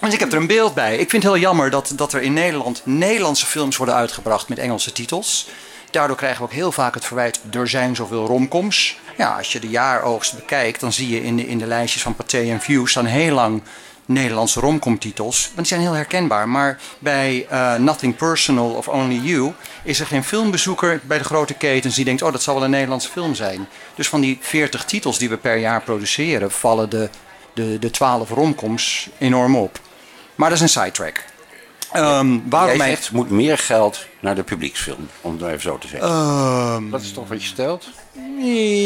dus 0.00 0.14
ik 0.14 0.20
heb 0.20 0.32
er 0.32 0.38
een 0.38 0.46
beeld 0.46 0.74
bij. 0.74 0.96
Ik 0.96 1.10
vind 1.10 1.22
het 1.22 1.32
heel 1.32 1.40
jammer 1.40 1.70
dat, 1.70 1.92
dat 1.94 2.12
er 2.12 2.22
in 2.22 2.32
Nederland 2.32 2.80
Nederlandse 2.84 3.46
films 3.46 3.76
worden 3.76 3.94
uitgebracht 3.94 4.48
met 4.48 4.58
Engelse 4.58 4.92
titels. 4.92 5.48
Daardoor 5.94 6.16
krijgen 6.16 6.38
we 6.38 6.44
ook 6.44 6.52
heel 6.52 6.72
vaak 6.72 6.94
het 6.94 7.04
verwijt, 7.04 7.40
er 7.52 7.68
zijn 7.68 7.96
zoveel 7.96 8.26
romcoms. 8.26 8.98
Ja, 9.16 9.36
als 9.36 9.52
je 9.52 9.60
de 9.60 9.68
jaaroogst 9.68 10.34
bekijkt, 10.34 10.80
dan 10.80 10.92
zie 10.92 11.08
je 11.08 11.22
in 11.22 11.36
de, 11.36 11.46
in 11.46 11.58
de 11.58 11.66
lijstjes 11.66 12.02
van 12.02 12.14
Pathé 12.14 12.38
en 12.38 12.60
View 12.60 12.86
staan 12.86 13.04
heel 13.04 13.34
lang 13.34 13.62
Nederlandse 14.04 14.60
romcom-titels. 14.60 15.44
Want 15.44 15.56
die 15.56 15.66
zijn 15.66 15.80
heel 15.80 15.92
herkenbaar. 15.92 16.48
Maar 16.48 16.80
bij 16.98 17.46
uh, 17.52 17.74
Nothing 17.74 18.16
Personal 18.16 18.70
of 18.70 18.88
Only 18.88 19.20
You 19.22 19.52
is 19.82 20.00
er 20.00 20.06
geen 20.06 20.24
filmbezoeker 20.24 21.00
bij 21.02 21.18
de 21.18 21.24
grote 21.24 21.54
ketens 21.54 21.94
die 21.94 22.04
denkt: 22.04 22.22
oh, 22.22 22.32
dat 22.32 22.42
zal 22.42 22.54
wel 22.54 22.64
een 22.64 22.70
Nederlandse 22.70 23.10
film 23.10 23.34
zijn. 23.34 23.68
Dus 23.94 24.08
van 24.08 24.20
die 24.20 24.38
40 24.40 24.84
titels 24.84 25.18
die 25.18 25.28
we 25.28 25.36
per 25.36 25.56
jaar 25.56 25.82
produceren, 25.82 26.50
vallen 26.50 26.90
de, 26.90 27.08
de, 27.52 27.78
de 27.78 27.90
12 27.90 28.30
romcoms 28.30 29.08
enorm 29.18 29.56
op. 29.56 29.80
Maar 30.34 30.48
dat 30.48 30.58
is 30.58 30.64
een 30.64 30.82
sidetrack. 30.82 31.24
Um, 31.96 32.42
waarom 32.48 32.76
Jij 32.76 32.88
zegt, 32.88 33.10
moet 33.10 33.30
meer 33.30 33.58
geld 33.58 34.06
naar 34.20 34.34
de 34.34 34.42
publieksfilm, 34.42 35.08
om 35.20 35.32
het 35.32 35.42
even 35.42 35.60
zo 35.60 35.78
te 35.78 35.88
zeggen. 35.88 36.10
Um, 36.10 36.90
dat 36.90 37.00
is 37.00 37.12
toch 37.12 37.28
wat 37.28 37.42
je 37.42 37.48
stelt? 37.48 37.88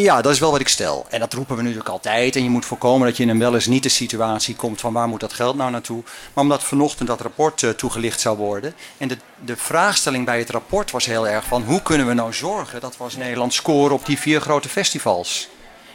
Ja, 0.03 0.23
dat 0.23 0.33
is 0.33 0.39
wel 0.39 0.51
wat 0.51 0.61
ik 0.61 0.69
stel. 0.69 1.07
En 1.09 1.21
dat 1.21 1.33
roepen 1.33 1.57
we 1.57 1.63
natuurlijk 1.63 1.89
altijd. 1.89 2.37
En 2.37 2.43
je 2.43 2.51
moet 2.51 2.65
voorkomen 2.65 3.07
dat 3.07 3.17
je 3.17 3.23
in 3.23 3.29
een 3.29 3.39
wel 3.39 3.55
eens 3.55 3.67
niet 3.67 3.83
de 3.83 3.89
situatie 3.89 4.57
komt 4.57 4.81
van 4.81 4.93
waar 4.93 5.09
moet 5.09 5.21
dat 5.21 5.33
geld 5.33 5.57
nou 5.57 5.71
naartoe. 5.71 6.03
Maar 6.33 6.45
omdat 6.45 6.65
vanochtend 6.65 7.09
dat 7.09 7.21
rapport 7.21 7.63
uh, 7.63 7.71
toegelicht 7.71 8.21
zou 8.21 8.37
worden. 8.37 8.75
En 8.99 9.09
de, 9.09 9.17
de 9.45 9.57
vraagstelling 9.57 10.25
bij 10.25 10.39
het 10.39 10.51
rapport 10.51 10.91
was 10.91 11.07
heel 11.07 11.29
erg 11.29 11.45
van 11.45 11.63
hoe 11.63 11.83
kunnen 11.83 12.07
we 12.07 12.15
nou 12.15 12.33
zorgen 12.33 12.81
dat 12.81 12.97
we 12.97 13.05
als 13.05 13.17
Nederland 13.17 13.55
scoren 13.55 13.95
op 13.95 14.07
die 14.07 14.19
vier 14.19 14.41
grote 14.41 14.69
festivals. 14.69 15.49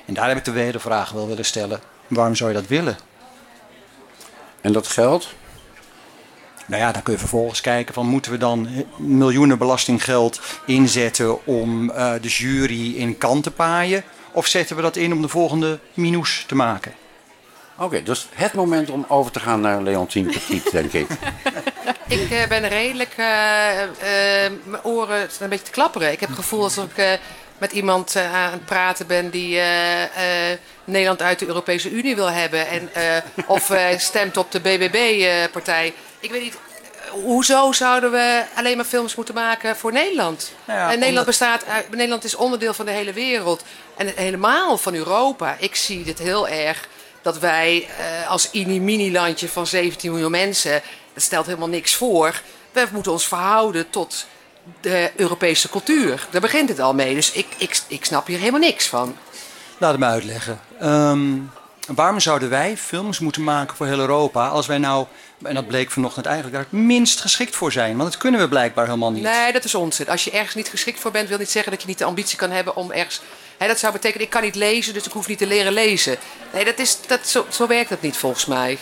En 0.05 0.13
daar 0.13 0.27
heb 0.27 0.37
ik 0.37 0.45
de 0.45 0.51
wedervraag 0.51 1.11
wel 1.11 1.27
willen 1.27 1.45
stellen. 1.45 1.79
Waarom 2.07 2.35
zou 2.35 2.49
je 2.49 2.55
dat 2.55 2.67
willen? 2.67 2.97
En 4.61 4.73
dat 4.73 4.87
geld? 4.87 5.27
Nou 6.65 6.81
ja, 6.81 6.91
dan 6.91 7.03
kun 7.03 7.13
je 7.13 7.19
vervolgens 7.19 7.61
kijken 7.61 7.93
van 7.93 8.07
moeten 8.07 8.31
we 8.31 8.37
dan 8.37 8.67
miljoenen 8.97 9.57
belastinggeld 9.57 10.41
inzetten 10.65 11.45
om 11.45 11.89
uh, 11.89 12.11
de 12.21 12.27
jury 12.27 12.95
in 12.95 13.17
kant 13.17 13.43
te 13.43 13.51
paaien? 13.51 14.03
Of 14.31 14.47
zetten 14.47 14.75
we 14.75 14.81
dat 14.81 14.95
in 14.95 15.13
om 15.13 15.21
de 15.21 15.27
volgende 15.27 15.79
minus 15.93 16.43
te 16.47 16.55
maken? 16.55 16.93
Oké, 17.75 17.83
okay, 17.83 18.03
dus 18.03 18.27
het 18.33 18.53
moment 18.53 18.89
om 18.89 19.05
over 19.07 19.31
te 19.31 19.39
gaan 19.39 19.61
naar 19.61 19.81
Leontien 19.81 20.25
Petit, 20.25 20.71
denk 20.71 20.93
ik. 20.93 21.07
ik 22.07 22.31
uh, 22.31 22.47
ben 22.47 22.67
redelijk, 22.67 23.11
uh, 23.11 23.17
mijn 24.63 24.83
oren 24.83 25.29
een 25.39 25.49
beetje 25.49 25.65
te 25.65 25.71
klapperen. 25.71 26.11
Ik 26.11 26.19
heb 26.19 26.29
het 26.29 26.37
gevoel 26.37 26.63
alsof 26.63 26.85
ik 26.97 27.19
met 27.63 27.71
iemand 27.71 28.15
uh, 28.15 28.33
aan 28.33 28.51
het 28.51 28.65
praten 28.65 29.07
ben 29.07 29.29
die 29.29 29.55
uh, 29.55 30.01
uh, 30.01 30.07
Nederland 30.83 31.21
uit 31.21 31.39
de 31.39 31.45
Europese 31.45 31.89
Unie 31.89 32.15
wil 32.15 32.31
hebben. 32.31 32.67
En, 32.67 32.89
of 33.47 33.71
stemt 33.97 34.37
op 34.37 34.51
de 34.51 34.59
BBB-partij. 34.59 35.93
Ik 36.19 36.31
weet 36.31 36.41
niet, 36.41 36.57
hoezo 37.09 37.71
zouden 37.71 38.11
we 38.11 38.43
alleen 38.55 38.75
maar 38.75 38.85
films 38.85 39.15
moeten 39.15 39.33
maken 39.33 39.75
voor 39.75 39.91
Nederland? 39.91 40.51
Nou 40.65 40.79
ja, 40.79 40.91
en 40.91 40.99
Nederland, 40.99 41.25
bestaat, 41.25 41.65
Nederland 41.89 42.23
is 42.23 42.35
onderdeel 42.35 42.73
van 42.73 42.85
de 42.85 42.91
hele 42.91 43.13
wereld. 43.13 43.63
En 43.97 44.11
helemaal 44.15 44.77
van 44.77 44.93
Europa. 44.93 45.55
Ik 45.59 45.75
zie 45.75 46.03
dit 46.03 46.19
heel 46.19 46.47
erg 46.47 46.87
dat 47.21 47.39
wij 47.39 47.87
als 48.27 48.51
mini-mini-landje 48.51 49.49
van 49.49 49.67
17 49.67 50.11
miljoen 50.11 50.31
mensen... 50.31 50.81
dat 51.13 51.23
stelt 51.23 51.45
helemaal 51.45 51.67
niks 51.67 51.95
voor. 51.95 52.41
We 52.71 52.87
moeten 52.91 53.11
ons 53.11 53.27
verhouden 53.27 53.89
tot 53.89 54.25
de 54.81 55.11
Europese 55.15 55.69
cultuur. 55.69 56.27
Daar 56.29 56.41
begint 56.41 56.69
het 56.69 56.79
al 56.79 56.93
mee. 56.93 57.15
Dus 57.15 57.31
ik, 57.31 57.47
ik, 57.57 57.81
ik 57.87 58.05
snap 58.05 58.27
hier 58.27 58.39
helemaal 58.39 58.59
niks 58.59 58.87
van. 58.87 59.17
Laat 59.77 59.91
het 59.91 59.99
me 59.99 60.05
uitleggen. 60.05 60.59
Um, 60.83 61.51
waarom 61.87 62.19
zouden 62.19 62.49
wij 62.49 62.77
films 62.77 63.19
moeten 63.19 63.43
maken 63.43 63.75
voor 63.75 63.85
heel 63.85 63.99
Europa 63.99 64.47
als 64.47 64.67
wij 64.67 64.77
nou, 64.77 65.05
en 65.41 65.55
dat 65.55 65.67
bleek 65.67 65.91
vanochtend 65.91 66.25
eigenlijk, 66.25 66.55
daar 66.55 66.65
het 66.71 66.81
minst 66.81 67.21
geschikt 67.21 67.55
voor 67.55 67.71
zijn? 67.71 67.97
Want 67.97 68.11
dat 68.11 68.21
kunnen 68.21 68.39
we 68.39 68.47
blijkbaar 68.47 68.85
helemaal 68.85 69.11
niet. 69.11 69.23
Nee, 69.23 69.51
dat 69.51 69.63
is 69.63 69.75
onzin. 69.75 70.09
Als 70.09 70.23
je 70.23 70.31
ergens 70.31 70.55
niet 70.55 70.69
geschikt 70.69 70.99
voor 70.99 71.11
bent, 71.11 71.29
wil 71.29 71.37
niet 71.37 71.51
zeggen 71.51 71.71
dat 71.71 71.81
je 71.81 71.87
niet 71.87 71.97
de 71.97 72.05
ambitie 72.05 72.37
kan 72.37 72.51
hebben 72.51 72.75
om 72.75 72.91
ergens. 72.91 73.21
Hè, 73.57 73.67
dat 73.67 73.79
zou 73.79 73.93
betekenen, 73.93 74.25
ik 74.25 74.31
kan 74.31 74.41
niet 74.41 74.55
lezen, 74.55 74.93
dus 74.93 75.05
ik 75.05 75.11
hoef 75.11 75.27
niet 75.27 75.37
te 75.37 75.47
leren 75.47 75.73
lezen. 75.73 76.17
Nee, 76.53 76.65
dat 76.65 76.79
is, 76.79 76.97
dat, 77.07 77.27
zo, 77.27 77.45
zo 77.49 77.67
werkt 77.67 77.89
dat 77.89 78.01
niet 78.01 78.17
volgens 78.17 78.45
mij. 78.45 78.77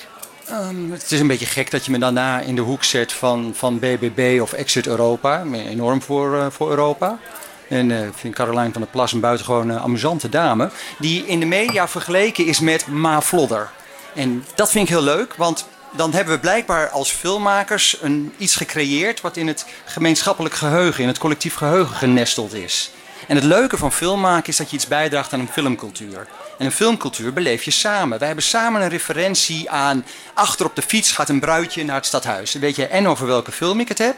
Um, 0.51 0.91
het 0.91 1.11
is 1.11 1.19
een 1.19 1.27
beetje 1.27 1.45
gek 1.45 1.71
dat 1.71 1.85
je 1.85 1.91
me 1.91 1.97
daarna 1.97 2.39
in 2.39 2.55
de 2.55 2.61
hoek 2.61 2.83
zet 2.83 3.13
van, 3.13 3.51
van 3.55 3.79
BBB 3.79 4.39
of 4.41 4.53
Exit 4.53 4.87
Europa. 4.87 5.43
Enorm 5.53 6.01
voor, 6.01 6.35
uh, 6.35 6.45
voor 6.49 6.69
Europa. 6.69 7.19
En 7.67 7.89
uh, 7.89 8.05
ik 8.05 8.13
vind 8.15 8.35
Caroline 8.35 8.71
van 8.71 8.81
der 8.81 8.89
Plas 8.91 9.11
een 9.11 9.19
buitengewoon 9.19 9.69
uh, 9.69 9.83
amusante 9.83 10.29
dame. 10.29 10.69
Die 10.99 11.25
in 11.25 11.39
de 11.39 11.45
media 11.45 11.87
vergeleken 11.87 12.45
is 12.45 12.59
met 12.59 12.87
Ma 12.87 13.21
Vlodder. 13.21 13.69
En 14.15 14.45
dat 14.55 14.71
vind 14.71 14.83
ik 14.83 14.93
heel 14.93 15.03
leuk, 15.03 15.35
want 15.35 15.67
dan 15.95 16.13
hebben 16.13 16.33
we 16.33 16.39
blijkbaar 16.39 16.89
als 16.89 17.11
filmmakers 17.11 17.97
een, 18.01 18.33
iets 18.37 18.55
gecreëerd 18.55 19.21
wat 19.21 19.37
in 19.37 19.47
het 19.47 19.65
gemeenschappelijk 19.85 20.55
geheugen, 20.55 21.01
in 21.01 21.07
het 21.07 21.17
collectief 21.17 21.55
geheugen 21.55 21.95
genesteld 21.95 22.53
is. 22.53 22.91
En 23.27 23.35
het 23.35 23.45
leuke 23.45 23.77
van 23.77 23.91
film 23.91 24.19
maken 24.19 24.49
is 24.49 24.57
dat 24.57 24.69
je 24.69 24.75
iets 24.75 24.87
bijdraagt 24.87 25.33
aan 25.33 25.39
een 25.39 25.51
filmcultuur. 25.51 26.27
En 26.57 26.65
een 26.65 26.71
filmcultuur 26.71 27.33
beleef 27.33 27.63
je 27.63 27.71
samen. 27.71 28.17
Wij 28.17 28.27
hebben 28.27 28.45
samen 28.45 28.81
een 28.81 28.89
referentie 28.89 29.69
aan. 29.69 30.05
Achter 30.33 30.65
op 30.65 30.75
de 30.75 30.81
fiets 30.81 31.11
gaat 31.11 31.29
een 31.29 31.39
bruidje 31.39 31.83
naar 31.83 31.95
het 31.95 32.05
stadhuis. 32.05 32.51
Dan 32.51 32.61
weet 32.61 32.75
je 32.75 32.87
en 32.87 33.07
over 33.07 33.27
welke 33.27 33.51
film 33.51 33.79
ik 33.79 33.87
het 33.87 33.97
heb. 33.97 34.15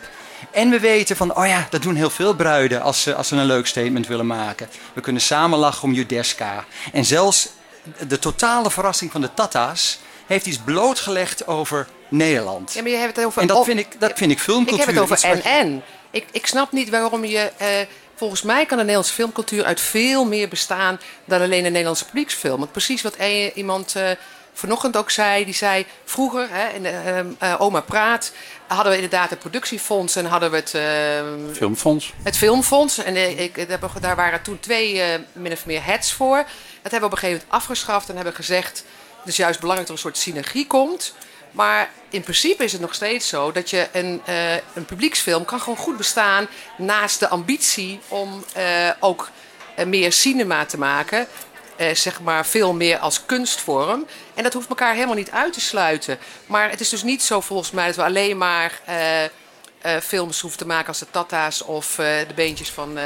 En 0.52 0.70
we 0.70 0.80
weten 0.80 1.16
van, 1.16 1.36
oh 1.36 1.48
ja, 1.48 1.68
dat 1.70 1.82
doen 1.82 1.96
heel 1.96 2.10
veel 2.10 2.36
bruiden 2.36 2.82
als 2.82 3.02
ze, 3.02 3.16
als 3.16 3.28
ze 3.28 3.36
een 3.36 3.46
leuk 3.46 3.68
statement 3.68 4.08
willen 4.08 4.28
maken. 4.28 4.70
We 4.94 5.02
kunnen 5.02 5.22
samen 5.22 5.60
lachen 5.60 5.84
om 5.84 5.94
Judeska. 5.94 6.66
En 6.94 7.06
zelfs 7.06 7.50
de 8.08 8.20
totale 8.20 8.72
verrassing 8.72 9.12
van 9.12 9.22
de 9.22 9.34
Tata's 9.34 10.00
heeft 10.26 10.46
iets 10.46 10.58
blootgelegd 10.58 11.48
over 11.48 11.88
Nederland. 12.10 12.74
Ja, 12.74 12.82
maar 12.82 12.92
je 12.92 12.98
hebt 12.98 13.16
het 13.16 13.26
over... 13.26 13.42
En 13.42 13.48
dat 13.48 13.66
vind 13.66 13.80
ik, 13.80 14.00
dat 14.00 14.12
vind 14.16 14.32
ik 14.32 14.40
filmcultuur. 14.40 14.90
Ik 14.90 14.96
heb 14.96 14.96
het 14.96 15.12
over 15.12 15.30
en-en. 15.30 15.84
Ik, 16.12 16.26
ik 16.32 16.46
snap 16.48 16.72
niet 16.72 16.90
waarom 16.90 17.26
je... 17.26 17.52
eh, 17.58 17.68
volgens 18.16 18.42
mij 18.42 18.66
kan 18.66 18.78
de 18.78 18.84
Nederlandse 18.84 19.14
filmcultuur 19.14 19.66
uit 19.66 19.82
veel 19.82 20.26
meer 20.26 20.48
bestaan... 20.48 21.00
dan 21.26 21.42
alleen 21.42 21.64
de 21.64 21.70
Nederlandse 21.70 22.06
publieksfilm. 22.06 22.60
Want 22.60 22.72
precies 22.72 23.02
wat 23.02 23.16
iemand 23.54 23.96
eh, 23.96 24.12
vanochtend 24.54 24.98
ook 24.98 25.12
zei. 25.12 25.46
Die 25.46 25.54
zei, 25.54 25.86
vroeger, 26.04 26.48
hè, 26.52 26.70
in 26.70 26.86
ehm, 26.86 27.28
eh, 27.40 27.56
Oma 27.62 27.82
Praat... 27.82 28.32
hadden 28.68 28.92
we 28.92 28.96
inderdaad 28.96 29.30
het 29.30 29.40
productiefonds 29.40 30.16
en 30.16 30.26
hadden 30.26 30.52
we 30.52 30.58
het... 30.58 30.70
Filmfonds. 31.58 32.14
het 32.24 32.38
filmfonds. 32.38 32.98
En 32.98 33.16
eh, 33.16 33.40
ik, 33.40 33.68
daar 34.02 34.16
waren 34.16 34.42
toen 34.42 34.60
twee 34.60 35.02
eh, 35.02 35.20
min 35.34 35.52
of 35.52 35.66
meer 35.66 35.84
heads 35.84 36.12
voor. 36.12 36.38
Dat 36.82 36.92
hebben 36.92 37.00
we 37.00 37.06
op 37.06 37.12
een 37.12 37.18
gegeven 37.18 37.44
moment 37.46 37.64
afgeschaft 37.64 38.10
en 38.10 38.16
hebben 38.16 38.34
gezegd... 38.34 38.84
het 39.20 39.28
is 39.28 39.38
juist 39.38 39.60
belangrijk 39.60 39.90
dat 39.90 39.98
er 39.98 40.06
een 40.06 40.12
soort 40.12 40.24
synergie 40.24 40.68
komt. 40.68 41.14
Maar 41.54 41.90
in 42.10 42.22
principe 42.22 42.64
is 42.64 42.72
het 42.72 42.82
nog 42.82 42.94
steeds 42.94 43.28
zo 43.28 43.52
dat 43.52 43.70
je 43.70 43.88
een, 43.92 44.22
eh, 44.26 44.54
een 44.54 44.86
publieksfilm 44.86 45.46
kan 45.46 45.60
gewoon 45.60 45.78
goed 45.78 45.98
bestaan... 45.98 46.48
naast 46.78 47.20
de 47.20 47.28
ambitie 47.28 48.00
om 48.08 48.44
eh, 48.54 48.90
ook 49.00 49.30
eh, 49.76 49.86
meer 49.86 50.12
cinema 50.12 50.66
te 50.66 50.78
maken... 50.78 51.28
zeg 51.94 52.22
maar 52.22 52.46
veel 52.46 52.74
meer 52.74 52.98
als 52.98 53.26
kunstvorm. 53.26 54.06
En 54.34 54.44
dat 54.44 54.54
hoeft 54.54 54.70
elkaar 54.70 54.94
helemaal 54.94 55.16
niet 55.16 55.32
uit 55.32 55.54
te 55.54 55.62
sluiten. 55.62 56.18
Maar 56.46 56.70
het 56.70 56.80
is 56.80 56.90
dus 56.90 57.04
niet 57.04 57.24
zo 57.24 57.42
volgens 57.42 57.72
mij 57.72 57.86
dat 57.86 57.96
we 57.96 58.04
alleen 58.04 58.38
maar... 58.38 58.82
films 60.02 60.42
hoeven 60.42 60.60
te 60.60 60.66
maken 60.66 60.88
als 60.88 61.00
de 61.00 61.10
Tata's 61.12 61.62
of 61.62 61.96
de 61.96 62.34
beentjes 62.36 62.70
van 62.70 62.98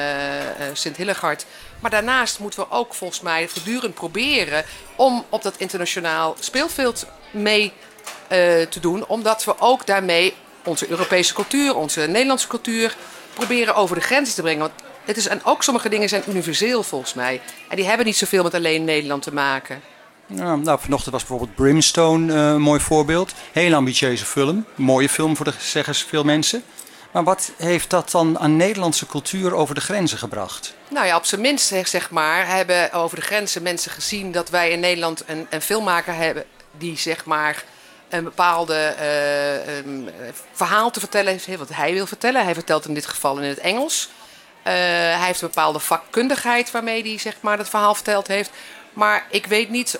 Sint 0.73 0.97
Hillegard. 0.97 1.45
Maar 1.79 1.91
daarnaast 1.91 2.39
moeten 2.39 2.59
we 2.59 2.69
ook 2.69 2.93
volgens 2.93 3.21
mij 3.21 3.47
voortdurend 3.47 3.93
proberen 3.93 4.65
om 4.95 5.25
op 5.29 5.43
dat 5.43 5.57
internationaal 5.57 6.35
speelveld 6.39 7.05
mee 7.31 7.65
eh, 7.65 7.86
te 8.69 8.79
doen. 8.81 9.07
Omdat 9.07 9.43
we 9.43 9.59
ook 9.59 9.85
daarmee 9.85 10.33
onze 10.63 10.89
Europese 10.89 11.33
cultuur, 11.33 11.75
onze 11.75 12.01
Nederlandse 12.01 12.47
cultuur 12.47 12.95
proberen 13.33 13.75
over 13.75 13.95
de 13.95 14.01
grenzen 14.01 14.35
te 14.35 14.41
brengen. 14.41 14.59
Want 14.59 14.73
het 15.05 15.17
is, 15.17 15.27
en 15.27 15.43
ook 15.43 15.63
sommige 15.63 15.89
dingen 15.89 16.09
zijn 16.09 16.23
universeel 16.27 16.83
volgens 16.83 17.13
mij. 17.13 17.41
En 17.69 17.75
die 17.75 17.85
hebben 17.85 18.05
niet 18.05 18.17
zoveel 18.17 18.43
met 18.43 18.53
alleen 18.53 18.83
Nederland 18.83 19.23
te 19.23 19.33
maken. 19.33 19.81
Ja, 20.25 20.55
nou, 20.55 20.79
vanochtend 20.79 21.11
was 21.11 21.25
bijvoorbeeld 21.25 21.55
Brimstone 21.55 22.33
eh, 22.33 22.39
een 22.39 22.61
mooi 22.61 22.79
voorbeeld. 22.79 23.33
Hele 23.51 23.75
ambitieuze 23.75 24.25
film. 24.25 24.65
Mooie 24.75 25.09
film 25.09 25.35
voor 25.35 25.45
de 25.45 25.53
zeggen 25.59 25.95
veel 25.95 26.23
mensen. 26.23 26.63
Maar 27.11 27.23
wat 27.23 27.51
heeft 27.57 27.89
dat 27.89 28.11
dan 28.11 28.39
aan 28.39 28.55
Nederlandse 28.55 29.05
cultuur 29.05 29.53
over 29.53 29.75
de 29.75 29.81
grenzen 29.81 30.17
gebracht? 30.17 30.73
Nou 30.89 31.05
ja, 31.05 31.15
op 31.15 31.25
zijn 31.25 31.41
minst 31.41 31.73
zeg 31.83 32.09
maar, 32.09 32.47
hebben 32.47 32.91
over 32.91 33.15
de 33.15 33.25
grenzen 33.25 33.63
mensen 33.63 33.91
gezien 33.91 34.31
dat 34.31 34.49
wij 34.49 34.71
in 34.71 34.79
Nederland 34.79 35.23
een, 35.25 35.47
een 35.49 35.61
filmmaker 35.61 36.13
hebben 36.13 36.45
die 36.77 36.97
zeg 36.97 37.25
maar 37.25 37.63
een 38.09 38.23
bepaalde 38.23 38.73
eh, 38.73 39.77
ehm, 39.77 40.09
verhaal 40.51 40.91
te 40.91 40.99
vertellen 40.99 41.31
heeft, 41.31 41.57
wat 41.57 41.69
hij 41.73 41.93
wil 41.93 42.07
vertellen. 42.07 42.43
Hij 42.43 42.53
vertelt 42.53 42.85
in 42.85 42.93
dit 42.93 43.05
geval 43.05 43.37
in 43.37 43.49
het 43.49 43.57
Engels. 43.57 44.09
Eh, 44.63 44.73
hij 44.73 45.25
heeft 45.25 45.41
een 45.41 45.47
bepaalde 45.47 45.79
vakkundigheid 45.79 46.71
waarmee 46.71 47.01
hij 47.01 47.17
zeg 47.17 47.35
maar, 47.39 47.57
het 47.57 47.69
verhaal 47.69 47.95
verteld 47.95 48.27
heeft. 48.27 48.51
Maar 48.93 49.25
ik 49.29 49.45
weet 49.45 49.69
niet 49.69 49.99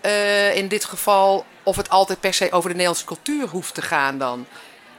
eh, 0.00 0.56
in 0.56 0.68
dit 0.68 0.84
geval 0.84 1.44
of 1.62 1.76
het 1.76 1.90
altijd 1.90 2.20
per 2.20 2.34
se 2.34 2.52
over 2.52 2.68
de 2.68 2.74
Nederlandse 2.74 3.04
cultuur 3.04 3.48
hoeft 3.48 3.74
te 3.74 3.82
gaan 3.82 4.18
dan. 4.18 4.46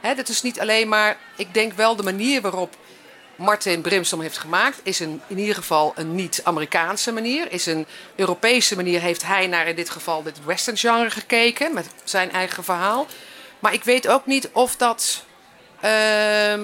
Hè, 0.00 0.14
dat 0.14 0.28
is 0.28 0.42
niet 0.42 0.60
alleen 0.60 0.88
maar, 0.88 1.16
ik 1.36 1.54
denk 1.54 1.72
wel 1.72 1.96
de 1.96 2.02
manier 2.02 2.40
waarop 2.40 2.76
Martin 3.36 3.80
Brimstom 3.80 4.20
heeft 4.20 4.38
gemaakt, 4.38 4.80
is 4.82 5.00
een, 5.00 5.20
in 5.26 5.38
ieder 5.38 5.54
geval 5.54 5.92
een 5.96 6.14
niet-Amerikaanse 6.14 7.12
manier. 7.12 7.52
Is 7.52 7.66
een 7.66 7.86
Europese 8.16 8.76
manier, 8.76 9.00
heeft 9.00 9.26
hij 9.26 9.46
naar 9.46 9.66
in 9.66 9.76
dit 9.76 9.90
geval 9.90 10.22
dit 10.22 10.44
western 10.44 10.76
genre 10.76 11.10
gekeken 11.10 11.74
met 11.74 11.86
zijn 12.04 12.32
eigen 12.32 12.64
verhaal. 12.64 13.06
Maar 13.58 13.72
ik 13.72 13.84
weet 13.84 14.08
ook 14.08 14.26
niet 14.26 14.48
of 14.52 14.76
dat, 14.76 15.24
ehm, 15.80 16.62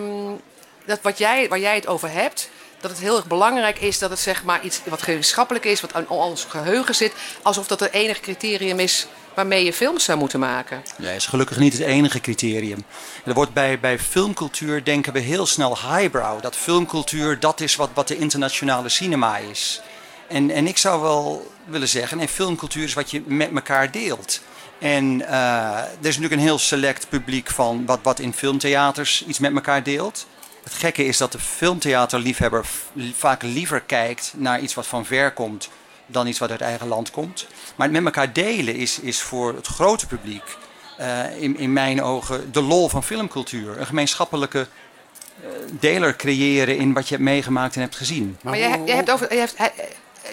dat 0.85 0.99
wat 1.03 1.19
jij, 1.19 1.49
waar 1.49 1.59
jij 1.59 1.75
het 1.75 1.87
over 1.87 2.11
hebt, 2.11 2.51
dat 2.81 2.91
het 2.91 3.01
heel 3.01 3.17
erg 3.17 3.27
belangrijk 3.27 3.79
is 3.79 3.99
dat 3.99 4.11
het 4.11 4.19
zeg 4.19 4.45
maar 4.45 4.63
iets 4.63 4.81
wat 4.85 5.03
gemeenschappelijk 5.03 5.65
is, 5.65 5.81
wat 5.81 5.95
aan 5.95 6.09
ons 6.09 6.45
geheugen 6.45 6.95
zit, 6.95 7.13
alsof 7.43 7.67
dat 7.67 7.81
het 7.81 7.93
enige 7.93 8.21
criterium 8.21 8.79
is 8.79 9.07
waarmee 9.39 9.65
je 9.65 9.73
films 9.73 10.05
zou 10.05 10.19
moeten 10.19 10.41
maken. 10.41 10.83
Ja, 10.97 11.11
is 11.11 11.27
gelukkig 11.27 11.59
niet 11.59 11.73
het 11.73 11.83
enige 11.83 12.21
criterium. 12.21 12.85
Er 13.25 13.35
wordt 13.35 13.53
bij, 13.53 13.81
bij 13.81 13.99
filmcultuur 13.99 14.85
denken 14.85 15.13
we 15.13 15.19
heel 15.19 15.47
snel 15.47 15.79
highbrow. 15.79 16.43
Dat 16.43 16.57
filmcultuur, 16.57 17.41
dat 17.41 17.61
is 17.61 17.77
wat, 17.77 17.91
wat 17.95 18.09
de 18.09 18.17
internationale 18.17 18.89
cinema 18.89 19.37
is. 19.37 19.81
En, 20.29 20.51
en 20.51 20.67
ik 20.67 20.79
zou 20.79 21.03
wel 21.03 21.53
willen 21.65 21.89
zeggen, 21.89 22.17
nee, 22.17 22.29
filmcultuur 22.29 22.85
is 22.85 22.95
wat 22.95 23.11
je 23.11 23.23
met 23.27 23.51
elkaar 23.55 23.91
deelt. 23.91 24.41
En 24.79 25.29
eh, 25.29 25.77
er 25.79 25.89
is 26.01 26.17
natuurlijk 26.17 26.33
een 26.33 26.49
heel 26.49 26.59
select 26.59 27.09
publiek 27.09 27.51
van 27.51 27.87
wat, 27.87 27.99
wat 28.03 28.19
in 28.19 28.33
filmtheaters 28.33 29.25
iets 29.27 29.39
met 29.39 29.55
elkaar 29.55 29.83
deelt. 29.83 30.27
Het 30.63 30.75
gekke 30.75 31.05
is 31.05 31.17
dat 31.17 31.33
de 31.33 31.39
filmtheaterliefhebber 31.39 32.67
vaak 33.15 33.43
liever 33.43 33.81
kijkt 33.81 34.33
naar 34.37 34.61
iets 34.61 34.75
wat 34.75 34.87
van 34.87 35.07
ver 35.07 35.33
komt 35.33 35.69
dan 36.11 36.27
iets 36.27 36.39
wat 36.39 36.51
uit 36.51 36.61
eigen 36.61 36.89
land 36.89 37.11
komt. 37.11 37.47
Maar 37.77 37.91
met 37.91 38.05
elkaar 38.05 38.33
delen 38.33 38.75
is, 38.75 39.01
is 39.01 39.21
voor 39.21 39.55
het 39.55 39.67
grote 39.67 40.07
publiek 40.07 40.57
eh, 40.97 41.43
in, 41.43 41.59
in 41.59 41.73
mijn 41.73 42.03
ogen 42.03 42.53
de 42.53 42.63
lol 42.63 42.89
van 42.89 43.05
filmcultuur. 43.05 43.79
Een 43.79 43.87
gemeenschappelijke 43.87 44.67
eh, 45.41 45.49
deler 45.71 46.17
creëren 46.17 46.77
in 46.77 46.93
wat 46.93 47.09
je 47.09 47.15
hebt 47.15 47.27
meegemaakt 47.27 47.75
en 47.75 47.81
hebt 47.81 47.97
gezien. 47.97 48.39
Maar 48.43 48.59
jij, 48.59 48.83
jij 48.85 48.97
hebt 48.97 49.11
over, 49.11 49.35
jij 49.35 49.49
hebt, 49.55 49.73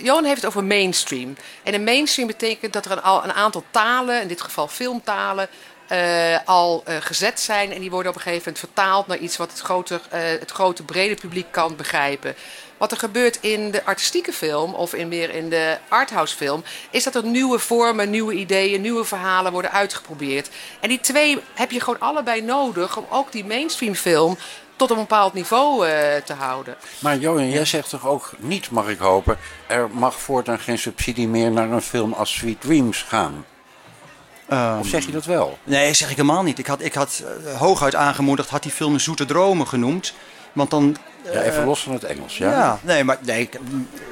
Johan 0.01 0.23
heeft 0.23 0.41
het 0.41 0.45
over 0.45 0.63
mainstream. 0.63 1.35
En 1.63 1.73
een 1.73 1.83
mainstream 1.83 2.27
betekent 2.27 2.73
dat 2.73 2.85
er 2.85 3.01
al 3.01 3.23
een 3.23 3.33
aantal 3.33 3.63
talen, 3.71 4.21
in 4.21 4.27
dit 4.27 4.41
geval 4.41 4.67
filmtalen, 4.67 5.47
eh, 5.87 6.37
al 6.45 6.83
gezet 6.99 7.39
zijn. 7.39 7.71
En 7.73 7.79
die 7.79 7.89
worden 7.89 8.11
op 8.11 8.17
een 8.17 8.23
gegeven 8.23 8.43
moment 8.45 8.65
vertaald 8.65 9.07
naar 9.07 9.17
iets 9.17 9.37
wat 9.37 9.51
het 9.51 9.59
grote, 9.59 10.01
eh, 10.09 10.21
het 10.21 10.51
grote 10.51 10.83
brede 10.83 11.15
publiek 11.15 11.51
kan 11.51 11.75
begrijpen. 11.75 12.35
Wat 12.77 12.91
er 12.91 12.97
gebeurt 12.97 13.37
in 13.41 13.71
de 13.71 13.85
artistieke 13.85 14.33
film 14.33 14.73
of 14.73 14.93
in 14.93 15.07
meer 15.07 15.29
in 15.29 15.49
de 15.49 15.77
arthouse 15.87 16.35
film, 16.35 16.63
is 16.89 17.03
dat 17.03 17.15
er 17.15 17.25
nieuwe 17.25 17.59
vormen, 17.59 18.09
nieuwe 18.09 18.33
ideeën, 18.33 18.81
nieuwe 18.81 19.03
verhalen 19.03 19.51
worden 19.51 19.71
uitgeprobeerd. 19.71 20.49
En 20.79 20.89
die 20.89 20.99
twee 20.99 21.39
heb 21.53 21.71
je 21.71 21.79
gewoon 21.79 21.99
allebei 21.99 22.41
nodig 22.41 22.97
om 22.97 23.05
ook 23.09 23.31
die 23.31 23.45
mainstream 23.45 23.95
film 23.95 24.37
tot 24.75 24.89
een 24.89 24.95
bepaald 24.95 25.33
niveau 25.33 25.87
eh, 25.87 26.21
te 26.21 26.33
houden. 26.33 26.75
Maar 26.99 27.17
Johan, 27.17 27.49
jij 27.49 27.65
zegt 27.65 27.89
toch 27.89 28.07
ook 28.07 28.31
niet, 28.37 28.69
mag 28.69 28.87
ik 28.87 28.99
hopen, 28.99 29.37
er 29.67 29.89
mag 29.91 30.19
voortaan 30.19 30.59
geen 30.59 30.77
subsidie 30.77 31.27
meer 31.27 31.51
naar 31.51 31.71
een 31.71 31.81
film 31.81 32.13
als 32.13 32.33
Sweet 32.33 32.61
Dreams 32.61 33.01
gaan? 33.01 33.45
of 34.79 34.87
zeg 34.87 35.05
je 35.05 35.11
dat 35.11 35.25
wel? 35.25 35.57
Nee, 35.63 35.93
zeg 35.93 36.09
ik 36.09 36.15
helemaal 36.15 36.43
niet. 36.43 36.59
Ik 36.59 36.67
had, 36.67 36.81
ik 36.81 36.93
had 36.93 37.23
eh, 37.45 37.59
hooguit 37.59 37.95
aangemoedigd, 37.95 38.49
had 38.49 38.63
die 38.63 38.71
film 38.71 38.99
Zoete 38.99 39.25
Dromen 39.25 39.67
genoemd. 39.67 40.13
Want 40.53 40.69
dan... 40.69 40.97
Ja, 41.33 41.41
even 41.41 41.65
los 41.65 41.83
van 41.83 41.93
het 41.93 42.03
Engels, 42.03 42.37
ja? 42.37 42.51
Ja, 42.51 42.79
nee, 42.83 43.03
maar 43.03 43.17
nee, 43.21 43.49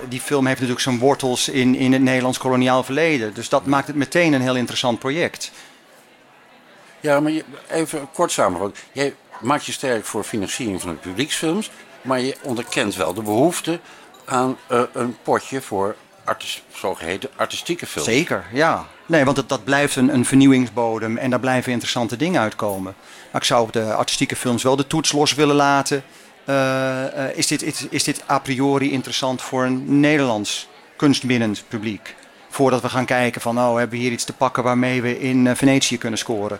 die 0.09 0.21
film 0.21 0.45
heeft 0.45 0.57
natuurlijk 0.59 0.85
zijn 0.85 0.99
wortels 0.99 1.49
in, 1.49 1.75
in 1.75 1.93
het 1.93 2.01
Nederlands 2.01 2.37
koloniaal 2.37 2.83
verleden. 2.83 3.33
Dus 3.33 3.49
dat 3.49 3.65
maakt 3.65 3.87
het 3.87 3.95
meteen 3.95 4.33
een 4.33 4.41
heel 4.41 4.55
interessant 4.55 4.99
project. 4.99 5.51
Ja, 6.99 7.19
maar 7.19 7.31
je- 7.31 7.43
even 7.69 8.07
kort 8.13 8.31
samengevat. 8.31 8.77
Jij 8.91 9.15
maakt 9.41 9.65
je 9.65 9.71
sterk 9.71 10.05
voor 10.05 10.23
financiering 10.23 10.81
van 10.81 10.89
de 10.89 10.95
publieksfilms, 10.95 11.71
maar 12.01 12.19
je 12.21 12.35
onderkent 12.41 12.95
wel 12.95 13.13
de 13.13 13.21
behoefte 13.21 13.79
aan 14.25 14.57
eh, 14.67 14.81
een 14.93 15.17
potje 15.23 15.61
voor 15.61 15.95
artis, 16.23 16.63
zogeheten 16.73 17.29
artistieke 17.35 17.85
films. 17.85 18.07
Zeker, 18.07 18.45
ja. 18.51 18.85
Nee, 19.05 19.23
want 19.23 19.35
dat, 19.35 19.49
dat 19.49 19.63
blijft 19.63 19.95
een, 19.95 20.13
een 20.13 20.25
vernieuwingsbodem 20.25 21.17
en 21.17 21.29
daar 21.29 21.39
blijven 21.39 21.71
interessante 21.71 22.15
dingen 22.17 22.41
uitkomen. 22.41 22.95
Maar 23.31 23.41
ik 23.41 23.47
zou 23.47 23.61
op 23.63 23.73
de 23.73 23.93
artistieke 23.93 24.35
films 24.35 24.63
wel 24.63 24.75
de 24.75 24.87
toets 24.87 25.11
los 25.11 25.33
willen 25.33 25.55
laten. 25.55 26.03
Eh, 26.45 27.27
eh, 27.29 27.37
is, 27.37 27.47
dit, 27.47 27.87
is, 27.89 28.03
dit 28.03 28.23
a 28.29 28.39
priori 28.39 28.91
interessant 28.91 29.41
voor 29.41 29.63
een 29.63 29.99
Nederlands 29.99 30.67
kunstminnend 30.95 31.63
publiek? 31.67 32.15
Voordat 32.49 32.81
we 32.81 32.89
gaan 32.89 33.05
kijken 33.05 33.41
van, 33.41 33.55
nou, 33.55 33.79
hebben 33.79 33.97
we 33.97 34.03
hier 34.03 34.11
iets 34.11 34.23
te 34.23 34.33
pakken 34.33 34.63
waarmee 34.63 35.01
we 35.01 35.19
in 35.19 35.47
eh, 35.47 35.55
Venetië 35.55 35.97
kunnen 35.97 36.19
scoren. 36.19 36.59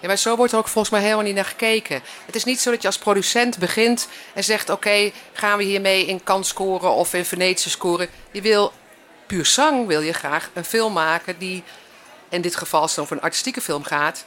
Ja, 0.00 0.08
maar 0.08 0.16
zo 0.16 0.36
wordt 0.36 0.52
er 0.52 0.58
ook 0.58 0.68
volgens 0.68 0.94
mij 0.94 1.02
helemaal 1.02 1.24
niet 1.24 1.34
naar 1.34 1.44
gekeken. 1.44 2.02
Het 2.26 2.34
is 2.34 2.44
niet 2.44 2.60
zo 2.60 2.70
dat 2.70 2.80
je 2.80 2.86
als 2.86 2.98
producent 2.98 3.58
begint 3.58 4.08
en 4.34 4.44
zegt: 4.44 4.70
Oké, 4.70 5.10
gaan 5.32 5.58
we 5.58 5.64
hiermee 5.64 6.06
in 6.06 6.22
Cannes 6.24 6.48
scoren 6.48 6.90
of 6.90 7.14
in 7.14 7.24
Venetië 7.24 7.70
scoren. 7.70 8.08
Je 8.30 8.40
wil 8.40 8.72
puur 9.26 9.46
zang, 9.46 9.86
wil 9.86 10.00
je 10.00 10.12
graag 10.12 10.50
een 10.52 10.64
film 10.64 10.92
maken 10.92 11.38
die, 11.38 11.62
in 12.28 12.40
dit 12.40 12.56
geval 12.56 12.80
als 12.80 12.90
het 12.90 13.00
over 13.00 13.16
een 13.16 13.22
artistieke 13.22 13.60
film 13.60 13.84
gaat, 13.84 14.24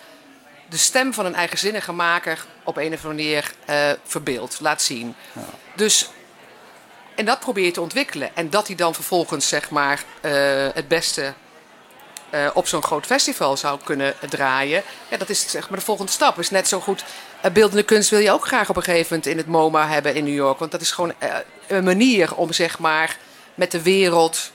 de 0.75 0.81
stem 0.81 1.13
van 1.13 1.25
een 1.25 1.35
eigenzinnige 1.35 1.91
maker 1.91 2.45
op 2.63 2.77
een 2.77 2.93
of 2.93 3.05
andere 3.05 3.07
manier 3.07 3.51
uh, 3.69 3.91
verbeeldt, 4.03 4.59
laat 4.59 4.81
zien. 4.81 5.15
Ja. 5.31 5.41
Dus, 5.75 6.09
en 7.15 7.25
dat 7.25 7.39
probeer 7.39 7.65
je 7.65 7.71
te 7.71 7.81
ontwikkelen. 7.81 8.35
En 8.35 8.49
dat 8.49 8.67
hij 8.67 8.75
dan 8.75 8.93
vervolgens 8.93 9.47
zeg 9.47 9.69
maar 9.69 10.03
uh, 10.21 10.31
het 10.73 10.87
beste 10.87 11.33
uh, 12.31 12.49
op 12.53 12.67
zo'n 12.67 12.83
groot 12.83 13.05
festival 13.05 13.57
zou 13.57 13.79
kunnen 13.83 14.13
draaien. 14.29 14.83
Ja, 15.07 15.17
dat 15.17 15.29
is 15.29 15.49
zeg 15.49 15.69
maar 15.69 15.79
de 15.79 15.85
volgende 15.85 16.11
stap. 16.11 16.39
Is 16.39 16.49
net 16.49 16.67
zo 16.67 16.79
goed. 16.79 17.03
Beeldende 17.53 17.83
kunst 17.83 18.09
wil 18.09 18.19
je 18.19 18.31
ook 18.31 18.47
graag 18.47 18.69
op 18.69 18.75
een 18.75 18.83
gegeven 18.83 19.07
moment 19.09 19.25
in 19.25 19.37
het 19.37 19.47
MoMA 19.47 19.87
hebben 19.87 20.15
in 20.15 20.23
New 20.23 20.33
York. 20.33 20.59
Want 20.59 20.71
dat 20.71 20.81
is 20.81 20.91
gewoon 20.91 21.13
een 21.67 21.83
manier 21.83 22.35
om 22.35 22.53
zeg 22.53 22.79
maar 22.79 23.17
met 23.53 23.71
de 23.71 23.81
wereld 23.81 24.51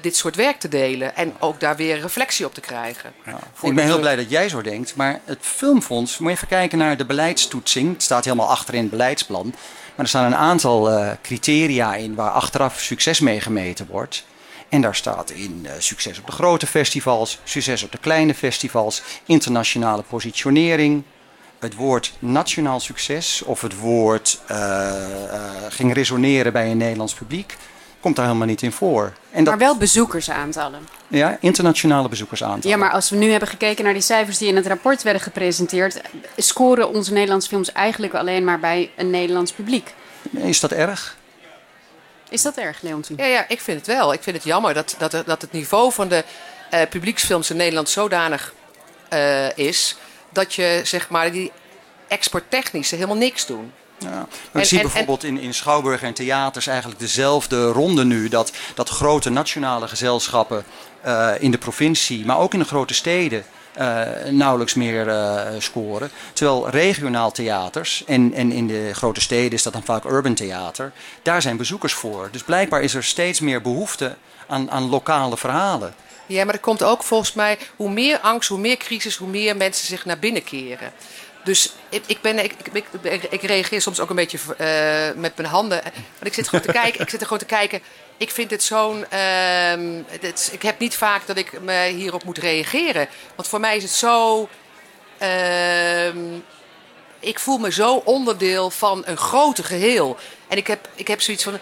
dit 0.00 0.16
soort 0.16 0.36
werk 0.36 0.60
te 0.60 0.68
delen. 0.68 1.16
En 1.16 1.34
ook 1.38 1.60
daar 1.60 1.76
weer 1.76 2.00
reflectie 2.00 2.46
op 2.46 2.54
te 2.54 2.60
krijgen. 2.60 3.12
Ja. 3.26 3.38
Ik 3.62 3.74
ben 3.74 3.84
heel 3.84 3.98
blij 3.98 4.16
dat 4.16 4.30
jij 4.30 4.48
zo 4.48 4.62
denkt. 4.62 4.96
Maar 4.96 5.20
het 5.24 5.38
Filmfonds, 5.40 6.18
moet 6.18 6.30
je 6.30 6.36
even 6.36 6.48
kijken 6.48 6.78
naar 6.78 6.96
de 6.96 7.06
beleidstoetsing. 7.06 7.92
Het 7.92 8.02
staat 8.02 8.24
helemaal 8.24 8.48
achter 8.48 8.74
in 8.74 8.80
het 8.80 8.90
beleidsplan. 8.90 9.46
Maar 9.46 10.06
er 10.06 10.08
staan 10.08 10.24
een 10.24 10.38
aantal 10.38 10.90
criteria 11.22 11.94
in 11.94 12.14
waar 12.14 12.30
achteraf 12.30 12.80
succes 12.80 13.20
mee 13.20 13.40
gemeten 13.40 13.86
wordt. 13.90 14.24
En 14.68 14.80
daar 14.80 14.94
staat 14.94 15.30
in 15.30 15.60
uh, 15.64 15.70
succes 15.78 16.18
op 16.18 16.26
de 16.26 16.32
grote 16.32 16.66
festivals, 16.66 17.38
succes 17.44 17.82
op 17.82 17.92
de 17.92 17.98
kleine 17.98 18.34
festivals, 18.34 19.02
internationale 19.24 20.02
positionering. 20.02 21.02
Het 21.58 21.74
woord 21.74 22.12
nationaal 22.18 22.80
succes 22.80 23.42
of 23.42 23.60
het 23.60 23.78
woord 23.78 24.40
ging 25.68 25.92
resoneren 25.92 26.52
bij 26.52 26.70
een 26.70 26.76
Nederlands 26.76 27.14
publiek 27.14 27.56
komt 28.00 28.16
daar 28.16 28.26
helemaal 28.26 28.46
niet 28.46 28.62
in 28.62 28.72
voor. 28.72 29.12
En 29.30 29.44
dat... 29.44 29.58
Maar 29.58 29.66
wel 29.66 29.76
bezoekersaantallen. 29.76 30.88
Ja, 31.08 31.36
internationale 31.40 32.08
bezoekersaantallen. 32.08 32.68
Ja, 32.68 32.84
maar 32.84 32.90
als 32.90 33.10
we 33.10 33.16
nu 33.16 33.30
hebben 33.30 33.48
gekeken 33.48 33.84
naar 33.84 33.92
die 33.92 34.02
cijfers 34.02 34.38
die 34.38 34.48
in 34.48 34.56
het 34.56 34.66
rapport 34.66 35.02
werden 35.02 35.22
gepresenteerd, 35.22 36.00
scoren 36.36 36.88
onze 36.88 37.12
Nederlandse 37.12 37.48
films 37.48 37.72
eigenlijk 37.72 38.14
alleen 38.14 38.44
maar 38.44 38.60
bij 38.60 38.90
een 38.96 39.10
Nederlands 39.10 39.52
publiek. 39.52 39.94
Is 40.30 40.60
dat 40.60 40.72
erg? 40.72 41.16
Is 42.28 42.42
dat 42.42 42.56
erg, 42.56 42.80
Leontien? 42.80 43.16
Ja, 43.16 43.24
ja, 43.24 43.44
ik 43.48 43.60
vind 43.60 43.78
het 43.78 43.86
wel. 43.86 44.12
Ik 44.12 44.22
vind 44.22 44.36
het 44.36 44.44
jammer 44.44 44.74
dat, 44.74 44.94
dat, 44.98 45.22
dat 45.26 45.42
het 45.42 45.52
niveau 45.52 45.92
van 45.92 46.08
de 46.08 46.24
uh, 46.74 46.80
publieksfilms 46.90 47.50
in 47.50 47.56
Nederland 47.56 47.88
zodanig 47.88 48.54
uh, 49.12 49.56
is... 49.56 49.96
dat 50.30 50.54
je, 50.54 50.80
zeg 50.84 51.08
maar, 51.08 51.32
die 51.32 51.52
exporttechnisch 52.08 52.90
helemaal 52.90 53.16
niks 53.16 53.46
doen. 53.46 53.72
Ja, 53.98 54.26
en, 54.52 54.60
ik 54.60 54.66
zie 54.66 54.78
en, 54.78 54.84
bijvoorbeeld 54.84 55.24
in, 55.24 55.38
in 55.40 55.54
Schouwburg 55.54 56.02
en 56.02 56.14
theaters 56.14 56.66
eigenlijk 56.66 57.00
dezelfde 57.00 57.66
ronde 57.66 58.04
nu. 58.04 58.28
Dat, 58.28 58.52
dat 58.74 58.88
grote 58.88 59.30
nationale 59.30 59.88
gezelschappen 59.88 60.64
uh, 61.06 61.30
in 61.38 61.50
de 61.50 61.58
provincie, 61.58 62.24
maar 62.24 62.38
ook 62.38 62.52
in 62.52 62.58
de 62.58 62.64
grote 62.64 62.94
steden 62.94 63.44
uh, 63.78 64.02
nauwelijks 64.30 64.74
meer 64.74 65.06
uh, 65.06 65.40
scoren. 65.58 66.10
Terwijl 66.32 66.68
regionaal 66.68 67.30
theaters, 67.30 68.04
en, 68.06 68.32
en 68.34 68.52
in 68.52 68.66
de 68.66 68.90
grote 68.92 69.20
steden 69.20 69.52
is 69.52 69.62
dat 69.62 69.72
dan 69.72 69.82
vaak 69.82 70.04
urban 70.04 70.34
theater, 70.34 70.92
daar 71.22 71.42
zijn 71.42 71.56
bezoekers 71.56 71.92
voor. 71.92 72.28
Dus 72.32 72.42
blijkbaar 72.42 72.82
is 72.82 72.94
er 72.94 73.04
steeds 73.04 73.40
meer 73.40 73.62
behoefte 73.62 74.16
aan, 74.46 74.70
aan 74.70 74.88
lokale 74.88 75.36
verhalen. 75.36 75.94
Ja, 76.26 76.44
maar 76.44 76.54
er 76.54 76.60
komt 76.60 76.82
ook 76.82 77.02
volgens 77.02 77.32
mij, 77.32 77.58
hoe 77.76 77.90
meer 77.90 78.18
angst, 78.18 78.48
hoe 78.48 78.58
meer 78.58 78.76
crisis, 78.76 79.16
hoe 79.16 79.28
meer 79.28 79.56
mensen 79.56 79.86
zich 79.86 80.04
naar 80.04 80.18
binnen 80.18 80.44
keren. 80.44 80.92
Dus 81.48 81.72
ik, 81.88 82.02
ik, 82.06 82.20
ben, 82.20 82.38
ik, 82.38 82.54
ik, 83.02 83.22
ik, 83.30 83.42
reageer 83.42 83.80
soms 83.80 84.00
ook 84.00 84.10
een 84.10 84.16
beetje 84.16 84.38
uh, 84.38 85.20
met 85.20 85.36
mijn 85.36 85.48
handen. 85.48 85.82
Want 85.82 86.26
ik 86.26 86.34
zit 86.34 86.48
gewoon 86.48 86.64
te 86.64 86.72
kijken. 86.72 87.00
Ik 87.00 87.08
zit 87.08 87.20
er 87.20 87.26
gewoon 87.26 87.38
te 87.38 87.54
kijken. 87.54 87.82
Ik 88.16 88.30
vind 88.30 88.48
dit 88.48 88.62
zo'n. 88.62 89.04
Uh, 89.12 89.98
ik 90.50 90.62
heb 90.62 90.78
niet 90.78 90.96
vaak 90.96 91.26
dat 91.26 91.36
ik 91.36 91.60
me 91.60 91.86
hierop 91.86 92.24
moet 92.24 92.38
reageren. 92.38 93.08
Want 93.34 93.48
voor 93.48 93.60
mij 93.60 93.76
is 93.76 93.82
het 93.82 93.92
zo. 93.92 94.48
Uh, 95.22 96.08
ik 97.20 97.38
voel 97.38 97.58
me 97.58 97.72
zo 97.72 97.94
onderdeel 97.94 98.70
van 98.70 99.02
een 99.06 99.16
groter 99.16 99.64
geheel. 99.64 100.16
En 100.48 100.56
ik 100.56 100.66
heb, 100.66 100.88
ik 100.94 101.08
heb 101.08 101.20
zoiets 101.20 101.44
van. 101.44 101.58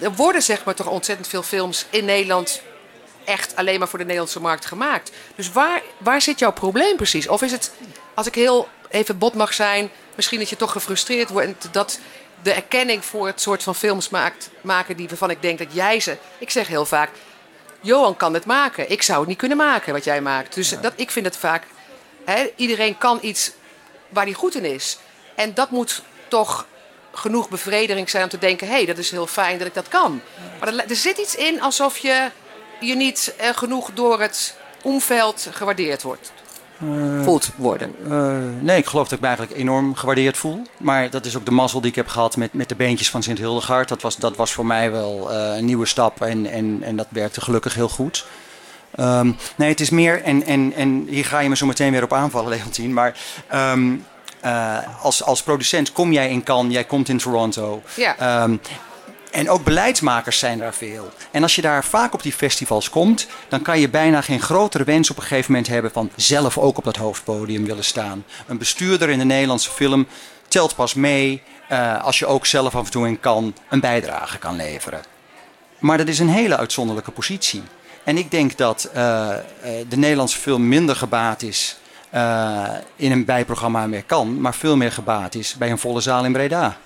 Er 0.00 0.14
worden 0.14 0.42
zeg 0.42 0.64
maar 0.64 0.74
toch 0.74 0.88
ontzettend 0.88 1.28
veel 1.28 1.42
films 1.42 1.86
in 1.90 2.04
Nederland 2.04 2.62
echt 3.24 3.56
alleen 3.56 3.78
maar 3.78 3.88
voor 3.88 3.98
de 3.98 4.04
Nederlandse 4.04 4.40
markt 4.40 4.66
gemaakt. 4.66 5.10
Dus 5.34 5.52
waar, 5.52 5.82
waar 5.98 6.22
zit 6.22 6.38
jouw 6.38 6.52
probleem 6.52 6.96
precies? 6.96 7.28
Of 7.28 7.42
is 7.42 7.52
het, 7.52 7.72
als 8.14 8.26
ik 8.26 8.34
heel 8.34 8.68
even 8.88 9.18
bot 9.18 9.34
mag 9.34 9.54
zijn, 9.54 9.90
misschien 10.14 10.38
dat 10.38 10.48
je 10.48 10.56
toch 10.56 10.72
gefrustreerd 10.72 11.30
wordt 11.30 11.46
en 11.46 11.56
dat 11.70 11.98
de 12.42 12.52
erkenning 12.52 13.04
voor 13.04 13.26
het 13.26 13.40
soort 13.40 13.62
van 13.62 13.74
films 13.74 14.08
maakt, 14.08 14.50
maken 14.60 14.96
die, 14.96 15.08
waarvan 15.08 15.30
ik 15.30 15.42
denk 15.42 15.58
dat 15.58 15.68
jij 15.72 16.00
ze. 16.00 16.16
Ik 16.38 16.50
zeg 16.50 16.66
heel 16.66 16.86
vaak: 16.86 17.10
Johan 17.80 18.16
kan 18.16 18.34
het 18.34 18.44
maken. 18.44 18.90
Ik 18.90 19.02
zou 19.02 19.18
het 19.18 19.28
niet 19.28 19.38
kunnen 19.38 19.56
maken 19.56 19.92
wat 19.92 20.04
jij 20.04 20.20
maakt. 20.20 20.54
Dus 20.54 20.80
dat, 20.80 20.92
ik 20.96 21.10
vind 21.10 21.26
het 21.26 21.36
vaak. 21.36 21.62
Hè, 22.24 22.52
iedereen 22.56 22.98
kan 22.98 23.18
iets 23.20 23.52
waar 24.08 24.24
hij 24.24 24.32
goed 24.32 24.54
in 24.54 24.64
is. 24.64 24.98
En 25.34 25.54
dat 25.54 25.70
moet 25.70 26.02
toch 26.28 26.66
genoeg 27.12 27.48
bevrediging 27.48 28.10
zijn 28.10 28.22
om 28.22 28.28
te 28.28 28.38
denken: 28.38 28.66
hé, 28.66 28.72
hey, 28.74 28.86
dat 28.86 28.98
is 28.98 29.10
heel 29.10 29.26
fijn 29.26 29.58
dat 29.58 29.66
ik 29.66 29.74
dat 29.74 29.88
kan. 29.88 30.22
Maar 30.60 30.68
er, 30.68 30.84
er 30.88 30.96
zit 30.96 31.18
iets 31.18 31.34
in 31.34 31.62
alsof 31.62 31.98
je 31.98 32.30
je 32.80 32.94
niet 32.94 33.34
uh, 33.40 33.48
genoeg 33.48 33.90
door 33.94 34.20
het 34.20 34.56
omveld 34.82 35.48
gewaardeerd 35.50 36.02
wordt. 36.02 36.32
Uh, 36.84 37.22
voelt 37.22 37.50
worden? 37.56 37.94
Uh, 38.08 38.36
nee, 38.60 38.78
ik 38.78 38.86
geloof 38.86 39.04
dat 39.04 39.12
ik 39.12 39.20
me 39.20 39.26
eigenlijk 39.26 39.58
enorm 39.58 39.94
gewaardeerd 39.94 40.36
voel. 40.36 40.62
Maar 40.78 41.10
dat 41.10 41.26
is 41.26 41.36
ook 41.36 41.44
de 41.44 41.50
mazzel 41.50 41.80
die 41.80 41.90
ik 41.90 41.96
heb 41.96 42.08
gehad 42.08 42.36
met, 42.36 42.52
met 42.52 42.68
de 42.68 42.74
beentjes 42.74 43.10
van 43.10 43.22
Sint 43.22 43.38
Hildegard. 43.38 43.88
Dat 43.88 44.02
was, 44.02 44.16
dat 44.16 44.36
was 44.36 44.52
voor 44.52 44.66
mij 44.66 44.90
wel 44.90 45.30
uh, 45.30 45.56
een 45.56 45.64
nieuwe 45.64 45.86
stap 45.86 46.20
en, 46.20 46.46
en, 46.46 46.78
en 46.82 46.96
dat 46.96 47.06
werkte 47.08 47.40
gelukkig 47.40 47.74
heel 47.74 47.88
goed. 47.88 48.26
Um, 49.00 49.36
nee, 49.56 49.68
het 49.68 49.80
is 49.80 49.90
meer, 49.90 50.22
en, 50.22 50.44
en, 50.44 50.72
en 50.76 51.06
hier 51.08 51.24
ga 51.24 51.38
je 51.38 51.48
me 51.48 51.56
zo 51.56 51.66
meteen 51.66 51.92
weer 51.92 52.02
op 52.02 52.12
aanvallen, 52.12 52.50
Leontien. 52.56 52.92
Maar 52.92 53.16
um, 53.54 54.04
als, 55.02 55.22
als 55.22 55.42
producent 55.42 55.92
kom 55.92 56.12
jij 56.12 56.30
in 56.30 56.42
Cannes, 56.42 56.72
jij 56.72 56.84
komt 56.84 57.08
in 57.08 57.18
Toronto. 57.18 57.82
Ja. 57.94 58.42
Um, 58.42 58.60
en 59.34 59.50
ook 59.50 59.64
beleidsmakers 59.64 60.38
zijn 60.38 60.58
daar 60.58 60.74
veel. 60.74 61.10
En 61.30 61.42
als 61.42 61.54
je 61.54 61.62
daar 61.62 61.84
vaak 61.84 62.14
op 62.14 62.22
die 62.22 62.32
festivals 62.32 62.90
komt, 62.90 63.26
dan 63.48 63.62
kan 63.62 63.80
je 63.80 63.88
bijna 63.88 64.20
geen 64.20 64.40
grotere 64.40 64.84
wens 64.84 65.10
op 65.10 65.16
een 65.16 65.22
gegeven 65.22 65.52
moment 65.52 65.70
hebben 65.70 65.90
van 65.90 66.10
zelf 66.16 66.58
ook 66.58 66.78
op 66.78 66.84
dat 66.84 66.96
hoofdpodium 66.96 67.64
willen 67.64 67.84
staan. 67.84 68.24
Een 68.46 68.58
bestuurder 68.58 69.08
in 69.08 69.18
de 69.18 69.24
Nederlandse 69.24 69.70
film 69.70 70.06
telt 70.48 70.74
pas 70.74 70.94
mee 70.94 71.42
uh, 71.70 72.04
als 72.04 72.18
je 72.18 72.26
ook 72.26 72.46
zelf 72.46 72.74
af 72.74 72.84
en 72.84 72.90
toe 72.90 73.06
in 73.06 73.20
kan 73.20 73.54
een 73.68 73.80
bijdrage 73.80 74.38
kan 74.38 74.56
leveren. 74.56 75.00
Maar 75.78 75.98
dat 75.98 76.08
is 76.08 76.18
een 76.18 76.28
hele 76.28 76.56
uitzonderlijke 76.56 77.10
positie. 77.10 77.62
En 78.04 78.18
ik 78.18 78.30
denk 78.30 78.56
dat 78.56 78.88
uh, 78.96 79.28
de 79.88 79.96
Nederlandse 79.96 80.38
film 80.38 80.68
minder 80.68 80.96
gebaat 80.96 81.42
is 81.42 81.76
in 82.96 83.12
een 83.12 83.24
bijprogramma 83.24 83.86
meer 83.86 84.04
kan, 84.04 84.40
maar 84.40 84.54
veel 84.54 84.76
meer 84.76 84.92
gebaat 84.92 85.34
is 85.34 85.54
bij 85.54 85.70
een 85.70 85.78
volle 85.78 86.00
zaal 86.00 86.24
in 86.24 86.32
Breda. 86.32 86.76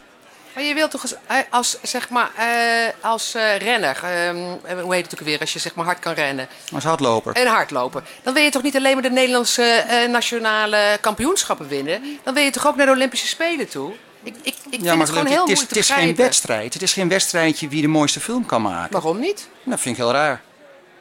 Maar 0.59 0.67
je 0.67 0.75
wilt 0.75 0.91
toch 0.91 1.03
als, 1.03 1.15
eh, 1.27 1.37
als 1.51 1.77
zeg 1.83 2.09
maar, 2.09 2.31
uh, 2.39 3.05
als 3.11 3.35
uh, 3.35 3.57
renner, 3.57 4.01
uh, 4.05 4.83
hoe 4.83 4.95
heet 4.95 5.11
het 5.11 5.21
ook 5.21 5.27
weer, 5.27 5.41
als 5.41 5.53
je 5.53 5.59
zeg 5.59 5.75
maar 5.75 5.85
hard 5.85 5.99
kan 5.99 6.13
rennen? 6.13 6.49
Als 6.75 6.85
hardloper. 6.85 7.35
En 7.35 7.47
hardloper. 7.47 8.03
Dan 8.23 8.35
wil 8.35 8.43
je 8.43 8.51
toch 8.51 8.63
niet 8.63 8.77
alleen 8.77 8.93
maar 8.93 9.03
de 9.03 9.11
Nederlandse 9.11 9.85
nationale 10.11 10.99
kampioenschappen 11.01 11.69
winnen? 11.69 12.03
Dan 12.23 12.35
wil 12.35 12.43
je 12.43 12.51
toch 12.51 12.67
ook 12.67 12.77
naar 12.77 12.87
de 12.87 12.93
Olympische 12.93 13.27
Spelen 13.27 13.69
toe? 13.69 13.93
Ik, 14.23 14.35
ik, 14.43 14.55
ik 14.71 14.81
ja, 14.81 14.91
vind 14.91 15.01
het 15.01 15.11
gewoon 15.11 15.27
heel 15.27 15.41
het 15.41 15.51
is, 15.51 15.61
Het 15.61 15.77
is 15.77 15.91
geen 15.91 16.15
wedstrijd. 16.15 16.73
Het 16.73 16.83
is 16.83 16.93
geen 16.93 17.09
wedstrijdje 17.09 17.69
wie 17.69 17.83
de 17.83 17.89
mooiste 17.89 18.21
film 18.21 18.47
kan 18.47 18.63
maken. 18.63 18.93
Waarom 18.93 19.19
niet? 19.19 19.49
Dat 19.65 19.81
vind 19.81 19.97
ik 19.97 20.03
heel 20.03 20.13
raar. 20.13 20.43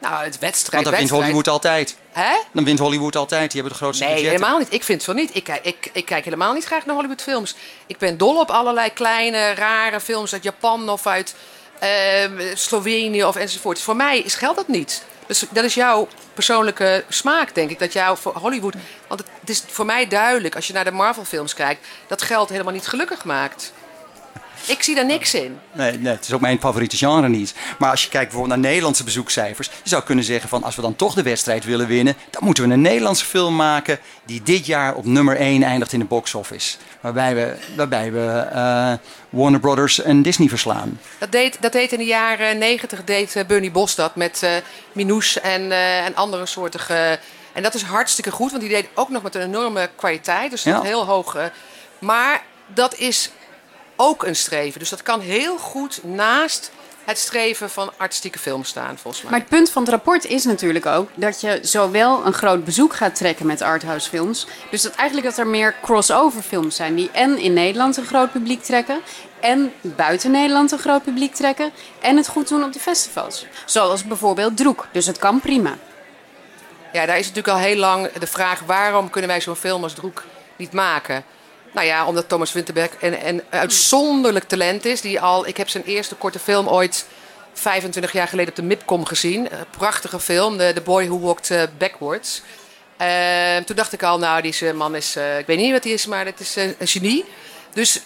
Nou, 0.00 0.24
het 0.24 0.38
wedstrijd. 0.38 0.82
Want 0.84 0.96
dat 0.96 1.08
wint 1.08 1.22
Hollywood 1.22 1.48
altijd. 1.48 1.96
Hè? 2.12 2.36
Dan 2.52 2.64
wint 2.64 2.78
Hollywood 2.78 3.16
altijd. 3.16 3.52
Die 3.52 3.60
hebben 3.60 3.78
de 3.78 3.84
grootste 3.84 4.04
Nee, 4.04 4.12
budgetten. 4.14 4.40
helemaal 4.40 4.58
niet. 4.58 4.72
Ik 4.72 4.84
vind 4.84 4.98
het 5.06 5.06
wel 5.14 5.24
niet. 5.24 5.36
Ik, 5.36 5.48
ik, 5.62 5.90
ik 5.92 6.04
kijk 6.04 6.24
helemaal 6.24 6.52
niet 6.52 6.64
graag 6.64 6.86
naar 6.86 6.94
Hollywoodfilms. 6.94 7.54
Ik 7.86 7.98
ben 7.98 8.18
dol 8.18 8.40
op 8.40 8.50
allerlei 8.50 8.92
kleine, 8.92 9.54
rare 9.54 10.00
films 10.00 10.32
uit 10.32 10.42
Japan 10.42 10.88
of 10.88 11.06
uit 11.06 11.34
uh, 11.82 11.88
Slovenië 12.54 13.24
of 13.24 13.36
enzovoort. 13.36 13.80
Voor 13.80 13.96
mij 13.96 14.18
is, 14.18 14.34
geldt 14.34 14.56
dat 14.56 14.68
niet. 14.68 15.04
Dus 15.26 15.44
dat 15.50 15.64
is 15.64 15.74
jouw 15.74 16.08
persoonlijke 16.34 17.04
smaak, 17.08 17.54
denk 17.54 17.70
ik. 17.70 17.78
Dat 17.78 17.92
jou 17.92 18.18
voor 18.18 18.32
Hollywood. 18.36 18.74
Want 19.08 19.22
het 19.40 19.50
is 19.50 19.62
voor 19.68 19.86
mij 19.86 20.08
duidelijk, 20.08 20.54
als 20.54 20.66
je 20.66 20.72
naar 20.72 20.84
de 20.84 20.90
Marvel-films 20.90 21.54
kijkt, 21.54 21.86
dat 22.06 22.22
geld 22.22 22.48
helemaal 22.48 22.72
niet 22.72 22.86
gelukkig 22.86 23.24
maakt. 23.24 23.72
Ik 24.68 24.82
zie 24.82 24.94
daar 24.94 25.06
niks 25.06 25.34
in. 25.34 25.58
Nee, 25.72 25.98
nee, 25.98 26.12
het 26.12 26.24
is 26.24 26.32
ook 26.32 26.40
mijn 26.40 26.60
favoriete 26.60 26.96
genre 26.96 27.28
niet. 27.28 27.54
Maar 27.78 27.90
als 27.90 28.02
je 28.02 28.08
kijkt 28.08 28.30
bijvoorbeeld 28.30 28.60
naar 28.60 28.70
Nederlandse 28.70 29.04
bezoekcijfers, 29.04 29.70
je 29.82 29.88
zou 29.88 30.02
kunnen 30.02 30.24
zeggen 30.24 30.48
van 30.48 30.62
als 30.62 30.76
we 30.76 30.82
dan 30.82 30.96
toch 30.96 31.14
de 31.14 31.22
wedstrijd 31.22 31.64
willen 31.64 31.86
winnen, 31.86 32.16
dan 32.30 32.44
moeten 32.44 32.68
we 32.68 32.72
een 32.72 32.80
Nederlandse 32.80 33.24
film 33.24 33.56
maken 33.56 33.98
die 34.24 34.42
dit 34.42 34.66
jaar 34.66 34.94
op 34.94 35.04
nummer 35.04 35.36
1 35.36 35.62
eindigt 35.62 35.92
in 35.92 35.98
de 35.98 36.04
box 36.04 36.34
office. 36.34 36.76
Waarbij 37.00 37.34
we, 37.34 37.56
waarbij 37.76 38.12
we 38.12 38.48
uh, 38.52 38.92
Warner 39.30 39.60
Brothers 39.60 40.00
en 40.02 40.22
Disney 40.22 40.48
verslaan. 40.48 41.00
Dat 41.18 41.32
deed, 41.32 41.56
dat 41.60 41.72
deed 41.72 41.92
in 41.92 41.98
de 41.98 42.04
jaren 42.04 42.58
90 42.58 43.04
deed 43.04 43.36
uh, 43.36 43.44
Bernie 43.44 43.70
Bos 43.70 43.94
dat 43.94 44.16
met 44.16 44.40
uh, 44.44 44.50
Minouche 44.92 45.40
en, 45.40 45.72
en 46.04 46.14
andere 46.14 46.46
soortige. 46.46 47.18
en 47.52 47.62
dat 47.62 47.74
is 47.74 47.82
hartstikke 47.82 48.30
goed, 48.30 48.50
want 48.50 48.62
die 48.62 48.72
deed 48.72 48.88
ook 48.94 49.08
nog 49.08 49.22
met 49.22 49.34
een 49.34 49.42
enorme 49.42 49.90
kwaliteit. 49.96 50.50
Dus 50.50 50.62
dat 50.62 50.74
ja. 50.74 50.82
heel 50.82 51.06
hoog. 51.06 51.36
maar 51.98 52.42
dat 52.74 52.96
is 52.96 53.30
ook 54.00 54.24
een 54.24 54.36
streven. 54.36 54.78
Dus 54.78 54.88
dat 54.88 55.02
kan 55.02 55.20
heel 55.20 55.58
goed 55.58 56.00
naast 56.04 56.70
het 57.08 57.18
streven 57.18 57.70
van 57.70 57.90
artistieke 57.96 58.38
film 58.38 58.64
staan, 58.64 58.98
volgens 58.98 59.22
mij. 59.22 59.30
Maar 59.30 59.40
het 59.40 59.48
punt 59.48 59.70
van 59.70 59.82
het 59.82 59.90
rapport 59.90 60.24
is 60.24 60.44
natuurlijk 60.44 60.86
ook 60.86 61.08
dat 61.14 61.40
je 61.40 61.58
zowel 61.62 62.26
een 62.26 62.32
groot 62.32 62.64
bezoek 62.64 62.94
gaat 62.94 63.14
trekken 63.14 63.46
met 63.46 63.62
arthouse 63.62 64.08
films. 64.08 64.46
Dus 64.70 64.82
dat 64.82 64.94
eigenlijk 64.94 65.28
dat 65.28 65.38
er 65.38 65.46
meer 65.46 65.74
crossover 65.82 66.42
films 66.42 66.76
zijn 66.76 66.94
die 66.94 67.10
en 67.12 67.38
in 67.38 67.52
Nederland 67.52 67.96
een 67.96 68.06
groot 68.06 68.32
publiek 68.32 68.62
trekken. 68.62 69.00
En 69.40 69.72
buiten 69.80 70.30
Nederland 70.30 70.72
een 70.72 70.78
groot 70.78 71.02
publiek 71.02 71.34
trekken. 71.34 71.70
En 72.00 72.16
het 72.16 72.28
goed 72.28 72.48
doen 72.48 72.64
op 72.64 72.72
de 72.72 72.80
festivals. 72.80 73.46
Zoals 73.64 74.04
bijvoorbeeld 74.04 74.56
Droek. 74.56 74.86
Dus 74.92 75.06
het 75.06 75.18
kan 75.18 75.40
prima. 75.40 75.76
Ja, 76.92 77.06
daar 77.06 77.18
is 77.18 77.26
natuurlijk 77.26 77.54
al 77.54 77.62
heel 77.62 77.76
lang 77.76 78.12
de 78.12 78.26
vraag: 78.26 78.60
waarom 78.60 79.10
kunnen 79.10 79.30
wij 79.30 79.40
zo'n 79.40 79.56
film 79.56 79.82
als 79.82 79.94
Droek 79.94 80.24
niet 80.56 80.72
maken? 80.72 81.24
Nou 81.78 81.90
ja, 81.90 82.06
omdat 82.06 82.28
Thomas 82.28 82.52
Winterberg 82.52 82.90
een, 83.00 83.26
een 83.26 83.42
uitzonderlijk 83.50 84.44
talent 84.44 84.84
is. 84.84 85.00
Die 85.00 85.20
al, 85.20 85.46
ik 85.46 85.56
heb 85.56 85.68
zijn 85.68 85.84
eerste 85.84 86.14
korte 86.14 86.38
film 86.38 86.68
ooit 86.68 87.06
25 87.52 88.12
jaar 88.12 88.28
geleden 88.28 88.50
op 88.50 88.56
de 88.56 88.62
MIPCOM 88.62 89.04
gezien. 89.04 89.52
Een 89.52 89.66
prachtige 89.70 90.20
film, 90.20 90.56
The, 90.56 90.70
The 90.74 90.80
Boy 90.80 91.06
Who 91.06 91.20
Walked 91.20 91.50
eh, 91.50 91.62
Backwards. 91.78 92.42
Uh, 93.00 93.56
toen 93.56 93.76
dacht 93.76 93.92
ik 93.92 94.02
al, 94.02 94.18
nou, 94.18 94.42
die 94.42 94.72
man 94.72 94.94
is, 94.94 95.16
ik 95.16 95.46
weet 95.46 95.58
niet 95.58 95.72
wat 95.72 95.84
hij 95.84 95.92
is, 95.92 96.06
maar 96.06 96.24
het 96.24 96.40
is 96.40 96.56
een 96.56 96.74
genie. 96.78 97.24
Dus 97.72 98.00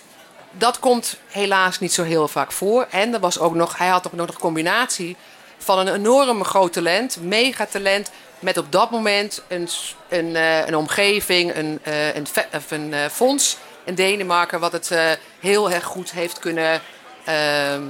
dat 0.51 0.79
komt 0.79 1.17
helaas 1.27 1.79
niet 1.79 1.93
zo 1.93 2.03
heel 2.03 2.29
vaak 2.29 2.53
voor. 2.53 2.87
En 2.91 3.15
er 3.15 3.21
was 3.21 3.39
ook 3.39 3.55
nog, 3.55 3.79
hij 3.79 3.89
had 3.89 4.07
ook 4.07 4.13
nog 4.13 4.29
een 4.29 4.39
combinatie 4.39 5.17
van 5.59 5.79
een 5.79 5.95
enorme 5.95 6.45
groot 6.45 6.73
talent, 6.73 7.17
mega 7.21 7.67
talent, 7.67 8.11
met 8.43 8.59
op 8.59 8.73
dat 8.73 8.91
moment 8.91 9.43
een, 9.49 9.69
een, 10.09 10.35
een 10.67 10.77
omgeving, 10.77 11.57
een, 11.57 11.81
een, 11.83 12.27
een, 12.69 12.93
een 12.93 13.11
fonds 13.11 13.57
in 13.85 13.95
Denemarken, 13.95 14.61
wat 14.61 14.73
het 14.73 15.19
heel 15.41 15.71
erg 15.71 15.85
goed 15.85 16.13
heeft 16.13 16.39
kunnen 16.39 16.81
ehm, 17.25 17.83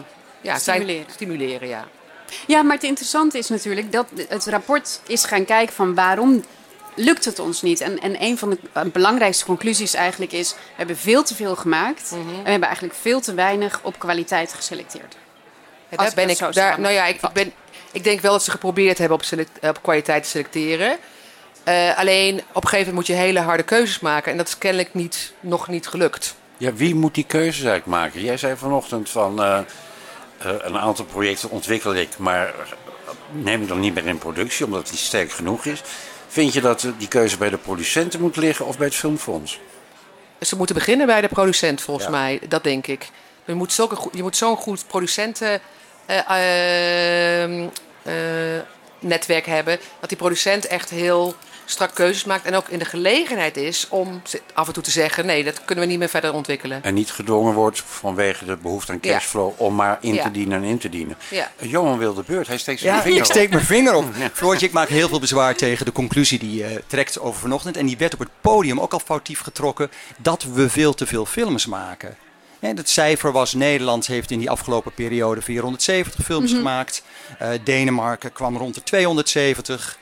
ja, 0.43 0.59
Stimuleren. 0.59 1.07
Stimuleren. 1.11 1.69
Ja. 1.69 1.87
ja, 2.47 2.63
maar 2.63 2.75
het 2.75 2.85
interessante 2.85 3.39
is 3.39 3.49
natuurlijk 3.49 3.93
dat 3.93 4.07
het 4.29 4.47
rapport 4.47 5.01
is 5.07 5.25
gaan 5.25 5.45
kijken 5.45 5.75
van 5.75 5.95
waarom 5.95 6.45
lukt 6.95 7.25
het 7.25 7.39
ons 7.39 7.63
niet. 7.63 7.81
En, 7.81 8.01
en 8.01 8.23
een 8.23 8.39
van 8.39 8.51
de 8.51 8.91
belangrijkste 8.93 9.45
conclusies 9.45 9.95
eigenlijk 9.95 10.33
is... 10.33 10.53
we 10.53 10.59
hebben 10.77 10.97
veel 10.97 11.23
te 11.23 11.35
veel 11.35 11.57
gemaakt... 11.57 12.11
Mhm. 12.11 12.21
en 12.21 12.43
we 12.43 12.51
hebben 12.51 12.69
eigenlijk 12.69 12.99
veel 13.01 13.21
te 13.21 13.35
weinig 13.35 13.81
op 13.83 13.99
kwaliteit 13.99 14.53
geselecteerd. 14.53 15.17
Ja, 15.89 15.97
daar 15.97 16.13
ben 16.15 16.29
ik, 16.29 16.39
daar, 16.53 16.81
nou 16.81 16.95
ja, 16.95 17.07
ik, 17.07 17.23
ik, 17.23 17.33
ben, 17.33 17.53
ik 17.93 18.05
denk 18.05 18.21
wel 18.21 18.33
dat 18.33 18.45
ze 18.45 18.51
geprobeerd 18.51 18.99
hebben 18.99 19.19
op, 19.19 19.25
op 19.63 19.83
kwaliteit 19.83 20.23
te 20.23 20.29
selecteren. 20.29 20.99
Uh, 21.69 21.99
alleen 21.99 22.35
op 22.53 22.63
een 22.63 22.69
gegeven 22.69 22.79
moment 22.79 22.95
moet 22.95 23.07
je 23.07 23.23
hele 23.23 23.41
harde 23.41 23.63
keuzes 23.63 24.01
maken. 24.01 24.31
En 24.33 24.37
dat 24.37 24.49
is 24.49 24.59
kennelijk 24.59 24.95
niet, 24.95 25.33
nog 25.41 25.69
niet 25.69 25.89
gelukt. 25.89 26.35
Ja, 26.57 26.73
wie 26.73 26.95
moet 26.95 27.15
die 27.15 27.25
keuzes 27.25 27.65
eigenlijk 27.65 27.87
maken? 27.87 28.23
Jij 28.23 28.37
zei 28.37 28.57
vanochtend 28.57 29.11
van... 29.11 29.41
Uh, 29.41 29.59
uh, 30.47 30.53
een 30.59 30.79
aantal 30.79 31.05
projecten 31.05 31.51
ontwikkel 31.51 31.95
ik, 31.95 32.19
maar 32.19 32.55
neem 33.31 33.63
ik 33.63 33.69
dan 33.69 33.81
niet 33.81 33.95
meer 33.95 34.07
in 34.07 34.19
productie... 34.19 34.65
omdat 34.65 34.81
het 34.81 34.91
niet 34.91 35.01
sterk 35.01 35.33
genoeg 35.33 35.65
is. 35.65 35.83
Vind 36.29 36.53
je 36.53 36.61
dat 36.61 36.87
die 36.99 37.09
keuze 37.09 37.39
bij 37.39 37.51
de 37.51 37.59
producenten 37.59 38.21
moet 38.21 38.37
liggen 38.37 38.67
of 38.67 38.77
bij 38.79 38.87
het 38.87 38.97
filmfonds? 38.97 39.61
Ze 40.41 40.57
moeten 40.57 40.75
beginnen 40.75 41.07
bij 41.07 41.21
de 41.21 41.29
producent, 41.29 41.81
volgens 41.81 42.07
ja. 42.07 42.13
mij. 42.13 42.41
Dat 42.49 42.65
denk 42.65 42.87
ik. 42.87 43.09
Je 43.45 43.55
moet 43.55 43.73
zo'n 43.73 43.91
goed, 43.91 44.37
zo 44.37 44.57
goed 44.57 44.87
producenten... 44.87 45.61
Uh, 46.09 47.69
netwerk 48.99 49.47
hebben. 49.47 49.79
Dat 50.01 50.09
die 50.09 50.19
producent 50.19 50.67
echt 50.67 50.91
heel 50.91 51.35
strak 51.65 51.95
keuzes 51.95 52.25
maakt. 52.25 52.45
En 52.45 52.55
ook 52.55 52.69
in 52.69 52.79
de 52.79 52.85
gelegenheid 52.85 53.57
is 53.57 53.87
om 53.89 54.23
af 54.55 54.67
en 54.67 54.73
toe 54.73 54.83
te 54.83 54.91
zeggen: 54.91 55.27
nee, 55.27 55.45
dat 55.45 55.65
kunnen 55.65 55.85
we 55.85 55.91
niet 55.91 55.99
meer 55.99 56.09
verder 56.09 56.33
ontwikkelen. 56.33 56.83
En 56.83 56.95
niet 56.95 57.11
gedwongen 57.11 57.55
wordt 57.55 57.83
vanwege 57.87 58.45
de 58.45 58.57
behoefte 58.57 58.93
aan 58.93 59.01
cashflow 59.01 59.49
ja. 59.49 59.65
om 59.65 59.75
maar 59.75 59.99
in 60.01 60.15
ja. 60.15 60.23
te 60.23 60.31
dienen 60.31 60.63
en 60.63 60.69
in 60.69 60.79
te 60.79 60.89
dienen. 60.89 61.17
Ja. 61.31 61.51
Johan 61.59 61.99
wil 61.99 62.15
de 62.15 62.23
beurt, 62.27 62.47
hij 62.47 62.59
steekt 62.59 62.81
zijn 62.81 62.95
ja, 62.95 63.03
vinger 63.03 63.19
ik 63.19 63.25
steek 63.25 63.45
op. 63.45 63.51
mijn 63.51 63.65
vinger 63.65 63.95
op. 63.95 64.05
Floortje, 64.33 64.67
ik 64.67 64.73
maak 64.73 64.89
heel 64.89 65.09
veel 65.09 65.21
bezwaar 65.21 65.55
tegen 65.55 65.87
de 65.87 65.93
conclusie 65.93 66.39
die 66.39 66.55
je 66.55 66.71
uh, 66.71 66.77
trekt 66.87 67.21
over 67.21 67.41
vanochtend. 67.41 67.77
En 67.77 67.87
die 67.87 67.97
werd 67.97 68.13
op 68.13 68.19
het 68.19 68.31
podium 68.41 68.81
ook 68.81 68.93
al 68.93 69.01
foutief 69.05 69.41
getrokken 69.41 69.91
dat 70.17 70.43
we 70.43 70.71
veel 70.71 70.95
te 70.95 71.07
veel 71.07 71.27
films 71.27 71.67
maken. 71.67 72.17
En 72.63 72.77
het 72.77 72.89
cijfer 72.89 73.33
was, 73.33 73.53
Nederland 73.55 74.07
heeft 74.07 74.31
in 74.31 74.39
die 74.39 74.51
afgelopen 74.51 74.93
periode 74.95 75.43
470 75.43 76.25
films 76.25 76.49
Mhm. 76.51 76.59
gemaakt. 76.59 77.03
Uh, 77.43 77.49
Denemarken 77.65 78.33
kwam 78.33 78.57
rond 78.57 78.75
de 78.75 78.83
270. 78.83 79.99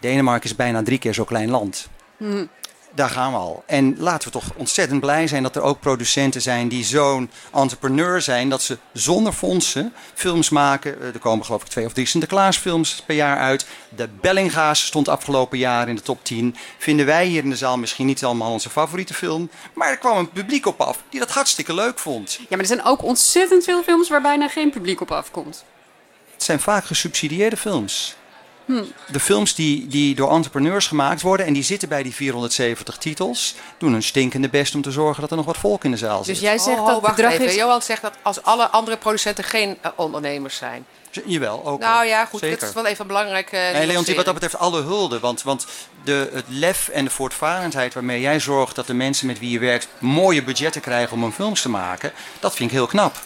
Denemarken 0.00 0.50
is 0.50 0.56
bijna 0.56 0.82
drie 0.82 0.98
keer 0.98 1.14
zo'n 1.14 1.24
klein 1.24 1.50
land. 1.50 1.88
Mhm. 2.16 2.44
Daar 2.94 3.10
gaan 3.10 3.32
we 3.32 3.38
al. 3.38 3.62
En 3.66 3.94
laten 3.98 4.28
we 4.28 4.38
toch 4.38 4.50
ontzettend 4.56 5.00
blij 5.00 5.26
zijn 5.26 5.42
dat 5.42 5.56
er 5.56 5.62
ook 5.62 5.80
producenten 5.80 6.42
zijn 6.42 6.68
die 6.68 6.84
zo'n 6.84 7.30
entrepreneur 7.52 8.20
zijn. 8.20 8.48
Dat 8.48 8.62
ze 8.62 8.78
zonder 8.92 9.32
fondsen 9.32 9.92
films 10.14 10.48
maken. 10.48 11.02
Er 11.02 11.18
komen 11.18 11.44
geloof 11.44 11.62
ik 11.62 11.68
twee 11.68 11.86
of 11.86 11.92
drie 11.92 12.06
Sinterklaasfilms 12.06 13.02
per 13.06 13.14
jaar 13.14 13.38
uit. 13.38 13.66
De 13.96 14.08
Bellinga's 14.20 14.86
stond 14.86 15.08
afgelopen 15.08 15.58
jaar 15.58 15.88
in 15.88 15.94
de 15.94 16.02
top 16.02 16.24
10. 16.24 16.56
Vinden 16.78 17.06
wij 17.06 17.26
hier 17.26 17.42
in 17.42 17.50
de 17.50 17.56
zaal 17.56 17.78
misschien 17.78 18.06
niet 18.06 18.24
allemaal 18.24 18.52
onze 18.52 18.70
favoriete 18.70 19.14
film. 19.14 19.50
Maar 19.72 19.90
er 19.90 19.98
kwam 19.98 20.16
een 20.16 20.30
publiek 20.30 20.66
op 20.66 20.80
af 20.80 21.02
die 21.08 21.20
dat 21.20 21.30
hartstikke 21.30 21.74
leuk 21.74 21.98
vond. 21.98 22.34
Ja, 22.34 22.44
maar 22.48 22.58
er 22.58 22.66
zijn 22.66 22.84
ook 22.84 23.02
ontzettend 23.02 23.64
veel 23.64 23.82
films 23.82 24.08
waar 24.08 24.22
bijna 24.22 24.48
geen 24.48 24.70
publiek 24.70 25.00
op 25.00 25.10
afkomt. 25.10 25.64
Het 26.32 26.42
zijn 26.42 26.60
vaak 26.60 26.84
gesubsidieerde 26.84 27.56
films. 27.56 28.16
Hm. 28.68 28.84
De 29.12 29.20
films 29.20 29.54
die, 29.54 29.86
die 29.86 30.14
door 30.14 30.30
entrepreneurs 30.30 30.86
gemaakt 30.86 31.22
worden 31.22 31.46
en 31.46 31.52
die 31.52 31.62
zitten 31.62 31.88
bij 31.88 32.02
die 32.02 32.14
470 32.14 32.96
titels, 32.96 33.54
doen 33.78 33.92
een 33.92 34.02
stinkende 34.02 34.48
best 34.48 34.74
om 34.74 34.82
te 34.82 34.90
zorgen 34.90 35.20
dat 35.20 35.30
er 35.30 35.36
nog 35.36 35.46
wat 35.46 35.56
volk 35.56 35.84
in 35.84 35.90
de 35.90 35.96
zaal 35.96 36.24
zit. 36.24 36.34
Dus 36.34 36.42
jij 36.42 36.58
zegt 36.58 36.78
oh, 36.78 36.86
dat 36.86 37.00
wacht 37.00 37.14
bedrag 37.14 37.32
even. 37.32 37.44
is... 37.44 37.54
Johan 37.54 37.82
zegt 37.82 38.02
dat 38.02 38.14
als 38.22 38.42
alle 38.42 38.68
andere 38.68 38.96
producenten 38.96 39.44
geen 39.44 39.78
uh, 39.84 39.90
ondernemers 39.96 40.56
zijn. 40.56 40.86
Jawel, 41.24 41.66
ook. 41.66 41.80
Nou 41.80 42.06
ja, 42.06 42.24
goed, 42.24 42.40
Zeker. 42.40 42.58
dat 42.58 42.68
is 42.68 42.74
wel 42.74 42.86
even 42.86 43.06
belangrijk. 43.06 43.52
Uh, 43.52 43.70
Nee, 43.72 43.86
Leontien, 43.86 44.16
wat 44.16 44.24
dat 44.24 44.34
betreft 44.34 44.58
alle 44.58 44.82
hulde. 44.82 45.18
Want, 45.20 45.42
want 45.42 45.66
de, 46.04 46.30
het 46.32 46.44
lef 46.48 46.88
en 46.88 47.04
de 47.04 47.10
voortvarendheid 47.10 47.94
waarmee 47.94 48.20
jij 48.20 48.40
zorgt 48.40 48.76
dat 48.76 48.86
de 48.86 48.94
mensen 48.94 49.26
met 49.26 49.38
wie 49.38 49.50
je 49.50 49.58
werkt 49.58 49.88
mooie 49.98 50.42
budgetten 50.42 50.80
krijgen 50.80 51.12
om 51.12 51.22
hun 51.22 51.32
films 51.32 51.62
te 51.62 51.68
maken, 51.68 52.12
dat 52.40 52.54
vind 52.54 52.70
ik 52.70 52.76
heel 52.76 52.86
knap. 52.86 53.16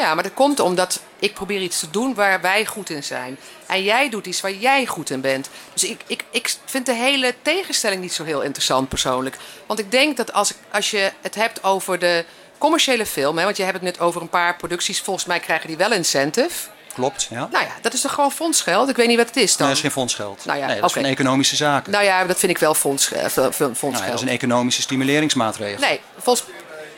Ja, 0.00 0.14
maar 0.14 0.22
dat 0.22 0.34
komt 0.34 0.60
omdat 0.60 1.00
ik 1.18 1.34
probeer 1.34 1.60
iets 1.60 1.80
te 1.80 1.90
doen 1.90 2.14
waar 2.14 2.40
wij 2.40 2.66
goed 2.66 2.90
in 2.90 3.04
zijn. 3.04 3.38
En 3.66 3.82
jij 3.82 4.08
doet 4.08 4.26
iets 4.26 4.40
waar 4.40 4.52
jij 4.52 4.86
goed 4.86 5.10
in 5.10 5.20
bent. 5.20 5.48
Dus 5.72 5.84
ik, 5.84 6.00
ik, 6.06 6.24
ik 6.30 6.54
vind 6.64 6.86
de 6.86 6.94
hele 6.94 7.34
tegenstelling 7.42 8.00
niet 8.00 8.12
zo 8.12 8.24
heel 8.24 8.40
interessant 8.40 8.88
persoonlijk. 8.88 9.36
Want 9.66 9.78
ik 9.78 9.90
denk 9.90 10.16
dat 10.16 10.32
als, 10.32 10.52
als 10.72 10.90
je 10.90 11.12
het 11.20 11.34
hebt 11.34 11.64
over 11.64 11.98
de 11.98 12.24
commerciële 12.58 13.06
film... 13.06 13.38
Hè, 13.38 13.44
want 13.44 13.56
je 13.56 13.62
hebt 13.62 13.74
het 13.74 13.84
net 13.84 14.00
over 14.00 14.20
een 14.20 14.28
paar 14.28 14.56
producties... 14.56 15.00
volgens 15.00 15.26
mij 15.26 15.40
krijgen 15.40 15.66
die 15.66 15.76
wel 15.76 15.92
incentive. 15.92 16.68
Klopt, 16.94 17.26
ja. 17.30 17.48
Nou 17.52 17.64
ja, 17.64 17.72
dat 17.82 17.92
is 17.92 18.00
toch 18.00 18.12
gewoon 18.12 18.32
fondsgeld? 18.32 18.88
Ik 18.88 18.96
weet 18.96 19.08
niet 19.08 19.16
wat 19.16 19.26
het 19.26 19.36
is 19.36 19.56
dan. 19.56 19.66
Nee, 19.66 19.66
dat 19.66 19.76
is 19.76 19.82
geen 19.82 19.90
fondsgeld. 19.90 20.44
Nou 20.44 20.58
ja, 20.58 20.66
nee, 20.66 20.80
dat 20.80 20.84
is 20.84 20.92
van 20.92 21.04
economische 21.04 21.56
zaken. 21.56 21.92
Nou 21.92 22.04
ja, 22.04 22.24
dat 22.24 22.38
vind 22.38 22.52
ik 22.52 22.58
wel 22.58 22.74
fonds, 22.74 23.12
eh, 23.12 23.24
fondsgeld. 23.26 23.80
Nou 23.80 23.96
ja, 23.96 24.06
dat 24.06 24.14
is 24.14 24.20
een 24.20 24.28
economische 24.28 24.82
stimuleringsmaatregel. 24.82 25.80
Nee, 25.80 26.00
volgens 26.18 26.44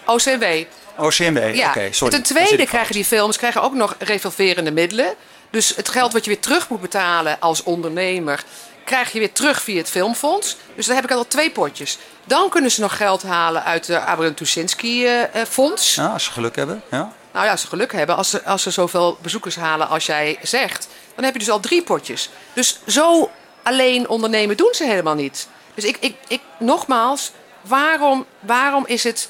OCW. 0.05 0.45
OCMW, 1.03 1.55
Ja. 1.55 1.69
oké, 1.69 1.89
sorry. 1.93 2.15
Ten 2.15 2.35
Daar 2.35 2.45
tweede 2.45 2.67
krijgen 2.67 2.95
die 2.95 3.05
films 3.05 3.37
krijgen 3.37 3.63
ook 3.63 3.75
nog 3.75 3.95
revolverende 3.99 4.71
middelen. 4.71 5.15
Dus 5.51 5.77
het 5.77 5.89
geld 5.89 6.13
wat 6.13 6.25
je 6.25 6.31
weer 6.31 6.41
terug 6.41 6.69
moet 6.69 6.81
betalen 6.81 7.41
als 7.41 7.63
ondernemer, 7.63 8.45
krijg 8.85 9.13
je 9.13 9.19
weer 9.19 9.33
terug 9.33 9.63
via 9.63 9.77
het 9.77 9.91
filmfonds. 9.91 10.57
Dus 10.77 10.87
dan 10.87 10.95
heb 10.95 11.05
ik 11.05 11.11
al 11.11 11.27
twee 11.27 11.51
potjes. 11.51 11.99
Dan 12.25 12.49
kunnen 12.49 12.71
ze 12.71 12.81
nog 12.81 12.97
geld 12.97 13.23
halen 13.23 13.65
uit 13.65 13.87
de 13.87 14.01
Abraham 14.01 14.35
Tuschinski 14.35 15.07
eh, 15.07 15.23
eh, 15.23 15.47
fonds. 15.49 15.95
Ja, 15.95 16.07
als 16.07 16.25
ze 16.25 16.31
geluk 16.31 16.57
hebben. 16.57 16.83
Ja. 16.91 17.13
Nou 17.33 17.45
ja, 17.45 17.51
als 17.51 17.61
ze 17.61 17.67
geluk 17.67 17.93
hebben, 17.93 18.17
als 18.17 18.31
ze, 18.31 18.45
als 18.45 18.63
ze 18.63 18.71
zoveel 18.71 19.19
bezoekers 19.23 19.57
halen 19.57 19.89
als 19.89 20.07
jij 20.07 20.39
zegt, 20.43 20.89
dan 21.15 21.25
heb 21.25 21.33
je 21.33 21.39
dus 21.39 21.51
al 21.51 21.61
drie 21.61 21.83
potjes. 21.83 22.31
Dus 22.53 22.79
zo 22.87 23.31
alleen 23.63 24.09
ondernemen 24.09 24.57
doen 24.57 24.73
ze 24.75 24.85
helemaal 24.85 25.15
niet. 25.15 25.49
Dus 25.75 25.85
ik, 25.85 25.97
ik, 26.01 26.17
ik 26.29 26.41
nogmaals, 26.59 27.31
waarom, 27.61 28.27
waarom 28.41 28.87
is 28.87 29.05
het 29.05 29.29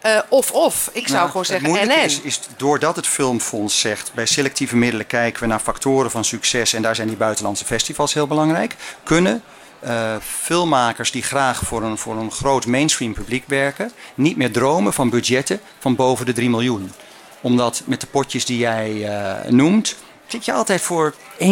eh, 0.00 0.18
of-of? 0.28 0.90
ik 0.92 1.06
zou 1.06 1.18
Nou, 1.18 1.30
gewoon 1.30 1.44
zeggen 1.44 1.76
en-en. 1.76 2.04
Is, 2.04 2.20
is 2.20 2.40
doordat 2.56 2.96
het 2.96 3.06
Filmfonds 3.06 3.80
zegt, 3.80 4.14
bij 4.14 4.26
selectieve 4.26 4.76
middelen 4.76 5.06
kijken 5.06 5.40
we 5.40 5.46
naar 5.46 5.60
factoren 5.60 6.10
van 6.10 6.24
succes 6.24 6.72
en 6.72 6.82
daar 6.82 6.94
zijn 6.94 7.08
die 7.08 7.16
buitenlandse 7.16 7.64
festivals 7.64 8.14
heel 8.14 8.26
belangrijk, 8.26 8.76
kunnen 9.02 9.42
eh, 9.80 10.16
filmmakers 10.20 11.10
die 11.10 11.22
graag 11.22 11.60
voor 11.60 11.82
een, 11.82 11.98
voor 11.98 12.16
een 12.16 12.30
groot 12.30 12.66
mainstream 12.66 13.12
publiek 13.12 13.44
werken, 13.46 13.92
niet 14.14 14.36
meer 14.36 14.52
dromen 14.52 14.92
van 14.92 15.10
budgetten 15.10 15.60
van 15.78 15.96
boven 15.96 16.26
de 16.26 16.32
3 16.32 16.50
miljoen. 16.50 16.92
Omdat 17.40 17.82
met 17.84 18.00
de 18.00 18.06
potjes 18.06 18.44
die 18.44 18.58
jij 18.58 19.08
eh, 19.08 19.50
noemt, 19.50 19.96
zit 20.26 20.44
je 20.44 20.52
altijd 20.52 20.80
voor 20.80 21.14
1,2 21.38 21.46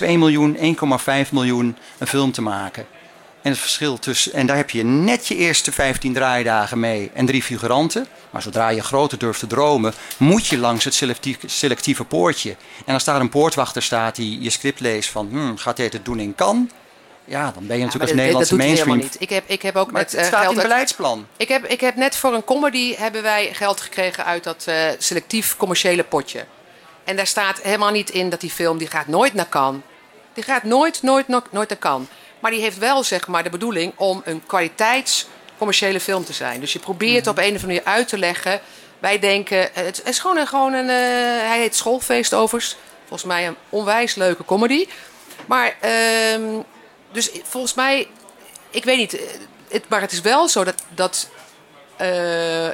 miljoen, 0.00 0.56
1,5 0.56 1.30
miljoen 1.30 1.76
een 1.98 2.06
film 2.06 2.32
te 2.32 2.42
maken. 2.42 2.86
En 3.42 3.50
het 3.50 3.60
verschil 3.60 3.98
tussen. 3.98 4.32
En 4.32 4.46
daar 4.46 4.56
heb 4.56 4.70
je 4.70 4.84
net 4.84 5.26
je 5.26 5.36
eerste 5.36 5.72
15 5.72 6.12
draaidagen 6.12 6.80
mee 6.80 7.10
en 7.14 7.26
drie 7.26 7.42
figuranten. 7.42 8.06
Maar 8.30 8.42
zodra 8.42 8.68
je 8.68 8.82
groter 8.82 9.18
durft 9.18 9.40
te 9.40 9.46
dromen, 9.46 9.94
moet 10.16 10.46
je 10.46 10.58
langs 10.58 10.84
het 10.84 11.02
selectieve 11.46 12.04
poortje. 12.04 12.56
En 12.86 12.94
als 12.94 13.04
daar 13.04 13.20
een 13.20 13.28
poortwachter 13.28 13.82
staat 13.82 14.16
die 14.16 14.40
je 14.40 14.50
script 14.50 14.80
leest 14.80 15.10
van 15.10 15.28
hmm, 15.30 15.56
gaat 15.58 15.76
dit 15.76 15.92
het 15.92 16.04
doen 16.04 16.20
in 16.20 16.34
kan? 16.34 16.70
Ja, 17.24 17.42
dan 17.54 17.66
ben 17.66 17.76
je 17.76 17.82
Ja, 17.82 17.84
natuurlijk 17.84 18.00
als 18.00 18.10
dat- 18.10 18.14
Nederlandse 18.14 18.56
dat 18.56 18.64
mainstream. 18.66 18.96
niet. 18.98 19.16
Ik 19.18 19.28
heb, 19.30 19.44
ik 19.46 19.62
heb 19.62 19.76
ook 19.76 19.90
Maar 19.90 20.00
met 20.02 20.10
het 20.10 20.20
eh, 20.20 20.26
staat 20.26 20.40
geld 20.40 20.52
in 20.52 20.58
het 20.58 20.68
beleidsplan. 20.68 21.26
Ik 21.36 21.48
heb, 21.48 21.64
ik 21.66 21.80
heb 21.80 21.96
net 21.96 22.16
voor 22.16 22.34
een 22.34 22.44
comedy 22.44 22.94
hebben 22.96 23.22
wij 23.22 23.50
geld 23.54 23.80
gekregen 23.80 24.24
uit 24.24 24.44
dat 24.44 24.62
eh, 24.66 24.76
selectief 24.98 25.56
commerciële 25.56 26.04
potje. 26.04 26.44
En 27.04 27.16
daar 27.16 27.26
staat 27.26 27.60
helemaal 27.62 27.90
niet 27.90 28.10
in 28.10 28.30
dat 28.30 28.40
die 28.40 28.50
film 28.50 28.78
die 28.78 28.88
gaat 28.88 29.06
nooit 29.06 29.34
naar 29.34 29.48
Cannes. 29.48 29.80
Die 30.34 30.44
gaat 30.44 30.62
nooit, 30.62 31.02
nooit, 31.02 31.28
nooit, 31.28 31.52
nooit 31.52 31.68
naar 31.68 31.78
Cannes. 31.78 32.08
Maar 32.40 32.50
die 32.50 32.60
heeft 32.60 32.78
wel 32.78 33.04
zeg 33.04 33.26
maar 33.26 33.42
de 33.42 33.50
bedoeling 33.50 33.92
om 33.96 34.22
een 34.24 34.42
kwaliteits 34.46 35.26
commerciële 35.58 36.00
film 36.00 36.24
te 36.24 36.32
zijn. 36.32 36.60
Dus 36.60 36.72
je 36.72 36.78
probeert 36.78 37.26
op 37.26 37.38
een 37.38 37.42
of 37.42 37.48
andere 37.48 37.66
manier 37.66 37.84
uit 37.84 38.08
te 38.08 38.18
leggen. 38.18 38.60
Wij 38.98 39.18
denken, 39.18 39.74
eh, 39.74 39.84
het 39.84 40.02
is 40.04 40.18
gewoon 40.18 40.36
een, 40.36 40.46
gewoon 40.46 40.72
een 40.72 40.88
eh, 40.88 41.48
hij 41.48 41.58
heet 41.58 41.76
Schoolfeest 41.76 42.34
overigens. 42.34 42.76
Volgens 43.00 43.28
mij 43.28 43.46
een 43.46 43.56
onwijs 43.68 44.14
leuke 44.14 44.44
comedy. 44.44 44.86
Maar, 45.46 45.76
ehm, 45.80 46.42
dus 47.12 47.30
volgens 47.42 47.74
mij, 47.74 48.08
ik 48.70 48.84
weet 48.84 48.96
niet, 48.96 49.18
eh, 49.18 49.26
het, 49.68 49.88
maar 49.88 50.00
het 50.00 50.12
is 50.12 50.20
wel 50.20 50.48
zo 50.48 50.64
dat, 50.64 50.82
dat 50.94 51.28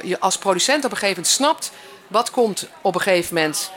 je 0.03 0.17
als 0.19 0.37
producent 0.37 0.85
op 0.85 0.91
een 0.91 0.97
gegeven 0.97 1.15
moment 1.15 1.33
snapt... 1.33 1.71
wat 2.07 2.31
komt 2.31 2.67
op 2.81 2.95
een 2.95 3.01
gegeven 3.01 3.35
moment 3.35 3.71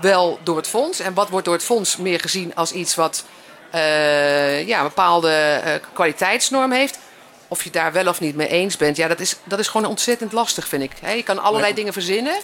wel 0.00 0.38
door 0.42 0.56
het 0.56 0.68
fonds... 0.68 1.00
en 1.00 1.14
wat 1.14 1.28
wordt 1.28 1.44
door 1.44 1.54
het 1.54 1.64
fonds 1.64 1.96
meer 1.96 2.20
gezien 2.20 2.54
als 2.54 2.72
iets 2.72 2.94
wat 2.94 3.24
ja, 4.66 4.78
een 4.78 4.82
bepaalde 4.82 5.60
kwaliteitsnorm 5.92 6.72
heeft 6.72 6.98
of 7.48 7.64
je 7.64 7.70
daar 7.70 7.92
wel 7.92 8.08
of 8.08 8.20
niet 8.20 8.36
mee 8.36 8.48
eens 8.48 8.76
bent, 8.76 8.96
ja, 8.96 9.08
dat 9.08 9.20
is, 9.20 9.36
dat 9.44 9.58
is 9.58 9.68
gewoon 9.68 9.86
ontzettend 9.86 10.32
lastig, 10.32 10.68
vind 10.68 10.82
ik. 10.82 10.92
je 11.16 11.22
kan 11.22 11.42
allerlei 11.42 11.74
dingen 11.74 11.92
verzinnen. 11.92 12.34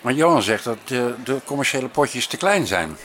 Maar 0.00 0.12
Johan 0.12 0.42
zegt 0.42 0.64
dat 0.64 0.78
de, 0.84 1.14
de 1.24 1.40
commerciële 1.44 1.88
potjes 1.88 2.26
te 2.26 2.36
klein 2.36 2.66
zijn. 2.66 2.96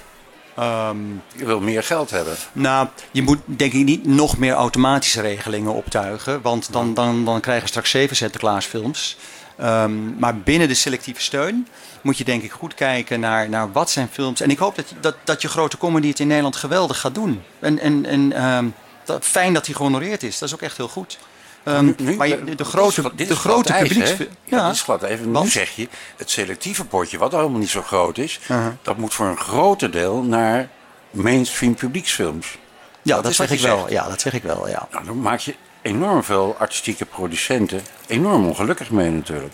Ehm, 0.55 0.97
je 1.35 1.45
wil 1.45 1.59
meer 1.59 1.83
geld 1.83 2.09
hebben. 2.09 2.35
Nou, 2.51 2.87
je 3.11 3.21
moet 3.21 3.39
denk 3.45 3.73
ik 3.73 3.83
niet 3.83 4.05
nog 4.05 4.37
meer 4.37 4.53
automatische 4.53 5.21
regelingen 5.21 5.73
optuigen. 5.73 6.41
Want 6.41 6.73
dan, 6.73 6.93
dan, 6.93 7.25
dan 7.25 7.39
krijgen 7.39 7.63
we 7.63 7.69
straks 7.69 7.89
zeven 7.89 8.15
Sinterklaasfilms. 8.15 9.17
Um, 9.63 10.15
maar 10.19 10.37
binnen 10.37 10.67
de 10.67 10.73
selectieve 10.73 11.21
steun 11.21 11.67
moet 12.01 12.17
je 12.17 12.23
denk 12.23 12.43
ik 12.43 12.51
goed 12.51 12.73
kijken 12.73 13.19
naar, 13.19 13.49
naar 13.49 13.71
wat 13.71 13.89
zijn 13.89 14.09
films. 14.11 14.41
En 14.41 14.49
ik 14.49 14.57
hoop 14.57 14.75
dat, 14.75 14.85
dat, 14.99 15.15
dat 15.23 15.41
je 15.41 15.47
grote 15.47 15.77
comedy 15.77 16.07
het 16.07 16.19
in 16.19 16.27
Nederland 16.27 16.55
geweldig 16.55 16.99
gaat 16.99 17.15
doen. 17.15 17.43
En, 17.59 17.79
en, 17.79 18.05
en 18.05 18.45
um, 18.45 18.73
dat, 19.05 19.25
fijn 19.25 19.53
dat 19.53 19.65
hij 19.65 19.75
gehonoreerd 19.75 20.23
is. 20.23 20.39
Dat 20.39 20.47
is 20.47 20.55
ook 20.55 20.61
echt 20.61 20.77
heel 20.77 20.87
goed. 20.87 21.17
Um, 21.65 21.95
nu, 21.97 22.15
maar 22.15 22.27
je, 22.27 22.55
de, 22.55 22.63
grote, 22.63 23.11
dit 23.15 23.27
de 23.27 23.35
grote 23.35 23.73
publieks... 23.73 24.09
Ja, 24.09 24.25
ja, 24.43 24.65
dit 24.65 24.75
is 24.75 24.81
glad 24.81 25.03
even. 25.03 25.31
Nu 25.31 25.47
zeg 25.47 25.75
je, 25.75 25.87
het 26.17 26.29
selectieve 26.29 26.85
potje, 26.85 27.17
wat 27.17 27.31
helemaal 27.31 27.59
niet 27.59 27.69
zo 27.69 27.81
groot 27.81 28.17
is... 28.17 28.39
Uh 28.41 28.47
-huh. 28.47 28.67
dat 28.81 28.97
moet 28.97 29.13
voor 29.13 29.27
een 29.27 29.37
groot 29.37 29.91
deel 29.91 30.21
naar 30.21 30.69
mainstream 31.11 31.75
publieksfilms. 31.75 32.57
Ja, 33.01 33.15
dat, 33.15 33.23
dat 33.23 33.33
zeg 33.33 33.51
ik 33.51 33.59
wel. 33.59 33.89
Ja, 33.89 34.07
dat 34.09 34.21
zeg 34.21 34.33
ik 34.33 34.43
wel, 34.43 34.67
ja. 34.67 34.87
Nou, 34.91 35.05
dan 35.05 35.21
maak 35.21 35.39
je 35.39 35.55
enorm 35.81 36.23
veel 36.23 36.55
artistieke 36.59 37.05
producenten 37.05 37.81
enorm 38.07 38.45
ongelukkig 38.45 38.89
mee 38.89 39.09
natuurlijk. 39.09 39.53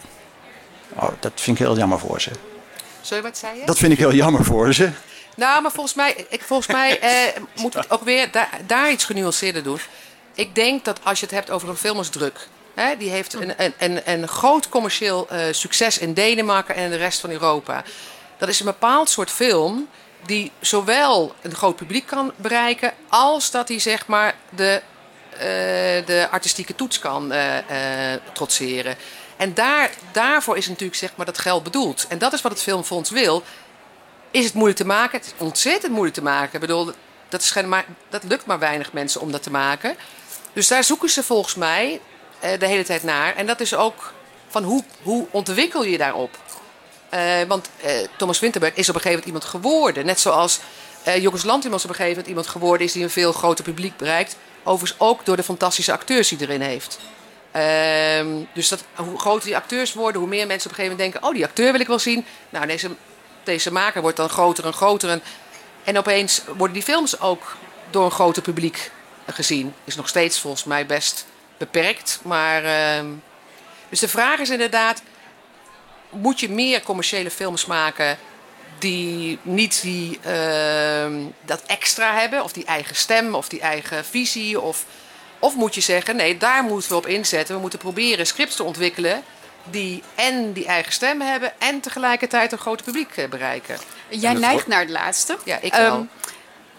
Oh, 0.94 1.10
dat 1.20 1.32
vind 1.36 1.60
ik 1.60 1.66
heel 1.66 1.78
jammer 1.78 2.00
voor 2.00 2.22
ze. 2.22 2.32
Sorry, 3.02 3.24
wat 3.24 3.38
zei 3.38 3.60
je? 3.60 3.66
Dat 3.66 3.78
vind 3.78 3.92
ik 3.92 3.98
heel 3.98 4.14
jammer 4.14 4.44
voor 4.44 4.74
ze. 4.74 4.92
Nou, 5.36 5.62
maar 5.62 5.72
volgens 5.72 5.96
mij, 5.96 6.26
ik, 6.30 6.42
volgens 6.42 6.68
mij 6.68 7.00
eh, 7.02 7.42
moeten 7.56 7.82
we 7.82 7.90
ook 7.90 8.04
weer 8.04 8.32
daar, 8.32 8.50
daar 8.66 8.92
iets 8.92 9.06
genuanceerder 9.06 9.64
doen 9.64 9.80
ik 10.38 10.56
denk 10.56 10.86
dat 10.86 11.00
als 11.04 11.20
je 11.20 11.26
het 11.26 11.36
hebt 11.36 11.50
over 11.50 11.70
een 11.70 11.78
film 11.78 11.98
als 11.98 12.10
Druk. 12.10 12.48
Hè, 12.74 12.98
die 12.98 13.10
heeft 13.10 13.34
een, 13.34 13.64
een, 13.64 13.74
een, 13.78 14.02
een 14.12 14.28
groot 14.28 14.70
commercieel 14.70 15.28
uh, 15.32 15.40
succes 15.52 15.98
in 15.98 16.14
Denemarken 16.14 16.76
en 16.76 16.84
in 16.84 16.90
de 16.90 16.96
rest 16.98 17.20
van 17.20 17.30
Europa. 17.30 17.84
Dat 18.38 18.50
is 18.50 18.60
een 18.60 18.66
bepaald 18.66 19.10
soort 19.10 19.32
film 19.32 19.88
die 20.26 20.52
zowel 20.60 21.36
een 21.42 21.56
groot 21.56 21.76
publiek 21.76 22.06
kan 22.06 22.32
bereiken... 22.36 22.94
als 23.08 23.52
dat 23.52 23.68
hij 23.68 23.80
zeg 23.80 24.08
maar 24.08 24.36
de, 24.50 24.82
de 26.06 26.28
artistieke 26.32 26.76
toets 26.76 27.00
kan 27.00 27.34
uh, 27.34 27.54
trotseren. 28.34 28.96
En 29.38 29.54
daar, 29.54 29.90
daarvoor 30.12 30.58
is 30.58 30.68
natuurlijk 30.68 30.98
zeg 30.98 31.16
maar, 31.16 31.26
dat 31.26 31.38
geld 31.38 31.64
bedoeld. 31.64 32.06
En 32.10 32.18
dat 32.18 32.34
is 32.34 32.42
wat 32.42 32.52
het 32.52 32.62
Filmfonds 32.62 33.10
wil. 33.10 33.44
Is 34.32 34.46
het 34.46 34.54
moeilijk 34.54 34.80
te 34.80 34.86
maken? 34.86 35.18
Het 35.18 35.28
is 35.28 35.34
ontzettend 35.38 35.92
moeilijk 35.92 36.16
te 36.16 36.24
maken. 36.24 36.60
Bedoel, 36.60 36.92
dat, 37.30 37.42
is 37.42 37.54
maar, 37.54 37.86
dat 38.10 38.24
lukt 38.24 38.46
maar 38.46 38.60
weinig 38.60 38.94
mensen 38.94 39.22
om 39.22 39.32
dat 39.32 39.44
te 39.44 39.52
maken... 39.52 39.96
Dus 40.54 40.68
daar 40.68 40.84
zoeken 40.84 41.10
ze 41.10 41.24
volgens 41.24 41.56
mij 41.56 42.02
de 42.60 42.66
hele 42.66 42.84
tijd 42.84 43.04
naar. 43.04 43.36
En 43.36 43.46
dat 43.46 43.60
is 43.60 43.76
ook 43.76 44.14
van 44.48 44.64
hoe, 44.64 44.84
hoe 45.02 45.28
ontwikkel 45.32 45.84
je 45.84 45.98
daarop? 45.98 46.38
Want 47.48 47.70
Thomas 48.18 48.40
Winterberg 48.40 48.74
is 48.74 48.90
op 48.90 48.96
een 48.96 49.02
gegeven 49.02 49.24
moment 49.26 49.26
iemand 49.26 49.46
geworden. 49.46 50.06
Net 50.06 50.20
zoals 50.20 50.60
uh, 51.08 51.18
Jockus 51.18 51.44
Lantimos 51.44 51.84
op 51.84 51.90
een 51.90 51.96
gegeven 51.96 52.18
moment 52.18 52.28
iemand 52.28 52.48
geworden 52.48 52.88
is 52.88 52.94
die 52.94 53.04
een 53.04 53.10
veel 53.10 53.32
groter 53.32 53.64
publiek 53.64 53.98
bereikt. 53.98 54.36
Overigens 54.68 55.00
ook 55.00 55.26
door 55.26 55.36
de 55.36 55.44
fantastische 55.44 55.92
acteurs 55.92 56.28
die 56.28 56.42
erin 56.42 56.62
heeft. 56.62 57.00
Ehm, 57.52 58.44
dus 58.54 58.68
dat, 58.68 58.84
hoe 58.96 59.20
groter 59.20 59.46
die 59.46 59.56
acteurs 59.56 59.94
worden, 59.94 60.22
hoe 60.22 60.30
meer 60.30 60.48
mensen 60.48 60.70
op 60.70 60.78
een 60.78 60.84
gegeven 60.84 60.98
moment 60.98 61.14
denken: 61.14 61.30
oh, 61.30 61.36
die 61.36 61.46
acteur 61.46 61.72
wil 61.72 61.82
ik 61.82 61.88
wel 61.88 62.00
zien. 62.00 62.26
Nou, 62.50 62.68
deze, 62.68 62.90
deze 63.44 63.72
maker 63.72 64.02
wordt 64.02 64.18
dan 64.18 64.30
groter 64.30 64.66
en 64.66 64.74
groter. 64.74 65.10
En, 65.10 65.22
en 65.84 65.98
opeens 65.98 66.42
worden 66.46 66.74
die 66.74 66.84
films 66.84 67.20
ook 67.20 67.56
door 67.90 68.06
een 68.06 68.12
groter 68.12 68.42
publiek 68.42 68.92
gezien. 69.26 69.74
Is 69.84 69.96
nog 69.96 70.08
steeds 70.08 70.40
volgens 70.40 70.64
mij 70.64 70.86
best 70.86 71.26
beperkt. 71.58 72.20
Maar, 72.24 72.64
uh, 72.64 73.12
dus 73.90 74.00
de 74.00 74.08
vraag 74.08 74.40
is 74.40 74.50
inderdaad: 74.50 75.02
moet 76.10 76.40
je 76.40 76.50
meer 76.50 76.82
commerciële 76.82 77.32
films 77.32 77.66
maken 77.66 78.18
die 78.80 79.40
niet 79.42 79.82
die, 79.82 80.20
uh, 80.28 81.26
dat 81.46 81.62
extra 81.66 82.20
hebben, 82.20 82.44
of 82.44 82.52
die 82.52 82.66
eigen 82.66 82.96
stem, 82.96 83.36
of 83.36 83.50
die 83.50 83.62
eigen 83.62 84.06
visie? 84.06 84.62
Of, 84.62 84.86
of 85.40 85.56
moet 85.56 85.76
je 85.76 85.82
zeggen: 85.82 86.16
nee, 86.16 86.38
daar 86.38 86.64
moeten 86.64 86.90
we 86.90 86.96
op 86.96 87.08
inzetten. 87.08 87.56
We 87.56 87.62
moeten 87.62 87.80
proberen 87.80 88.28
scripts 88.28 88.56
te 88.56 88.64
ontwikkelen 88.64 89.24
die 89.72 90.04
en 90.16 90.54
die 90.54 90.66
eigen 90.66 90.94
stem 90.94 91.22
hebben 91.22 91.54
en 91.60 91.80
tegelijkertijd 91.80 92.52
een 92.52 92.58
groot 92.58 92.84
publiek 92.84 93.18
eh, 93.18 93.30
bereiken. 93.30 93.78
Jij 94.10 94.34
neigt 94.34 94.68
naar 94.68 94.80
het 94.80 94.90
laatste. 94.90 95.38
Ja, 95.44 95.60
ik 95.62 95.74
wel. 95.74 95.96
Um, 95.96 96.10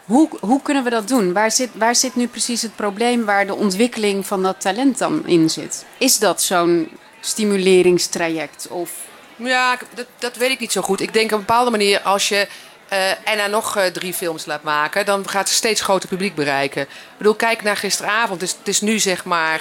hoe, 0.05 0.29
hoe 0.41 0.63
kunnen 0.63 0.85
we 0.85 0.91
dat 0.91 1.09
doen? 1.09 1.33
Waar 1.33 1.51
zit, 1.51 1.71
waar 1.75 1.95
zit 1.95 2.15
nu 2.15 2.27
precies 2.27 2.63
het 2.63 2.77
probleem 2.77 3.25
waar 3.25 3.47
de 3.47 3.55
ontwikkeling 3.55 4.27
van 4.27 4.43
dat 4.43 4.61
talent 4.61 4.99
dan 4.99 5.27
in 5.27 5.51
zit? 5.51 5.85
Is 5.99 6.19
dat 6.19 6.43
zo'n 6.43 6.89
stimuleringstraject? 7.21 8.69
Of... 8.69 8.91
Ja, 9.39 9.79
dat, 9.95 10.07
dat 10.19 10.37
weet 10.37 10.51
ik 10.51 10.59
niet 10.59 10.73
zo 10.73 10.81
goed. 10.81 11.01
Ik 11.01 11.13
denk 11.13 11.33
op 11.33 11.39
een 11.39 11.47
bepaalde 11.47 11.71
manier 11.71 12.01
als 12.01 12.29
je 12.29 12.49
uh, 12.93 12.99
Anna 13.25 13.47
nog 13.47 13.77
uh, 13.77 13.85
drie 13.85 14.15
films 14.15 14.47
laat 14.47 14.63
maken, 14.63 15.07
dan 15.07 15.29
gaat 15.29 15.49
ze 15.49 15.55
steeds 15.55 15.81
groter 15.81 16.09
publiek 16.09 16.35
bereiken. 16.35 16.83
Ik 16.83 16.89
bedoel, 17.17 17.35
kijk 17.35 17.63
naar 17.63 17.77
gisteravond. 17.77 18.41
Het 18.41 18.51
is, 18.51 18.57
het 18.59 18.69
is 18.69 18.81
nu 18.81 18.99
zeg 18.99 19.25
maar 19.25 19.59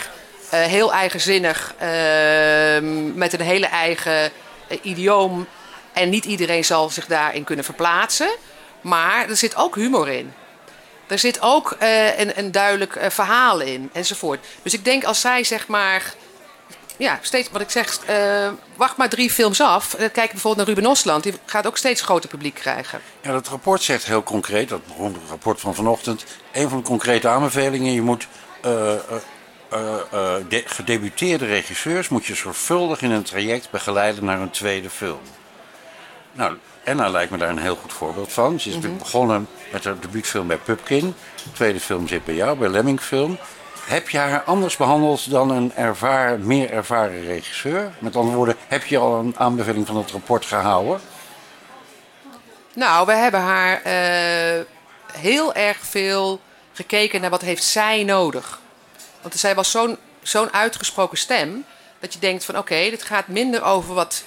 uh, 0.53 0.61
heel 0.61 0.93
eigenzinnig, 0.93 1.73
ehm, 1.77 3.17
met 3.17 3.33
een 3.33 3.41
hele 3.41 3.65
eigen 3.65 4.31
idioom. 4.81 5.47
En 5.93 6.09
niet 6.09 6.25
iedereen 6.25 6.65
zal 6.65 6.89
zich 6.89 7.05
daarin 7.05 7.43
kunnen 7.43 7.65
verplaatsen. 7.65 8.29
Maar 8.81 9.29
er 9.29 9.37
zit 9.37 9.55
ook 9.55 9.75
humor 9.75 10.09
in. 10.09 10.33
Er 11.07 11.19
zit 11.19 11.41
ook 11.41 11.75
een, 11.79 12.37
een, 12.37 12.51
duidelijk 12.51 12.99
verhaal 13.09 13.59
in, 13.59 13.89
enzovoort. 13.93 14.45
Dus 14.61 14.73
ik 14.73 14.85
denk 14.85 15.03
als 15.03 15.21
zij 15.21 15.43
zeg 15.43 15.67
maar... 15.67 16.13
Ja, 16.97 17.19
steeds 17.21 17.49
wat 17.51 17.61
ik 17.61 17.69
zeg, 17.69 17.99
uh, 18.09 18.49
wacht 18.75 18.97
maar 18.97 19.09
drie 19.09 19.31
films 19.31 19.61
af. 19.61 19.95
kijk 19.95 20.31
bijvoorbeeld 20.31 20.67
naar 20.67 20.75
Ruben 20.75 20.91
Osland. 20.91 21.23
Die 21.23 21.33
gaat 21.45 21.67
ook 21.67 21.77
steeds 21.77 22.01
groter 22.01 22.29
publiek 22.29 22.53
krijgen. 22.53 23.01
Ja, 23.21 23.31
dat 23.31 23.47
rapport 23.47 23.81
zegt 23.81 24.05
heel 24.05 24.23
concreet, 24.23 24.69
dat 24.69 24.81
rapport 25.29 25.59
van 25.59 25.75
vanochtend... 25.75 26.25
een 26.51 26.69
van 26.69 26.77
de 26.77 26.83
concrete 26.83 27.27
aanbevelingen, 27.27 27.93
je 27.93 28.01
moet... 28.01 28.27
De, 30.47 30.63
gedebuteerde 30.65 31.45
regisseurs 31.45 32.09
moet 32.09 32.25
je 32.25 32.35
zorgvuldig 32.35 33.01
in 33.01 33.11
een 33.11 33.23
traject 33.23 33.71
begeleiden 33.71 34.25
naar 34.25 34.39
een 34.39 34.51
tweede 34.51 34.89
film. 34.89 35.19
Nou, 36.31 36.57
Enna 36.83 37.09
lijkt 37.09 37.31
me 37.31 37.37
daar 37.37 37.49
een 37.49 37.57
heel 37.57 37.75
goed 37.75 37.93
voorbeeld 37.93 38.33
van. 38.33 38.59
Ze 38.59 38.69
is 38.69 38.75
mm 38.75 38.97
begonnen 38.97 39.47
met 39.71 39.83
haar 39.83 39.99
debuutfilm 39.99 40.47
bij 40.47 40.57
Pupkin. 40.57 41.15
De 41.43 41.51
tweede 41.51 41.79
film 41.79 42.07
zit 42.07 42.25
bij 42.25 42.35
jou, 42.35 42.57
bij 42.57 42.69
Lemmingfilm. 42.69 43.37
Heb 43.87 44.09
je 44.09 44.17
haar 44.17 44.43
anders 44.43 44.77
behandeld 44.77 45.29
dan 45.29 45.49
een 45.49 45.71
meer 46.45 46.71
ervaren 46.71 47.25
regisseur? 47.25 47.91
Met 47.99 48.15
andere 48.15 48.35
woorden, 48.35 48.55
heb 48.67 48.83
je 48.83 48.97
al 48.97 49.19
een 49.19 49.35
aanbeveling 49.37 49.87
van 49.87 49.97
het 49.97 50.11
rapport 50.11 50.45
gehouden? 50.45 51.01
Nou, 52.73 53.05
we 53.05 53.11
hebben 53.13 53.39
haar 53.39 53.81
uh, 53.85 54.63
heel 55.11 55.53
erg 55.53 55.77
veel 55.81 56.39
gekeken 56.73 57.21
naar 57.21 57.29
wat 57.29 57.41
heeft 57.41 57.63
zij 57.63 58.03
nodig. 58.03 58.59
Want 59.21 59.35
zij 59.35 59.55
was 59.55 59.71
zo'n 59.71 59.97
zo'n 60.21 60.53
uitgesproken 60.53 61.17
stem... 61.17 61.65
dat 61.99 62.13
je 62.13 62.19
denkt 62.19 62.45
van 62.45 62.57
oké, 62.57 62.89
dit 62.89 63.03
gaat 63.03 63.27
minder 63.27 63.63
over 63.63 63.93
wat 63.93 64.23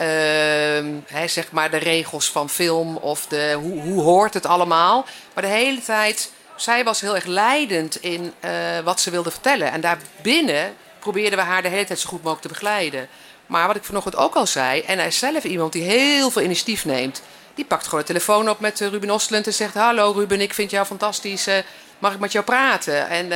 uh, 0.00 1.26
zeg 1.26 1.52
maar 1.52 1.70
de 1.70 1.76
regels 1.76 2.30
van 2.30 2.48
film 2.48 2.96
of 2.96 3.26
de, 3.26 3.58
hoe, 3.60 3.80
hoe 3.80 4.02
hoort 4.02 4.34
het 4.34 4.46
allemaal. 4.46 5.04
Maar 5.34 5.42
de 5.42 5.50
hele 5.50 5.82
tijd, 5.82 6.32
zij 6.56 6.84
was 6.84 7.00
heel 7.00 7.14
erg 7.14 7.24
leidend 7.24 7.96
in 8.02 8.32
uh, 8.44 8.50
wat 8.84 9.00
ze 9.00 9.10
wilde 9.10 9.30
vertellen. 9.30 9.72
En 9.72 9.80
daarbinnen 9.80 10.74
probeerden 10.98 11.38
we 11.38 11.44
haar 11.44 11.62
de 11.62 11.68
hele 11.68 11.84
tijd 11.84 11.98
zo 11.98 12.08
goed 12.08 12.22
mogelijk 12.22 12.42
te 12.42 12.48
begeleiden. 12.48 13.08
Maar 13.46 13.66
wat 13.66 13.76
ik 13.76 13.84
vanochtend 13.84 14.16
ook 14.16 14.34
al 14.34 14.46
zei, 14.46 14.80
en 14.80 14.98
hij 14.98 15.06
is 15.06 15.18
zelf 15.18 15.44
iemand 15.44 15.72
die 15.72 15.82
heel 15.82 16.30
veel 16.30 16.42
initiatief 16.42 16.84
neemt. 16.84 17.22
Die 17.54 17.64
pakt 17.64 17.84
gewoon 17.84 18.00
de 18.00 18.06
telefoon 18.06 18.48
op 18.48 18.60
met 18.60 18.80
Ruben 18.80 19.10
Ostlund 19.10 19.46
en 19.46 19.54
zegt: 19.54 19.74
Hallo 19.74 20.12
Ruben, 20.12 20.40
ik 20.40 20.54
vind 20.54 20.70
jou 20.70 20.86
fantastisch. 20.86 21.48
Uh, 21.48 21.54
mag 21.98 22.12
ik 22.12 22.18
met 22.18 22.32
jou 22.32 22.44
praten? 22.44 23.08
En 23.08 23.32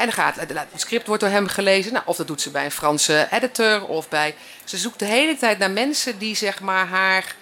en 0.00 0.06
dan 0.06 0.14
gaat, 0.14 0.36
het 0.36 0.80
script 0.80 1.06
wordt 1.06 1.22
door 1.22 1.32
hem 1.32 1.46
gelezen. 1.46 1.92
Nou, 1.92 2.04
of 2.06 2.16
dat 2.16 2.26
doet 2.26 2.40
ze 2.40 2.50
bij 2.50 2.64
een 2.64 2.70
Franse 2.70 3.28
editor 3.30 3.86
of 3.86 4.08
bij. 4.08 4.34
Ze 4.64 4.76
zoekt 4.76 4.98
de 4.98 5.04
hele 5.04 5.36
tijd 5.36 5.58
naar 5.58 5.70
mensen 5.70 6.18
die 6.18 6.36
zeg 6.36 6.60
maar 6.60 6.86
haar 6.86 7.34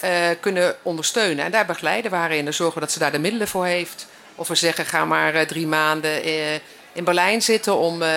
eh, 0.00 0.28
kunnen 0.40 0.76
ondersteunen. 0.82 1.44
En 1.44 1.50
daar 1.50 1.66
begeleiden 1.66 2.10
we 2.10 2.16
haar 2.16 2.32
in. 2.32 2.46
En 2.46 2.54
zorgen 2.54 2.80
dat 2.80 2.92
ze 2.92 2.98
daar 2.98 3.12
de 3.12 3.18
middelen 3.18 3.48
voor 3.48 3.66
heeft. 3.66 4.06
Of 4.34 4.48
we 4.48 4.54
zeggen, 4.54 4.86
ga 4.86 5.04
maar 5.04 5.34
eh, 5.34 5.46
drie 5.46 5.66
maanden 5.66 6.22
eh, 6.22 6.54
in 6.92 7.04
Berlijn 7.04 7.42
zitten 7.42 7.76
om 7.76 8.02
eh, 8.02 8.10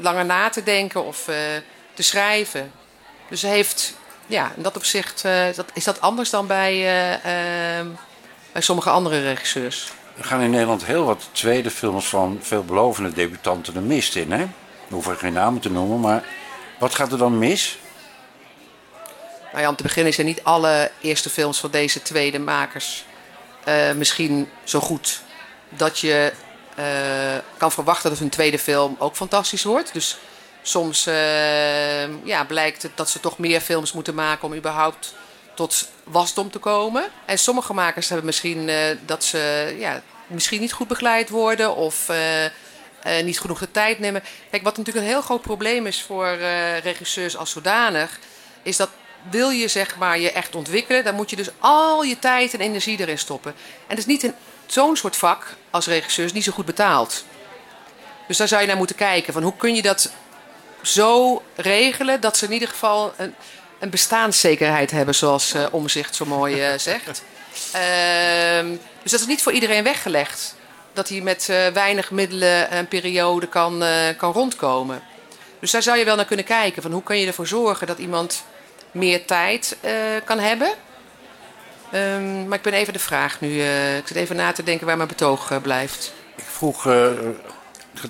langer 0.00 0.24
na 0.24 0.48
te 0.48 0.62
denken 0.62 1.04
of 1.04 1.24
te 1.94 2.02
schrijven. 2.02 2.72
Dus 3.28 3.42
heeft, 3.42 3.94
ja, 4.26 4.52
in 4.56 4.62
dat 4.62 4.76
opzicht 4.76 5.22
dat, 5.56 5.66
is 5.74 5.84
dat 5.84 6.00
anders 6.00 6.30
dan 6.30 6.46
bij, 6.46 6.72
eh, 6.72 7.78
ehm, 7.78 7.88
bij 8.52 8.62
sommige 8.62 8.90
andere 8.90 9.20
regisseurs. 9.22 9.92
Er 10.18 10.24
gaan 10.24 10.40
in 10.40 10.50
Nederland 10.50 10.84
heel 10.84 11.04
wat 11.04 11.28
tweede 11.32 11.70
films 11.70 12.06
van 12.06 12.38
veelbelovende 12.42 13.12
debutanten 13.12 13.74
de 13.74 13.80
mist 13.80 14.16
in. 14.16 14.32
Hè? 14.32 14.46
We 14.88 14.94
hoeven 14.94 15.16
geen 15.16 15.32
namen 15.32 15.60
te 15.60 15.70
noemen, 15.70 16.00
maar 16.00 16.24
wat 16.78 16.94
gaat 16.94 17.12
er 17.12 17.18
dan 17.18 17.38
mis? 17.38 17.78
Nou 19.52 19.62
ja, 19.62 19.68
om 19.68 19.76
te 19.76 19.82
beginnen 19.82 20.12
zijn 20.12 20.26
niet 20.26 20.44
alle 20.44 20.90
eerste 21.00 21.30
films 21.30 21.60
van 21.60 21.70
deze 21.70 22.02
tweede 22.02 22.38
makers 22.38 23.04
misschien 23.94 24.48
zo 24.64 24.80
goed 24.80 25.22
dat 25.76 25.98
je 25.98 26.32
eh, 26.74 27.36
kan 27.56 27.72
verwachten 27.72 28.10
dat 28.10 28.18
hun 28.18 28.28
tweede 28.28 28.58
film 28.58 28.96
ook 28.98 29.16
fantastisch 29.16 29.64
wordt. 29.64 29.92
Dus 29.92 30.18
soms 30.62 31.06
eh, 31.06 32.24
ja, 32.24 32.44
blijkt 32.44 32.82
het 32.82 32.92
dat 32.94 33.10
ze 33.10 33.20
toch 33.20 33.38
meer 33.38 33.60
films 33.60 33.92
moeten 33.92 34.14
maken 34.14 34.48
om 34.48 34.54
überhaupt 34.54 35.14
tot 35.54 35.88
wasdom 36.04 36.50
te 36.50 36.58
komen. 36.58 37.04
En 37.24 37.38
sommige 37.38 37.72
makers 37.72 38.08
hebben 38.08 38.26
misschien 38.26 38.68
eh, 38.68 38.76
dat 39.06 39.24
ze 39.24 39.74
ja, 39.78 40.02
misschien 40.26 40.60
niet 40.60 40.72
goed 40.72 40.88
begeleid 40.88 41.28
worden 41.28 41.76
of 41.76 42.08
niet 43.22 43.40
genoeg 43.40 43.58
de 43.58 43.70
tijd 43.70 43.98
nemen. 43.98 44.22
Kijk, 44.50 44.62
wat 44.62 44.76
natuurlijk 44.76 45.06
een 45.06 45.12
heel 45.12 45.22
groot 45.22 45.42
probleem 45.42 45.86
is 45.86 46.02
voor 46.02 46.36
regisseurs 46.82 47.36
als 47.36 47.50
zodanig, 47.50 48.18
is 48.62 48.76
dat 48.76 48.90
wil 49.30 49.50
je 49.50 49.68
zeg 49.68 49.96
maar 49.96 50.18
je 50.18 50.32
echt 50.32 50.54
ontwikkelen, 50.54 51.04
dan 51.04 51.14
moet 51.14 51.30
je 51.30 51.36
dus 51.36 51.50
al 51.58 52.02
je 52.02 52.18
tijd 52.18 52.54
en 52.54 52.60
energie 52.60 53.00
erin 53.00 53.18
stoppen. 53.18 53.54
En 53.58 53.88
het 53.88 53.98
is 53.98 54.06
niet 54.06 54.22
in 54.22 54.34
zo'n 54.66 54.96
soort 54.96 55.16
vak 55.16 55.54
als 55.70 55.86
regisseur 55.86 56.24
is 56.24 56.32
niet 56.32 56.44
zo 56.44 56.52
goed 56.52 56.64
betaald. 56.64 57.24
Dus 58.26 58.36
daar 58.36 58.48
zou 58.48 58.60
je 58.60 58.66
naar 58.66 58.76
moeten 58.76 58.96
kijken 58.96 59.32
van 59.32 59.42
hoe 59.42 59.56
kun 59.56 59.74
je 59.74 59.82
dat 59.82 60.10
zo 60.82 61.42
regelen 61.54 62.20
dat 62.20 62.36
ze 62.36 62.44
in 62.44 62.52
ieder 62.52 62.68
geval 62.68 63.12
een, 63.16 63.34
een 63.78 63.90
bestaanszekerheid 63.90 64.90
hebben, 64.90 65.14
zoals 65.14 65.54
eh, 65.54 65.66
Omzicht 65.70 66.14
zo 66.14 66.24
mooi 66.24 66.60
eh, 66.60 66.78
zegt. 66.78 67.22
Ehm, 67.72 68.68
dus 69.02 69.10
dat 69.10 69.20
is 69.20 69.26
niet 69.26 69.42
voor 69.42 69.52
iedereen 69.52 69.84
weggelegd. 69.84 70.54
Dat 70.92 71.08
hij 71.08 71.20
met 71.20 71.48
eh, 71.48 71.66
weinig 71.66 72.10
middelen 72.10 72.76
een 72.76 72.88
periode 72.88 73.46
kan, 73.46 73.84
kan 74.16 74.32
rondkomen. 74.32 75.02
Dus 75.60 75.70
daar 75.70 75.82
zou 75.82 75.98
je 75.98 76.04
wel 76.04 76.16
naar 76.16 76.24
kunnen 76.24 76.44
kijken. 76.44 76.82
Van 76.82 76.92
hoe 76.92 77.02
kun 77.02 77.18
je 77.18 77.26
ervoor 77.26 77.46
zorgen 77.46 77.86
dat 77.86 77.98
iemand 77.98 78.44
meer 78.90 79.24
tijd 79.24 79.76
kan 80.24 80.38
hebben. 80.38 80.72
Ehm, 81.94 82.48
maar 82.48 82.58
ik 82.58 82.64
ben 82.64 82.72
even 82.72 82.92
de 82.92 82.98
vraag 82.98 83.40
nu. 83.40 83.60
eh, 83.60 83.96
ik 83.96 84.06
zit 84.06 84.16
even 84.16 84.36
na 84.36 84.52
te 84.52 84.62
denken 84.62 84.86
waar 84.86 84.96
mijn 84.96 85.08
betoog 85.08 85.50
eh, 85.50 85.60
blijft. 85.62 86.12
Ik 86.36 86.44
vroeg 86.44 86.86
eh, 86.86 87.06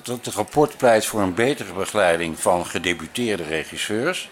dat 0.03 0.25
het 0.25 0.35
rapport 0.35 0.77
pleit 0.77 1.07
voor 1.07 1.21
een 1.21 1.35
betere 1.35 1.73
begeleiding 1.73 2.41
van 2.41 2.67
gedebuteerde 2.67 3.43
regisseurs. 3.43 4.29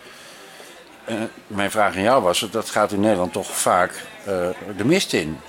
Eh, 1.04 1.14
mijn 1.46 1.70
vraag 1.70 1.94
aan 1.96 2.02
jou 2.02 2.22
was, 2.22 2.46
dat 2.50 2.70
gaat 2.70 2.92
in 2.92 3.00
Nederland 3.00 3.32
toch 3.32 3.56
vaak 3.56 3.92
eh, 4.24 4.48
de 4.76 4.84
mist 4.84 5.12
in. 5.12 5.40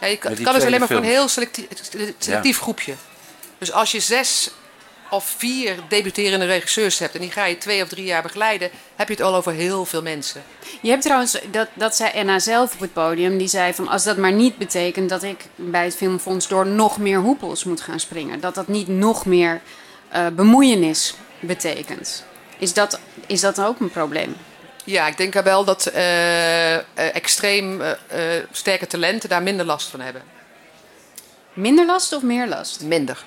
Ja, 0.00 0.06
je 0.06 0.18
het 0.20 0.42
kan 0.42 0.54
dus 0.54 0.64
alleen 0.64 0.78
maar 0.78 0.88
voor 0.88 0.96
een 0.96 1.04
heel 1.04 1.28
selectief, 1.28 1.66
selectief 2.18 2.60
groepje. 2.60 2.94
Dus 3.58 3.72
als 3.72 3.92
je 3.92 4.00
zes 4.00 4.50
of 5.14 5.34
vier 5.36 5.76
debuterende 5.88 6.46
regisseurs 6.46 6.98
hebt 6.98 7.14
en 7.14 7.20
die 7.20 7.30
ga 7.30 7.44
je 7.44 7.58
twee 7.58 7.82
of 7.82 7.88
drie 7.88 8.04
jaar 8.04 8.22
begeleiden, 8.22 8.70
heb 8.96 9.08
je 9.08 9.14
het 9.14 9.22
al 9.22 9.34
over 9.34 9.52
heel 9.52 9.84
veel 9.84 10.02
mensen. 10.02 10.42
Je 10.80 10.90
hebt 10.90 11.02
trouwens, 11.02 11.38
dat, 11.50 11.68
dat 11.74 11.96
zei 11.96 12.10
Anna 12.14 12.38
zelf 12.38 12.74
op 12.74 12.80
het 12.80 12.92
podium, 12.92 13.38
die 13.38 13.48
zei 13.48 13.74
van 13.74 13.88
als 13.88 14.04
dat 14.04 14.16
maar 14.16 14.32
niet 14.32 14.58
betekent 14.58 15.08
dat 15.08 15.22
ik 15.22 15.44
bij 15.54 15.84
het 15.84 15.96
Filmfonds 15.96 16.48
door 16.48 16.66
nog 16.66 16.98
meer 16.98 17.18
hoepels 17.18 17.64
moet 17.64 17.80
gaan 17.80 18.00
springen. 18.00 18.40
Dat 18.40 18.54
dat 18.54 18.68
niet 18.68 18.88
nog 18.88 19.26
meer 19.26 19.60
eh, 20.08 20.26
bemoeienis 20.26 21.14
betekent. 21.40 22.24
Is 22.58 22.72
dat, 22.72 23.00
is 23.26 23.40
dat 23.40 23.60
ook 23.60 23.80
een 23.80 23.90
probleem? 23.90 24.36
Ja, 24.84 25.06
ik 25.06 25.16
denk 25.16 25.34
wel 25.34 25.64
dat 25.64 25.86
eh, 25.86 26.74
eh, 26.74 26.82
extreem 26.94 27.82
sterke 28.50 28.86
talenten 28.86 29.28
daar 29.28 29.42
minder 29.42 29.66
last 29.66 29.88
van 29.88 30.00
hebben. 30.00 30.22
Minder 31.52 31.86
last 31.86 32.12
of 32.12 32.22
meer 32.22 32.48
last? 32.48 32.82
Minder. 32.82 33.24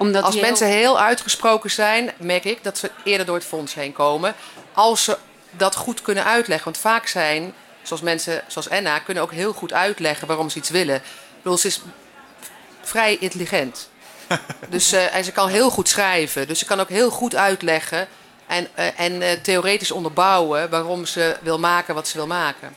Omdat 0.00 0.22
Als 0.24 0.34
heel- 0.34 0.42
mensen 0.42 0.66
heel 0.66 1.00
uitgesproken 1.00 1.70
zijn, 1.70 2.12
merk 2.16 2.44
ik 2.44 2.64
dat 2.64 2.78
ze 2.78 2.90
eerder 3.04 3.26
door 3.26 3.34
het 3.34 3.44
fonds 3.44 3.74
heen 3.74 3.92
komen. 3.92 4.34
Als 4.72 5.04
ze 5.04 5.16
dat 5.50 5.74
goed 5.74 6.02
kunnen 6.02 6.24
uitleggen. 6.24 6.64
Want 6.64 6.78
vaak 6.78 7.06
zijn, 7.06 7.54
zoals 7.82 8.02
mensen 8.02 8.42
zoals 8.46 8.68
Enna, 8.68 8.98
kunnen 8.98 9.22
ook 9.22 9.32
heel 9.32 9.52
goed 9.52 9.72
uitleggen 9.72 10.26
waarom 10.26 10.50
ze 10.50 10.58
iets 10.58 10.70
willen. 10.70 10.96
Ik 10.96 11.02
bedoel, 11.42 11.58
ze 11.58 11.66
is 11.66 11.80
vrij 12.80 13.16
intelligent. 13.20 13.88
dus, 14.68 14.92
eh, 14.92 15.14
en 15.14 15.24
ze 15.24 15.32
kan 15.32 15.48
heel 15.48 15.70
goed 15.70 15.88
schrijven. 15.88 16.46
Dus 16.48 16.58
ze 16.58 16.64
kan 16.64 16.80
ook 16.80 16.88
heel 16.88 17.10
goed 17.10 17.34
uitleggen 17.34 18.08
en, 18.46 18.68
eh, 18.74 19.00
en 19.00 19.22
eh, 19.22 19.32
theoretisch 19.42 19.90
onderbouwen 19.90 20.70
waarom 20.70 21.06
ze 21.06 21.36
wil 21.42 21.58
maken 21.58 21.94
wat 21.94 22.08
ze 22.08 22.16
wil 22.16 22.26
maken. 22.26 22.76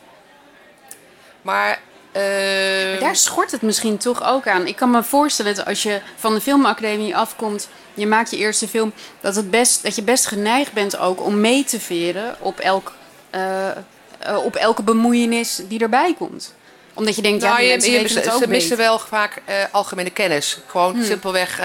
Maar. 1.41 1.79
Eh, 2.13 2.91
Maar 2.91 2.99
daar 2.99 3.15
schort 3.15 3.51
het 3.51 3.61
misschien 3.61 3.97
toch 3.97 4.23
ook 4.23 4.47
aan. 4.47 4.67
Ik 4.67 4.75
kan 4.75 4.91
me 4.91 5.03
voorstellen 5.03 5.55
dat 5.55 5.65
als 5.65 5.83
je 5.83 6.01
van 6.15 6.33
de 6.33 6.41
filmacademie 6.41 7.15
afkomt, 7.17 7.67
je 7.93 8.07
maakt 8.07 8.29
je 8.31 8.37
eerste 8.37 8.67
film, 8.67 8.93
dat, 9.19 9.35
het 9.35 9.51
best, 9.51 9.83
dat 9.83 9.95
je 9.95 10.01
best 10.01 10.25
geneigd 10.25 10.73
bent 10.73 10.97
ook 10.97 11.21
om 11.25 11.39
mee 11.39 11.63
te 11.63 11.79
veren 11.79 12.35
op, 12.39 12.59
elk, 12.59 12.93
eh, 13.29 13.69
eh, 13.69 13.75
op 14.43 14.55
elke 14.55 14.83
bemoeienis 14.83 15.61
die 15.67 15.79
erbij 15.79 16.13
komt. 16.17 16.53
Omdat 16.93 17.15
je 17.15 17.21
denkt, 17.21 17.41
ja, 17.41 17.47
Nou, 17.47 17.59
die 17.59 17.67
je, 17.67 17.73
mensen 17.99 18.21
je, 18.21 18.29
het 18.29 18.39
ze 18.39 18.47
missen 18.47 18.77
wel 18.77 18.99
vaak 18.99 19.41
eh, 19.45 19.55
algemene 19.71 20.09
kennis. 20.09 20.59
Gewoon 20.67 20.93
Hmm. 20.93 21.03
simpelweg, 21.03 21.55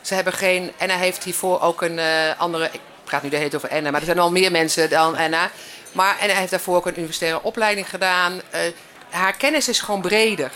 ze 0.00 0.14
hebben 0.14 0.32
geen... 0.32 0.72
Enna 0.76 0.96
heeft 0.96 1.24
hiervoor 1.24 1.60
ook 1.60 1.82
een 1.82 2.00
andere... 2.36 2.68
Ik 2.72 2.80
praat 3.04 3.22
nu 3.22 3.28
de 3.28 3.36
hele 3.36 3.50
tijd 3.50 3.64
over 3.64 3.76
Enna, 3.76 3.90
maar 3.90 4.00
er 4.00 4.06
zijn 4.06 4.18
al 4.18 4.30
meer 4.30 4.50
mensen 4.50 4.90
dan 4.90 5.16
Enna. 5.16 5.50
Maar 5.92 6.18
Enna 6.20 6.34
heeft 6.34 6.50
daarvoor 6.50 6.76
ook 6.76 6.86
een 6.86 6.96
universitaire 6.96 7.42
opleiding 7.42 7.90
gedaan. 7.90 8.40
Haar 9.10 9.32
kennis 9.32 9.68
is 9.68 9.80
gewoon 9.80 10.00
breder. 10.00 10.52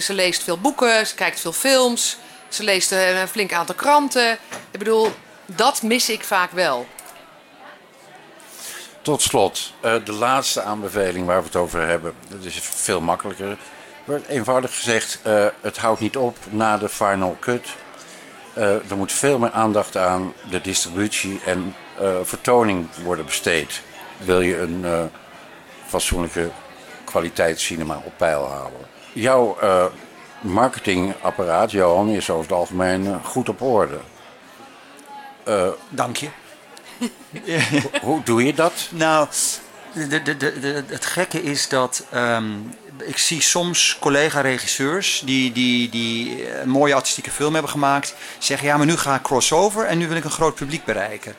Ze- 0.00 0.12
leest 0.12 0.42
veel 0.42 0.58
boeken, 0.58 1.06
ze 1.06 1.14
kijkt 1.14 1.40
veel 1.40 1.52
films. 1.52 2.18
Ze 2.48 2.62
leest 2.62 2.92
eh, 2.92 3.20
een 3.20 3.28
flink 3.28 3.52
aantal 3.52 3.74
kranten. 3.74 4.32
Ik 4.70 4.78
bedoel, 4.78 5.12
dat 5.46 5.82
mis 5.82 6.08
ik 6.10 6.24
vaak 6.24 6.50
wel. 6.50 6.86
Tot 9.02 9.22
slot, 9.22 9.72
eh, 9.80 9.94
de 10.04 10.12
laatste 10.12 10.62
aanbeveling 10.62 11.26
waar 11.26 11.38
we 11.38 11.46
het 11.46 11.56
over 11.56 11.86
hebben. 11.86 12.14
Dat 12.28 12.44
is 12.44 12.58
veel 12.62 13.00
makkelijker. 13.00 13.48
Er 13.50 13.56
wordt 14.04 14.26
eenvoudig 14.26 14.74
gezegd, 14.76 15.18
eh, 15.22 15.46
het 15.60 15.76
houdt 15.76 16.00
niet 16.00 16.16
op 16.16 16.36
na 16.50 16.78
de 16.78 16.88
final 16.88 17.36
cut. 17.40 17.68
Er 18.88 18.96
moet 18.96 19.12
veel 19.12 19.38
meer 19.38 19.50
aandacht 19.50 19.96
aan 19.96 20.32
de 20.50 20.60
distributie 20.60 21.40
en 21.44 21.74
vertoning 22.22 22.88
worden 23.02 23.24
besteed. 23.24 23.80
Wil 24.16 24.40
je 24.40 24.58
een 24.58 25.10
fatsoenlijke 25.86 26.50
kwaliteitscinema 27.20 28.02
op 28.04 28.12
peil 28.16 28.48
halen. 28.50 28.86
Jouw 29.12 29.56
eh, 29.60 29.84
marketingapparaat, 30.40 31.70
Johan, 31.70 32.08
is 32.08 32.30
over 32.30 32.42
het 32.42 32.52
algemeen 32.52 33.06
eh, 33.06 33.24
goed 33.24 33.48
op 33.48 33.62
orde. 33.62 33.98
Eh, 35.44 35.68
Dank 35.88 36.16
je. 36.16 36.28
Hoe- 37.00 37.90
Hoe 38.02 38.22
doe 38.22 38.44
je 38.44 38.54
dat? 38.54 38.72
Nou, 38.90 39.28
de, 39.92 40.06
de, 40.22 40.22
de, 40.36 40.36
de- 40.60 40.84
het 40.86 41.06
gekke 41.06 41.42
is 41.42 41.68
dat 41.68 42.04
ehm, 42.10 42.44
ik 42.98 43.18
zie 43.18 43.40
soms 43.42 43.96
collega-regisseurs 44.00 45.22
die, 45.24 45.52
die, 45.52 45.88
die 45.88 46.50
een 46.60 46.68
mooie 46.68 46.94
artistieke 46.94 47.30
film 47.30 47.52
hebben 47.52 47.70
gemaakt, 47.70 48.14
zeggen 48.38 48.66
ja, 48.68 48.76
maar 48.76 48.86
nu 48.86 48.96
ga 48.96 49.14
ik 49.14 49.22
crossover 49.22 49.84
en 49.84 49.98
nu 49.98 50.08
wil 50.08 50.16
ik 50.16 50.24
een 50.24 50.30
groot 50.30 50.54
publiek 50.54 50.84
bereiken. 50.84 51.34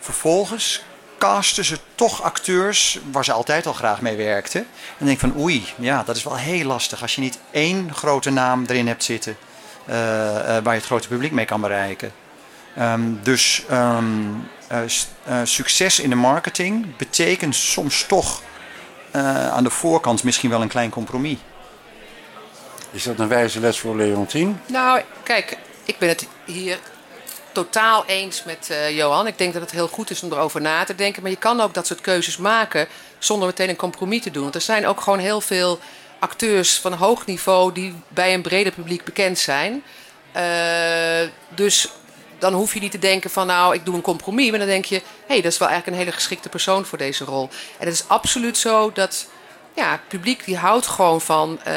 Vervolgens 0.00 0.82
casten 1.18 1.64
ze 1.64 1.78
toch 1.94 2.22
acteurs 2.22 2.98
waar 3.10 3.24
ze 3.24 3.32
altijd 3.32 3.66
al 3.66 3.72
graag 3.72 4.00
mee 4.00 4.16
werkten. 4.16 4.60
En 4.60 4.94
dan 4.98 5.06
denk 5.06 5.22
ik 5.22 5.32
van 5.32 5.42
oei, 5.42 5.64
ja, 5.76 6.02
dat 6.02 6.16
is 6.16 6.24
wel 6.24 6.36
heel 6.36 6.66
lastig 6.66 7.02
als 7.02 7.14
je 7.14 7.20
niet 7.20 7.38
één 7.50 7.94
grote 7.94 8.30
naam 8.30 8.64
erin 8.66 8.86
hebt 8.86 9.04
zitten 9.04 9.36
eh, 9.84 10.56
eh, 10.56 10.64
waar 10.64 10.72
je 10.72 10.78
het 10.78 10.88
grote 10.88 11.08
publiek 11.08 11.32
mee 11.32 11.44
kan 11.44 11.60
bereiken. 11.60 12.12
Ehm, 12.76 13.12
dus 13.22 13.64
ehm, 13.68 14.04
eh, 14.68 15.40
succes 15.44 16.00
in 16.00 16.10
de 16.10 16.16
marketing 16.16 16.96
betekent 16.96 17.54
soms 17.54 18.06
toch 18.06 18.42
eh, 19.10 19.48
aan 19.48 19.64
de 19.64 19.70
voorkant 19.70 20.24
misschien 20.24 20.50
wel 20.50 20.62
een 20.62 20.68
klein 20.68 20.90
compromis. 20.90 21.38
Is 22.90 23.02
dat 23.02 23.18
een 23.18 23.28
wijze 23.28 23.60
les 23.60 23.78
voor 23.78 23.96
Leontien? 23.96 24.60
Nou, 24.66 25.00
kijk, 25.22 25.58
ik 25.84 25.98
ben 25.98 26.08
het 26.08 26.26
hier 26.44 26.78
totaal 27.56 28.04
eens 28.06 28.44
met 28.44 28.70
eh, 28.70 28.96
Johan. 28.96 29.26
Ik 29.26 29.38
denk 29.38 29.52
dat 29.52 29.62
het 29.62 29.70
heel 29.70 29.88
goed 29.88 30.10
is 30.10 30.22
om 30.22 30.32
erover 30.32 30.60
na 30.60 30.84
te 30.84 30.94
denken. 30.94 31.22
Maar 31.22 31.30
je 31.30 31.36
kan 31.36 31.60
ook 31.60 31.74
dat 31.74 31.86
soort 31.86 32.00
keuzes 32.00 32.36
maken 32.36 32.88
zonder 33.18 33.46
meteen 33.48 33.68
een 33.68 33.76
compromis 33.76 34.22
te 34.22 34.30
doen. 34.30 34.42
Want 34.42 34.54
er 34.54 34.60
zijn 34.60 34.86
ook 34.86 35.00
gewoon 35.00 35.18
heel 35.18 35.40
veel 35.40 35.78
acteurs 36.18 36.78
van 36.78 36.92
hoog 36.92 37.26
niveau 37.26 37.72
die 37.72 37.94
bij 38.08 38.34
een 38.34 38.42
breder 38.42 38.72
publiek 38.72 39.04
bekend 39.04 39.38
zijn. 39.38 39.82
Eh, 40.32 41.28
dus 41.54 41.88
dan 42.38 42.52
hoef 42.52 42.74
je 42.74 42.80
niet 42.80 42.90
te 42.90 42.98
denken 42.98 43.30
van 43.30 43.46
nou, 43.46 43.74
ik 43.74 43.84
doe 43.84 43.94
een 43.94 44.00
compromis. 44.00 44.50
Maar 44.50 44.58
dan 44.58 44.68
denk 44.68 44.84
je, 44.84 44.96
hé, 44.96 45.02
hey, 45.26 45.40
dat 45.40 45.52
is 45.52 45.58
wel 45.58 45.68
eigenlijk 45.68 45.98
een 45.98 46.04
hele 46.04 46.16
geschikte 46.16 46.48
persoon 46.48 46.84
voor 46.84 46.98
deze 46.98 47.24
rol. 47.24 47.48
En 47.78 47.86
het 47.86 47.94
is 47.94 48.08
absoluut 48.08 48.58
zo 48.58 48.92
dat 48.92 49.26
ja, 49.74 49.90
het 49.90 50.08
publiek 50.08 50.44
die 50.44 50.56
houdt 50.56 50.86
gewoon 50.86 51.20
van, 51.20 51.62
eh, 51.62 51.74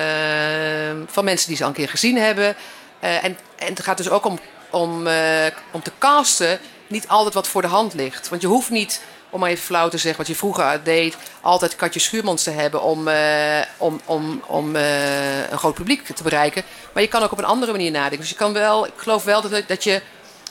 van 1.05 1.23
mensen 1.23 1.47
die 1.47 1.57
ze 1.57 1.63
al 1.63 1.69
een 1.69 1.75
keer 1.75 1.89
gezien 1.89 2.17
hebben. 2.17 2.55
En, 2.99 3.37
en 3.55 3.69
het 3.69 3.83
gaat 3.83 3.97
dus 3.97 4.09
ook 4.09 4.25
om, 4.25 4.39
om, 4.69 5.07
eh, 5.07 5.45
om 5.71 5.81
te 5.81 5.91
casten 5.97 6.59
niet 6.87 7.07
altijd 7.07 7.33
wat 7.33 7.47
voor 7.47 7.61
de 7.61 7.67
hand 7.67 7.93
ligt. 7.93 8.29
Want 8.29 8.41
je 8.41 8.47
hoeft 8.47 8.69
niet, 8.69 9.01
om 9.29 9.39
maar 9.39 9.49
even 9.49 9.63
flauw 9.63 9.89
te 9.89 9.97
zeggen, 9.97 10.17
wat 10.17 10.27
je 10.27 10.35
vroeger 10.35 10.83
deed, 10.83 11.17
altijd 11.41 11.75
Katje 11.75 11.99
Schuurmans 11.99 12.43
te 12.43 12.49
hebben 12.49 12.81
om, 12.81 13.07
eh, 13.07 13.61
om, 13.77 14.01
om, 14.05 14.43
om 14.47 14.75
eh, 14.75 15.49
een 15.49 15.57
groot 15.57 15.73
publiek 15.73 16.07
te 16.07 16.23
bereiken. 16.23 16.63
Maar 16.93 17.03
je 17.03 17.09
kan 17.09 17.23
ook 17.23 17.31
op 17.31 17.37
een 17.37 17.45
andere 17.45 17.71
manier 17.71 17.91
nadenken. 17.91 18.19
Dus 18.19 18.29
je 18.29 18.35
kan 18.35 18.53
wel, 18.53 18.85
ik 18.85 18.93
geloof 18.95 19.23
wel 19.23 19.41
dat, 19.41 19.67
dat 19.67 19.83
je 19.83 20.01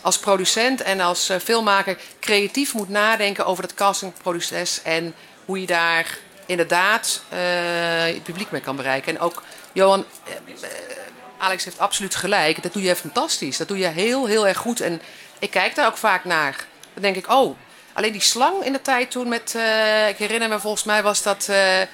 als 0.00 0.18
producent 0.18 0.82
en 0.82 1.00
als 1.00 1.30
filmmaker 1.42 1.98
creatief 2.20 2.74
moet 2.74 2.88
nadenken 2.88 3.46
over 3.46 3.62
dat 3.62 3.74
castingproces 3.74 4.82
en 4.82 5.14
hoe 5.44 5.60
je 5.60 5.66
daar 5.66 6.18
inderdaad 6.46 7.22
het 7.28 8.22
publiek 8.22 8.50
mee 8.50 8.60
kan 8.60 8.76
bereiken. 8.76 9.16
En 9.16 9.20
ook 9.20 9.42
Johan, 9.72 10.04
Alex 11.38 11.64
heeft 11.64 11.78
absoluut 11.78 12.14
gelijk. 12.14 12.62
Dat 12.62 12.72
doe 12.72 12.82
je 12.82 12.96
fantastisch. 12.96 13.56
Dat 13.56 13.68
doe 13.68 13.78
je 13.78 13.86
heel, 13.86 14.26
heel 14.26 14.46
erg 14.46 14.58
goed. 14.58 14.80
En 14.80 15.00
ik 15.38 15.50
kijk 15.50 15.74
daar 15.74 15.86
ook 15.86 15.96
vaak 15.96 16.24
naar. 16.24 16.66
Dan 16.94 17.02
denk 17.02 17.16
ik, 17.16 17.30
oh, 17.30 17.56
alleen 17.92 18.12
die 18.12 18.20
slang 18.20 18.64
in 18.64 18.72
de 18.72 18.82
tijd 18.82 19.10
toen 19.10 19.28
met... 19.28 19.54
eh, 19.54 20.08
ik 20.08 20.16
herinner 20.16 20.48
me, 20.48 20.60
volgens 20.60 20.84
mij 20.84 21.02
was 21.02 21.22
dat... 21.22 21.48
ehm, 21.48 21.86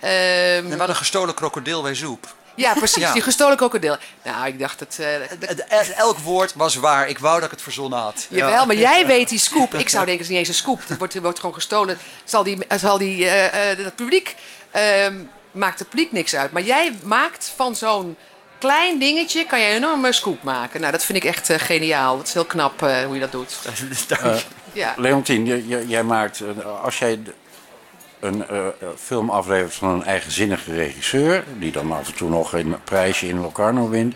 We 0.00 0.64
hadden 0.68 0.88
een 0.88 0.96
gestolen 0.96 1.34
krokodil 1.34 1.82
bij 1.82 1.94
Zoep. 1.94 2.34
ja, 2.54 2.72
precies. 2.74 3.02
Ja. 3.02 3.12
Die 3.12 3.22
gestolen 3.22 3.56
krokodil. 3.56 3.96
Nou, 4.24 4.46
ik 4.46 4.58
dacht 4.58 4.78
dat... 4.78 4.98
eh, 4.98 5.38
dat- 5.56 5.88
Elk 5.96 6.18
woord 6.18 6.54
was 6.54 6.74
waar. 6.74 7.08
Ik 7.08 7.18
wou 7.18 7.34
dat 7.34 7.44
ik 7.44 7.50
het 7.50 7.62
verzonnen 7.62 7.98
had. 7.98 8.26
Jawel, 8.30 8.50
Ja. 8.50 8.64
maar 8.64 8.76
jij 8.76 9.06
weet 9.06 9.28
die 9.28 9.38
scoop. 9.38 9.74
Ik 9.74 9.88
zou 9.88 10.04
denken, 10.04 10.12
het 10.12 10.20
is 10.20 10.28
niet 10.28 10.38
eens 10.38 10.48
een 10.48 10.54
scoop. 10.54 10.80
Het 10.88 10.98
wordt, 10.98 11.14
het 11.14 11.22
wordt 11.22 11.38
gewoon 11.38 11.54
gestolen. 11.54 11.98
Zal 12.24 12.42
die, 12.42 12.58
zal 12.78 12.98
die, 12.98 13.28
eh, 13.28 13.84
het 13.84 13.94
publiek 13.96 14.34
ehm, 14.70 15.14
maakt 15.50 15.78
het 15.78 15.88
publiek 15.88 16.12
niks 16.12 16.34
uit. 16.34 16.52
Maar 16.52 16.62
jij 16.62 16.98
maakt 17.02 17.52
van 17.56 17.76
zo'n 17.76 18.16
klein 18.58 18.98
dingetje, 18.98 19.46
kan 19.46 19.60
je 19.60 19.66
een 19.70 19.76
enorme 19.76 20.12
scoop 20.12 20.42
maken. 20.42 20.80
Nou, 20.80 20.92
dat 20.92 21.04
vind 21.04 21.18
ik 21.18 21.24
echt 21.24 21.50
eh, 21.50 21.58
geniaal. 21.58 22.16
Dat 22.16 22.26
is 22.26 22.32
heel 22.32 22.44
knap 22.44 22.82
eh, 22.82 23.02
hoe 23.04 23.14
je 23.14 23.20
dat 23.20 23.32
doet. 23.32 23.58
Eh, 24.22 24.36
Ja. 24.72 24.94
Leontien, 24.96 25.46
j- 25.46 25.64
j- 25.74 25.84
jij 25.86 26.02
maakt, 26.02 26.40
eh, 26.40 26.82
als 26.84 26.98
jij 26.98 27.16
d- 27.16 27.30
een 28.20 28.48
eh, 28.48 28.66
film 28.98 29.30
aflevert 29.30 29.74
van 29.74 29.88
een 29.88 30.04
eigenzinnige 30.04 30.74
regisseur, 30.74 31.44
die 31.58 31.72
dan 31.72 31.92
af 31.92 32.06
en 32.08 32.14
toe 32.14 32.28
nog 32.28 32.52
een 32.52 32.76
prijsje 32.84 33.28
in 33.28 33.40
Locarno 33.40 33.88
wint, 33.88 34.14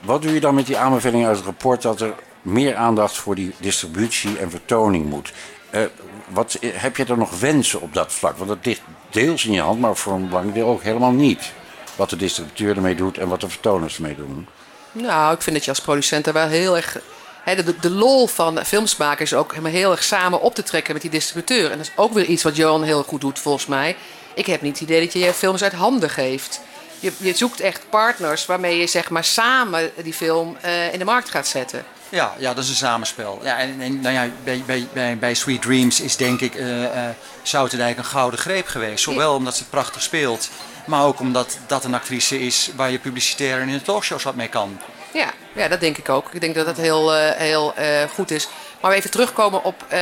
wat 0.00 0.22
doe 0.22 0.34
je 0.34 0.40
dan 0.40 0.54
met 0.54 0.66
die 0.66 0.78
aanbeveling 0.78 1.26
uit 1.26 1.36
het 1.36 1.44
rapport 1.44 1.82
dat 1.82 2.00
er 2.00 2.14
meer 2.42 2.76
aandacht 2.76 3.16
voor 3.16 3.34
die 3.34 3.54
distributie 3.58 4.38
en 4.38 4.50
vertoning 4.50 5.06
moet? 5.10 5.32
Eh, 5.70 5.80
wat, 6.28 6.58
heb 6.62 6.96
je 6.96 7.04
er 7.04 7.18
nog 7.18 7.38
wensen 7.38 7.80
op 7.80 7.94
dat 7.94 8.12
vlak? 8.12 8.36
Want 8.36 8.48
dat 8.48 8.58
ligt 8.66 8.80
deels 9.10 9.44
in 9.44 9.52
je 9.52 9.60
hand, 9.60 9.80
maar 9.80 9.96
voor 9.96 10.12
een 10.12 10.26
belangrijk 10.28 10.56
deel 10.56 10.68
ook 10.68 10.82
helemaal 10.82 11.12
niet. 11.12 11.52
Wat 11.96 12.10
de 12.10 12.16
distributeur 12.16 12.76
ermee 12.76 12.94
doet 12.94 13.18
en 13.18 13.28
wat 13.28 13.40
de 13.40 13.48
vertoners 13.48 13.96
ermee 13.96 14.16
doen. 14.16 14.46
Nou, 14.92 15.34
ik 15.34 15.42
vind 15.42 15.56
dat 15.56 15.64
je 15.64 15.70
als 15.70 15.80
producent 15.80 16.26
er 16.26 16.32
wel 16.32 16.48
heel 16.48 16.76
erg... 16.76 16.98
Hè, 17.42 17.54
de, 17.54 17.78
de 17.80 17.90
lol 17.90 18.26
van 18.26 18.64
films 18.64 18.96
maken 18.96 19.24
is 19.24 19.34
ook 19.34 19.50
helemaal 19.50 19.72
heel 19.72 19.90
erg 19.90 20.02
samen 20.02 20.40
op 20.40 20.54
te 20.54 20.62
trekken 20.62 20.92
met 20.92 21.02
die 21.02 21.10
distributeur. 21.10 21.70
En 21.70 21.78
dat 21.78 21.86
is 21.86 21.92
ook 21.96 22.12
weer 22.12 22.24
iets 22.24 22.42
wat 22.42 22.56
Johan 22.56 22.82
heel 22.82 23.02
goed 23.02 23.20
doet, 23.20 23.38
volgens 23.38 23.66
mij. 23.66 23.96
Ik 24.34 24.46
heb 24.46 24.62
niet 24.62 24.78
het 24.78 24.88
idee 24.88 25.00
dat 25.00 25.12
je 25.12 25.18
je 25.18 25.32
films 25.32 25.62
uit 25.62 25.72
handen 25.72 26.10
geeft. 26.10 26.60
Je, 27.00 27.12
je 27.16 27.32
zoekt 27.32 27.60
echt 27.60 27.86
partners 27.90 28.46
waarmee 28.46 28.78
je 28.78 28.86
zeg 28.86 29.10
maar 29.10 29.24
samen 29.24 29.90
die 30.02 30.12
film 30.12 30.56
eh, 30.60 30.92
in 30.92 30.98
de 30.98 31.04
markt 31.04 31.30
gaat 31.30 31.46
zetten. 31.46 31.84
Ja, 32.08 32.34
ja, 32.38 32.54
dat 32.54 32.64
is 32.64 32.70
een 32.70 32.76
samenspel. 32.76 33.40
Ja, 33.42 33.58
en, 33.58 33.80
en 33.80 34.00
nou 34.00 34.14
ja, 34.14 34.28
bij, 34.44 34.62
bij, 34.66 34.86
bij, 34.92 35.18
bij 35.18 35.34
Sweet 35.34 35.62
Dreams 35.62 36.00
is 36.00 36.16
denk 36.16 36.40
ik 36.40 36.54
eh 36.54 36.84
eh 36.84 37.14
Zoutendijk 37.42 37.98
een 37.98 38.04
gouden 38.04 38.40
greep 38.40 38.66
geweest. 38.66 39.02
Zowel 39.02 39.34
omdat 39.34 39.54
ze 39.54 39.60
het 39.60 39.70
prachtig 39.70 40.02
speelt, 40.02 40.50
maar 40.84 41.04
ook 41.04 41.20
omdat 41.20 41.58
dat 41.66 41.84
een 41.84 41.94
actrice 41.94 42.40
is 42.40 42.70
waar 42.76 42.90
je 42.90 42.98
publicitair 42.98 43.60
en 43.60 43.68
in 43.68 43.78
de 43.78 43.82
talkshows 43.82 44.22
wat 44.22 44.34
mee 44.34 44.48
kan. 44.48 44.80
Ja, 45.12 45.32
ja, 45.52 45.68
dat 45.68 45.80
denk 45.80 45.98
ik 45.98 46.08
ook. 46.08 46.32
Ik 46.32 46.40
denk 46.40 46.54
dat 46.54 46.66
dat 46.66 46.76
heel, 46.76 47.14
eh, 47.14 47.36
heel 47.36 47.74
eh, 47.74 48.02
goed 48.14 48.30
is. 48.30 48.48
Maar 48.80 48.92
even 48.92 49.10
terugkomen 49.10 49.64
op 49.64 49.84
eh, 49.88 50.00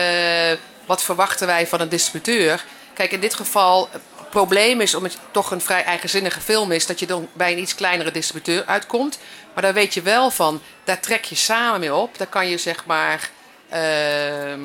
wat 0.86 1.02
verwachten 1.02 1.46
wij 1.46 1.66
van 1.66 1.80
een 1.80 1.88
distributeur. 1.88 2.64
Kijk, 2.94 3.12
in 3.12 3.20
dit 3.20 3.34
geval, 3.34 3.88
het 3.92 4.30
probleem 4.30 4.80
is, 4.80 4.94
omdat 4.94 5.12
het 5.12 5.20
toch 5.30 5.50
een 5.50 5.60
vrij 5.60 5.84
eigenzinnige 5.84 6.40
film 6.40 6.72
is, 6.72 6.86
dat 6.86 6.98
je 6.98 7.06
dan 7.06 7.28
bij 7.32 7.52
een 7.52 7.58
iets 7.58 7.74
kleinere 7.74 8.10
distributeur 8.10 8.64
uitkomt. 8.66 9.18
Maar 9.54 9.62
daar 9.62 9.74
weet 9.74 9.94
je 9.94 10.02
wel 10.02 10.30
van, 10.30 10.62
daar 10.84 11.00
trek 11.00 11.24
je 11.24 11.34
samen 11.34 11.80
mee 11.80 11.94
op. 11.94 12.18
Daar 12.18 12.26
kan 12.26 12.48
je 12.48 12.58
zeg 12.58 12.86
maar 12.86 13.30
ehm, 13.68 14.60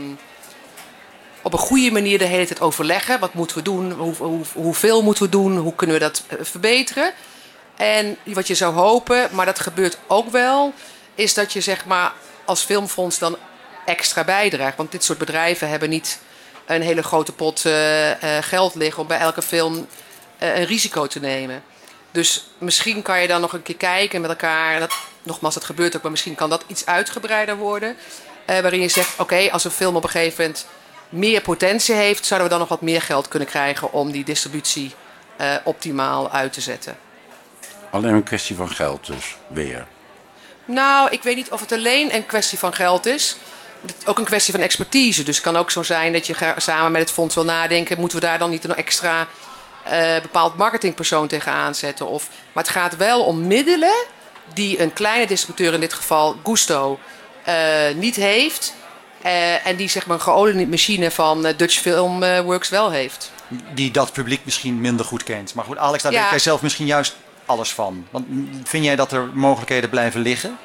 op 1.47 1.53
een 1.53 1.59
goede 1.59 1.91
manier 1.91 2.17
de 2.17 2.25
hele 2.25 2.45
tijd 2.45 2.61
overleggen. 2.61 3.19
Wat 3.19 3.33
moeten 3.33 3.57
we 3.57 3.63
doen? 3.63 3.91
Hoe, 3.91 4.15
hoe, 4.15 4.45
hoeveel 4.53 5.03
moeten 5.03 5.23
we 5.23 5.29
doen? 5.29 5.57
Hoe 5.57 5.75
kunnen 5.75 5.95
we 5.95 6.01
dat 6.01 6.23
eh, 6.27 6.37
verbeteren? 6.41 7.11
En 7.75 8.17
wat 8.23 8.47
je 8.47 8.55
zou 8.55 8.73
hopen, 8.73 9.29
maar 9.31 9.45
dat 9.45 9.59
gebeurt 9.59 9.97
ook 10.07 10.29
wel, 10.29 10.73
is 11.15 11.33
dat 11.33 11.53
je 11.53 11.61
zeg 11.61 11.85
maar 11.85 12.13
als 12.45 12.63
filmfonds 12.63 13.19
dan 13.19 13.37
extra 13.85 14.23
bijdraagt. 14.23 14.77
Want 14.77 14.91
dit 14.91 15.03
soort 15.03 15.17
bedrijven 15.17 15.69
hebben 15.69 15.89
niet 15.89 16.19
een 16.65 16.81
hele 16.81 17.03
grote 17.03 17.31
pot 17.31 17.65
eh, 17.65 18.37
eh, 18.37 18.43
geld 18.43 18.75
liggen 18.75 19.01
om 19.01 19.07
bij 19.07 19.19
elke 19.19 19.41
film 19.41 19.87
een 20.37 20.65
risico 20.65 21.07
te 21.07 21.19
nemen. 21.19 21.63
Dus 22.11 22.49
misschien 22.57 23.01
kan 23.01 23.21
je 23.21 23.27
dan 23.27 23.41
nog 23.41 23.53
een 23.53 23.63
keer 23.63 23.75
kijken 23.75 24.21
met 24.21 24.29
elkaar. 24.29 24.79
Dat, 24.79 24.93
nogmaals, 25.23 25.53
dat 25.53 25.63
gebeurt 25.63 25.95
ook, 25.95 26.01
maar 26.01 26.11
misschien 26.11 26.35
kan 26.35 26.49
dat 26.49 26.63
iets 26.67 26.85
uitgebreider 26.85 27.57
worden. 27.57 27.95
Waarin 28.45 28.81
je 28.81 28.87
zegt, 28.87 29.19
oké, 29.19 29.51
als 29.51 29.63
een 29.63 29.71
film 29.71 29.95
op 29.95 30.03
een 30.03 30.09
gegeven 30.09 30.43
moment 30.43 30.65
meer 31.09 31.41
potentie 31.41 31.95
heeft, 31.95 32.25
zouden 32.25 32.49
we 32.49 32.53
dan 32.53 32.61
nog 32.67 32.77
wat 32.77 32.81
meer 32.81 33.01
geld 33.01 33.27
kunnen 33.27 33.47
krijgen 33.47 33.91
om 33.91 34.11
die 34.11 34.23
distributie 34.23 34.93
eh, 35.37 35.55
optimaal 35.63 36.31
uit 36.31 36.53
te 36.53 36.61
zetten. 36.61 36.97
Alleen 37.91 38.13
een 38.13 38.23
kwestie 38.23 38.55
van 38.55 38.69
geld 38.69 39.05
dus, 39.05 39.35
weer. 39.47 39.87
Nou, 40.65 41.09
ik 41.11 41.23
weet 41.23 41.35
niet 41.35 41.51
of 41.51 41.59
het 41.59 41.71
alleen 41.71 42.15
een 42.15 42.25
kwestie 42.25 42.57
van 42.57 42.73
geld 42.73 43.05
is. 43.05 43.37
Het 43.81 43.95
is 43.99 44.07
ook 44.07 44.17
een 44.17 44.25
kwestie 44.25 44.53
van 44.53 44.63
expertise. 44.63 45.23
Dus 45.23 45.35
het 45.35 45.45
kan 45.45 45.57
ook 45.57 45.71
zo 45.71 45.83
zijn 45.83 46.13
dat 46.13 46.27
je 46.27 46.53
samen 46.57 46.91
met 46.91 47.01
het 47.01 47.11
fonds 47.11 47.35
wil 47.35 47.43
nadenken... 47.43 47.99
moeten 47.99 48.19
we 48.19 48.25
daar 48.25 48.39
dan 48.39 48.49
niet 48.49 48.63
een 48.63 48.75
extra 48.75 49.27
eh, 49.83 50.21
bepaald 50.21 50.57
marketingpersoon 50.57 51.27
tegenaan 51.27 51.75
zetten? 51.75 52.07
Of, 52.07 52.29
maar 52.53 52.63
het 52.63 52.73
gaat 52.73 52.95
wel 52.95 53.23
om 53.23 53.47
middelen 53.47 54.05
die 54.53 54.81
een 54.81 54.93
kleine 54.93 55.27
distributeur, 55.27 55.73
in 55.73 55.79
dit 55.79 55.93
geval 55.93 56.35
Gusto, 56.43 56.99
eh, 57.43 57.55
niet 57.95 58.15
heeft... 58.15 58.73
eh, 59.21 59.67
en 59.67 59.75
die 59.75 59.89
zeg 59.89 60.05
maar 60.05 60.15
een 60.17 60.23
geoliede 60.23 60.67
machine 60.67 61.11
van 61.11 61.45
eh, 61.45 61.57
Dutch 61.57 61.79
Film 61.79 62.23
eh, 62.23 62.39
Works 62.39 62.69
wel 62.69 62.91
heeft. 62.91 63.31
Die 63.73 63.91
dat 63.91 64.11
publiek 64.11 64.41
misschien 64.43 64.81
minder 64.81 65.05
goed 65.05 65.23
kent. 65.23 65.53
Maar 65.53 65.65
goed, 65.65 65.77
Alex, 65.77 66.03
daar 66.03 66.11
Ja. 66.11 66.21
weet 66.21 66.29
jij 66.29 66.39
zelf 66.39 66.61
misschien 66.61 66.85
juist 66.85 67.15
alles 67.45 67.73
van. 67.73 68.07
Want 68.11 68.25
vind 68.63 68.83
jij 68.85 68.95
dat 68.95 69.11
er 69.11 69.29
mogelijkheden 69.33 69.89
blijven 69.89 70.21
liggen? 70.21 70.57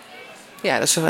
Ja, 0.61 0.79
dat 0.79 0.89
is 0.89 0.97
een, 0.97 1.05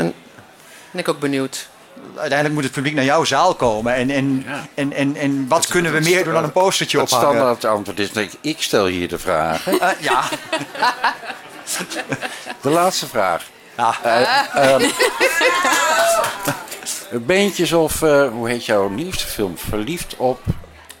ben 0.91 1.01
ik 1.01 1.07
ook 1.07 1.19
benieuwd. 1.19 1.67
Uiteindelijk 2.09 2.53
moet 2.53 2.63
het 2.63 2.71
publiek 2.73 2.93
naar 2.93 3.03
jouw 3.03 3.23
zaal 3.23 3.55
komen. 3.55 3.93
En, 3.95 4.09
en, 4.09 4.45
en, 4.75 4.93
en, 4.93 5.15
en 5.15 5.47
wat 5.47 5.67
kunnen 5.67 5.93
we 5.93 5.99
meer 5.99 6.23
doen 6.23 6.33
dan 6.33 6.43
een 6.43 6.51
postertje 6.51 6.99
Het 6.99 7.11
ophangen? 7.11 7.35
standaard 7.35 7.65
antwoord 7.65 7.99
is, 7.99 8.11
denk 8.11 8.31
ik, 8.31 8.39
ik 8.41 8.61
stel 8.61 8.85
hier 8.85 9.07
de 9.07 9.19
vragen. 9.19 9.79
Ja. 9.99 10.23
De 12.61 12.69
laatste 12.69 13.07
vraag. 13.07 13.43
Ja. 13.77 13.95
Eh, 14.03 14.71
ehm, 14.71 14.81
beentjes 17.19 17.73
of, 17.73 18.01
eh, 18.01 18.29
hoe 18.29 18.49
heet 18.49 18.65
jouw 18.65 18.89
nieuwste 18.89 19.27
film? 19.27 19.57
Verliefd 19.57 20.15
op 20.17 20.39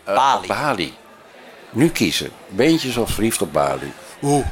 eh, 0.03 0.41
Bali. 0.47 0.93
Nu 1.69 1.89
kiezen. 1.89 2.29
Beentjes 2.49 2.97
of 2.97 3.11
verliefd 3.11 3.41
op 3.41 3.53
Bali? 3.53 3.93
Oeh. 4.21 4.45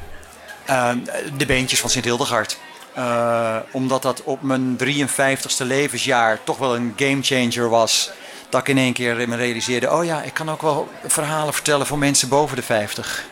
Eh, 0.65 0.91
de 1.37 1.45
beentjes 1.45 1.79
van 1.79 1.89
Sint 1.89 2.05
Hildegard. 2.05 2.59
Eh, 2.93 3.57
omdat 3.71 4.01
dat 4.01 4.23
op 4.23 4.41
mijn 4.41 4.77
53ste 4.77 5.65
levensjaar 5.65 6.43
toch 6.43 6.57
wel 6.57 6.75
een 6.75 6.93
gamechanger 6.95 7.69
was. 7.69 8.11
Dat 8.49 8.61
ik 8.61 8.67
in 8.67 8.77
één 8.77 8.93
keer 8.93 9.29
me 9.29 9.35
realiseerde: 9.35 9.91
oh 9.91 10.05
ja, 10.05 10.21
ik 10.21 10.33
kan 10.33 10.51
ook 10.51 10.61
wel 10.61 10.89
verhalen 11.07 11.53
vertellen 11.53 11.85
voor 11.85 11.97
mensen 11.97 12.29
boven 12.29 12.55
de 12.55 12.61
50. 12.61 13.25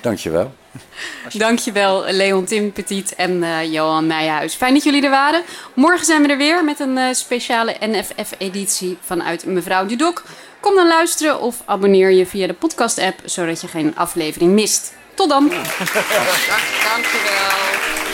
Dankjewel. 0.00 0.54
Dankjewel 1.32 2.04
Leontien 2.10 2.72
Petit 2.72 3.14
en 3.14 3.42
eh, 3.42 3.72
Johan 3.72 4.06
Nijhuis. 4.06 4.54
Fijn 4.54 4.74
dat 4.74 4.84
jullie 4.84 5.02
er 5.02 5.10
waren. 5.10 5.42
Morgen 5.74 6.06
zijn 6.06 6.22
we 6.22 6.28
er 6.28 6.36
weer 6.36 6.64
met 6.64 6.80
een 6.80 6.98
eh, 6.98 7.12
speciale 7.12 7.76
NFF-editie 7.80 8.98
vanuit 9.04 9.44
Mevrouw 9.44 9.86
Dudok. 9.86 10.24
Kom 10.60 10.74
dan 10.74 10.88
luisteren 10.88 11.40
of 11.40 11.62
abonneer 11.64 12.10
je 12.10 12.26
via 12.26 12.46
de 12.46 12.52
podcast-app, 12.52 13.20
zodat 13.24 13.60
je 13.60 13.68
geen 13.68 13.96
aflevering 13.96 14.52
mist. 14.52 14.94
Tot 15.14 15.28
dan! 15.28 15.48
Dank, 15.48 15.64
dankjewel. 16.88 18.05